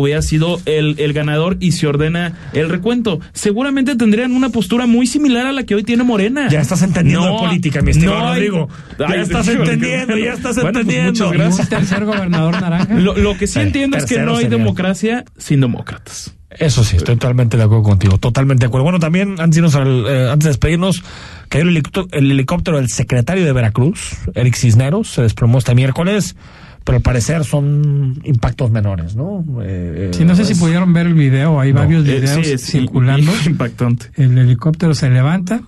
hubiera 0.00 0.22
sido 0.22 0.60
el, 0.66 0.96
el 0.98 1.12
ganador 1.12 1.56
y 1.60 1.72
se 1.72 1.86
ordena 1.86 2.34
el 2.52 2.68
recuento? 2.68 3.20
Seguramente 3.32 3.94
tendrían 3.96 4.32
una 4.32 4.48
postura 4.50 4.86
muy 4.86 5.06
similar 5.06 5.46
a 5.46 5.52
la 5.52 5.64
que 5.64 5.74
hoy 5.74 5.84
tiene 5.84 6.02
Morena. 6.04 6.48
Ya 6.48 6.60
estás 6.60 6.82
entendiendo 6.82 7.26
de 7.26 7.38
política, 7.38 7.82
mi 7.82 7.90
estimado 7.92 8.28
hay- 8.28 8.48
Rodrigo. 8.48 8.68
Ya 8.98 9.06
Ay, 9.08 9.20
estás 9.20 9.48
entendiendo, 9.48 10.16
ya 10.16 10.32
estás 10.32 10.56
Bueno, 10.56 10.72
pues, 10.72 10.82
entendiendo. 10.86 11.10
muchas 11.26 11.32
gracias. 11.32 11.68
Tercer 11.68 12.04
gobernador 12.04 12.60
naranja. 12.60 12.94
Lo, 12.94 13.16
lo 13.16 13.36
que 13.36 13.46
sí 13.46 13.60
entiendo 13.60 13.96
es 13.96 14.06
que 14.06 14.18
no 14.18 14.36
hay 14.36 14.48
democracia 14.48 15.24
sin 15.36 15.60
demócratas. 15.60 16.34
Eso 16.58 16.84
sí, 16.84 16.96
estoy 16.98 17.16
totalmente 17.16 17.56
de 17.56 17.62
acuerdo 17.62 17.82
contigo, 17.82 18.18
totalmente 18.18 18.60
de 18.60 18.66
acuerdo. 18.66 18.84
Bueno, 18.84 18.98
también 18.98 19.36
antes 19.40 19.52
de, 19.52 19.58
irnos 19.60 19.74
al- 19.74 20.04
eh, 20.06 20.28
antes 20.30 20.44
de 20.44 20.50
despedirnos, 20.50 21.02
cayó 21.48 21.62
el 21.64 21.70
helicóptero, 21.70 22.08
el 22.12 22.30
helicóptero 22.30 22.76
del 22.76 22.90
secretario 22.90 23.44
de 23.46 23.52
Veracruz, 23.52 24.16
Eric 24.34 24.54
Cisneros, 24.54 25.08
se 25.08 25.22
desplomó 25.22 25.56
este 25.58 25.74
miércoles, 25.74 26.36
pero 26.84 26.96
al 26.96 27.02
parecer 27.02 27.44
son 27.44 28.20
impactos 28.24 28.70
menores, 28.70 29.14
¿no? 29.16 29.44
Eh, 29.62 30.10
eh, 30.10 30.16
Sí, 30.16 30.24
no 30.24 30.34
sé 30.34 30.44
si 30.44 30.54
pudieron 30.54 30.92
ver 30.92 31.06
el 31.06 31.14
video, 31.14 31.60
hay 31.60 31.72
No. 31.72 31.80
varios 31.80 32.06
Eh, 32.08 32.20
videos 32.20 32.46
sí, 32.46 32.52
es 32.52 32.62
circulando. 32.64 33.30
impactante. 33.46 34.06
El 34.16 34.36
helicóptero 34.38 34.94
se 34.94 35.08
levanta, 35.10 35.60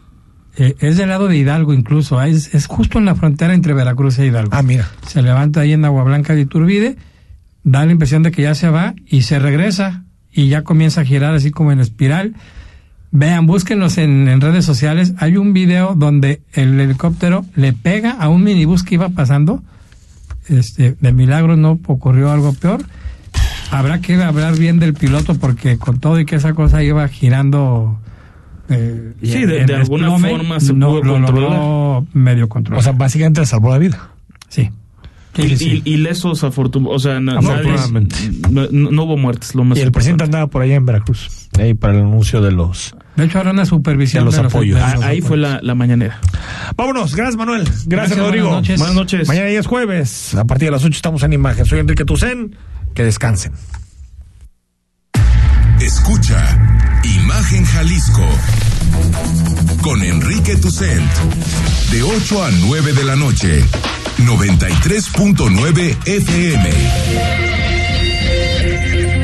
eh, 0.57 0.75
es 0.81 0.97
del 0.97 1.09
lado 1.09 1.29
de 1.29 1.37
Hidalgo 1.37 1.73
incluso, 1.75 2.19
ah, 2.19 2.29
es, 2.29 2.55
es 2.55 2.67
justo 2.67 2.99
en 2.99 3.05
la 3.05 3.15
frontera 3.15 3.55
entre 3.55 3.75
Veracruz 3.75 4.19
e 4.19 4.27
Hidalgo. 4.27 4.51
Ah, 4.55 4.63
mira. 4.63 4.89
Se 5.07 5.23
levanta 5.23 5.61
ahí 5.61 5.73
en 5.73 5.85
Agua 5.85 6.05
Blanca 6.05 6.35
de 6.35 6.43
Iturbide, 6.43 6.97
da 7.63 7.85
la 7.87 7.93
impresión 7.93 8.23
de 8.23 8.31
que 8.31 8.43
ya 8.43 8.55
se 8.55 8.69
va 8.69 8.95
y 9.07 9.23
se 9.23 9.39
regresa 9.39 10.05
y 10.33 10.49
ya 10.49 10.63
comienza 10.63 11.01
a 11.01 11.05
girar 11.05 11.35
así 11.35 11.51
como 11.51 11.73
en 11.73 11.81
espiral. 11.81 12.35
Vean, 13.17 13.47
búsquenlos 13.47 13.97
en, 13.99 14.27
en 14.27 14.41
redes 14.41 14.65
sociales. 14.65 15.15
Hay 15.19 15.37
un 15.37 15.53
video 15.53 15.95
donde 15.95 16.43
el 16.53 16.81
helicóptero 16.81 17.45
le 17.55 17.73
pega 17.73 18.11
a 18.11 18.29
un 18.29 18.43
minibús 18.43 18.83
que 18.83 18.97
iba 18.97 19.09
pasando. 19.11 19.63
Este, 20.49 20.97
de 21.01 21.13
milagro 21.13 21.57
no 21.57 21.79
ocurrió 21.87 22.31
algo 22.31 22.53
peor. 22.55 22.83
Habrá 23.71 24.01
que 24.01 24.15
hablar 24.23 24.57
bien 24.59 24.79
del 24.79 24.95
piloto 24.95 25.35
porque 25.35 25.79
con 25.79 25.99
todo 25.99 26.21
y 26.21 26.27
que 26.27 26.37
esa 26.37 26.55
cosa 26.55 26.83
iba 26.83 27.07
girando. 27.09 27.99
eh, 28.69 29.13
Sí, 29.23 29.45
de- 29.45 29.65
de 29.67 29.75
alguna 29.75 30.17
forma 30.19 30.61
se 30.61 30.73
no, 30.73 30.89
pudo 30.91 31.03
lo 31.03 31.13
controlar. 31.15 31.51
logró 31.51 32.07
medio 32.13 32.49
controlar. 32.49 32.81
O 32.81 32.83
sea, 32.83 32.93
básicamente 32.93 33.41
le 33.41 33.47
salvó 33.47 33.71
la 33.71 33.79
vida. 33.79 34.11
sí. 34.49 34.71
Y, 35.37 35.57
Sí, 35.57 35.83
y- 35.85 35.95
y 35.95 35.97
lesos 35.97 36.45
afortunados, 36.45 36.95
o 36.95 36.99
sea, 37.01 37.19
no, 37.19 37.33
no- 37.43 38.69
no 38.71 39.03
hubo 39.03 39.17
muertes, 39.17 39.57
lo 39.57 39.65
más 39.65 39.77
Y 39.77 39.81
el 39.81 39.91
presidente 39.91 40.23
andaba 40.23 40.47
por 40.47 40.63
allá 40.63 40.77
en 40.77 40.87
Veracruz, 40.87 41.49
ahí 41.59 41.75
para 41.75 41.95
el 41.95 42.03
anuncio 42.03 42.41
de 42.41 42.53
los... 42.53 42.95
De 43.17 43.25
hecho, 43.25 43.39
ahora 43.39 43.53
una 43.53 43.65
supervisión 43.65 44.25
De 44.25 44.31
los 44.33 44.39
apoyos. 44.39 44.77
de 44.79 44.85
Ah, 44.85 44.95
los 44.97 45.05
ahí 45.05 45.21
fue 45.21 45.37
la, 45.37 45.61
la 45.63 45.75
mañanera. 45.75 46.19
Vámonos, 46.77 47.15
gracias 47.15 47.37
Manuel, 47.37 47.63
gracias, 47.65 47.87
Gracias, 47.87 48.19
Rodrigo. 48.19 48.47
buenas 48.49 48.63
noches. 48.63 48.79
Buenas 48.79 48.97
noches. 48.97 49.29
Mañana 49.29 49.51
ya 49.51 49.61
es 49.61 49.67
jueves, 49.67 50.35
a 50.35 50.45
partir 50.45 50.67
de 50.69 50.73
las 50.73 50.85
8 50.85 50.95
estamos 50.97 51.23
en 51.23 51.33
imagen. 51.33 51.65
Soy 51.65 51.79
Enrique 51.79 52.05
Tucen, 52.05 52.57
que 52.95 53.05
descansen. 53.05 53.53
Escucha 55.81 57.01
Imagen 57.05 57.65
Jalisco 57.67 58.27
con 59.83 60.03
Enrique 60.03 60.57
Tucent 60.57 61.05
de 61.91 62.03
8 62.03 62.45
a 62.45 62.51
9 62.51 62.93
de 62.95 63.05
la 63.05 63.15
noche 63.17 63.63
93.9 64.19 65.97
FM 66.07 66.71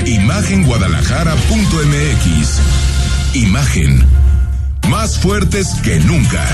Imagenguadalajara.mx 0.07 2.90
Imagen 3.35 4.05
más 4.89 5.19
fuertes 5.19 5.75
que 5.85 6.01
nunca 6.01 6.45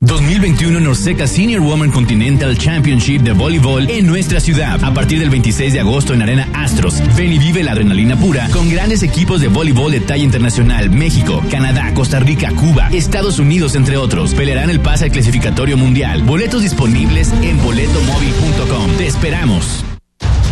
2021 0.00 0.80
Norseca 0.80 1.26
Senior 1.26 1.60
Woman 1.60 1.90
Continental 1.90 2.56
Championship 2.56 3.20
de 3.20 3.32
voleibol 3.32 3.90
en 3.90 4.06
nuestra 4.06 4.40
ciudad. 4.40 4.82
A 4.82 4.94
partir 4.94 5.18
del 5.18 5.28
26 5.28 5.74
de 5.74 5.80
agosto 5.80 6.14
en 6.14 6.22
Arena 6.22 6.48
Astros. 6.54 7.02
Ven 7.16 7.34
y 7.34 7.38
vive 7.38 7.62
la 7.62 7.72
adrenalina 7.72 8.16
pura 8.16 8.48
con 8.48 8.70
grandes 8.70 9.02
equipos 9.02 9.42
de 9.42 9.48
voleibol 9.48 9.92
de 9.92 10.00
talla 10.00 10.24
internacional. 10.24 10.90
México, 10.90 11.42
Canadá, 11.50 11.92
Costa 11.92 12.18
Rica, 12.18 12.50
Cuba, 12.52 12.88
Estados 12.92 13.38
Unidos, 13.38 13.74
entre 13.74 13.98
otros. 13.98 14.34
Pelearán 14.34 14.70
el 14.70 14.80
pase 14.80 15.04
al 15.04 15.12
clasificatorio 15.12 15.76
mundial. 15.76 16.22
Boletos 16.22 16.62
disponibles 16.62 17.30
en 17.42 17.62
boletomóvil.com. 17.62 18.96
Te 18.96 19.06
esperamos. 19.06 19.84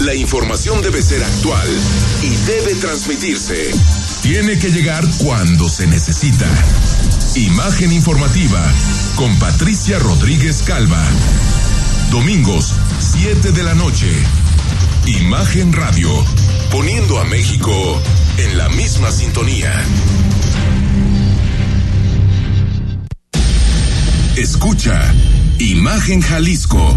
La 0.00 0.14
información 0.14 0.80
debe 0.80 1.02
ser 1.02 1.24
actual 1.24 1.68
y 2.22 2.28
debe 2.46 2.74
transmitirse. 2.76 3.70
Tiene 4.22 4.56
que 4.56 4.70
llegar 4.70 5.04
cuando 5.18 5.68
se 5.68 5.88
necesita. 5.88 6.46
Imagen 7.34 7.92
informativa 7.92 8.62
con 9.16 9.36
Patricia 9.40 9.98
Rodríguez 9.98 10.62
Calva. 10.62 11.04
Domingos, 12.12 12.74
7 13.00 13.50
de 13.50 13.62
la 13.64 13.74
noche. 13.74 14.06
Imagen 15.06 15.72
Radio, 15.72 16.10
poniendo 16.70 17.18
a 17.18 17.24
México 17.24 18.00
en 18.36 18.56
la 18.56 18.68
misma 18.68 19.10
sintonía. 19.10 19.72
Escucha 24.36 25.12
Imagen 25.58 26.20
Jalisco 26.22 26.96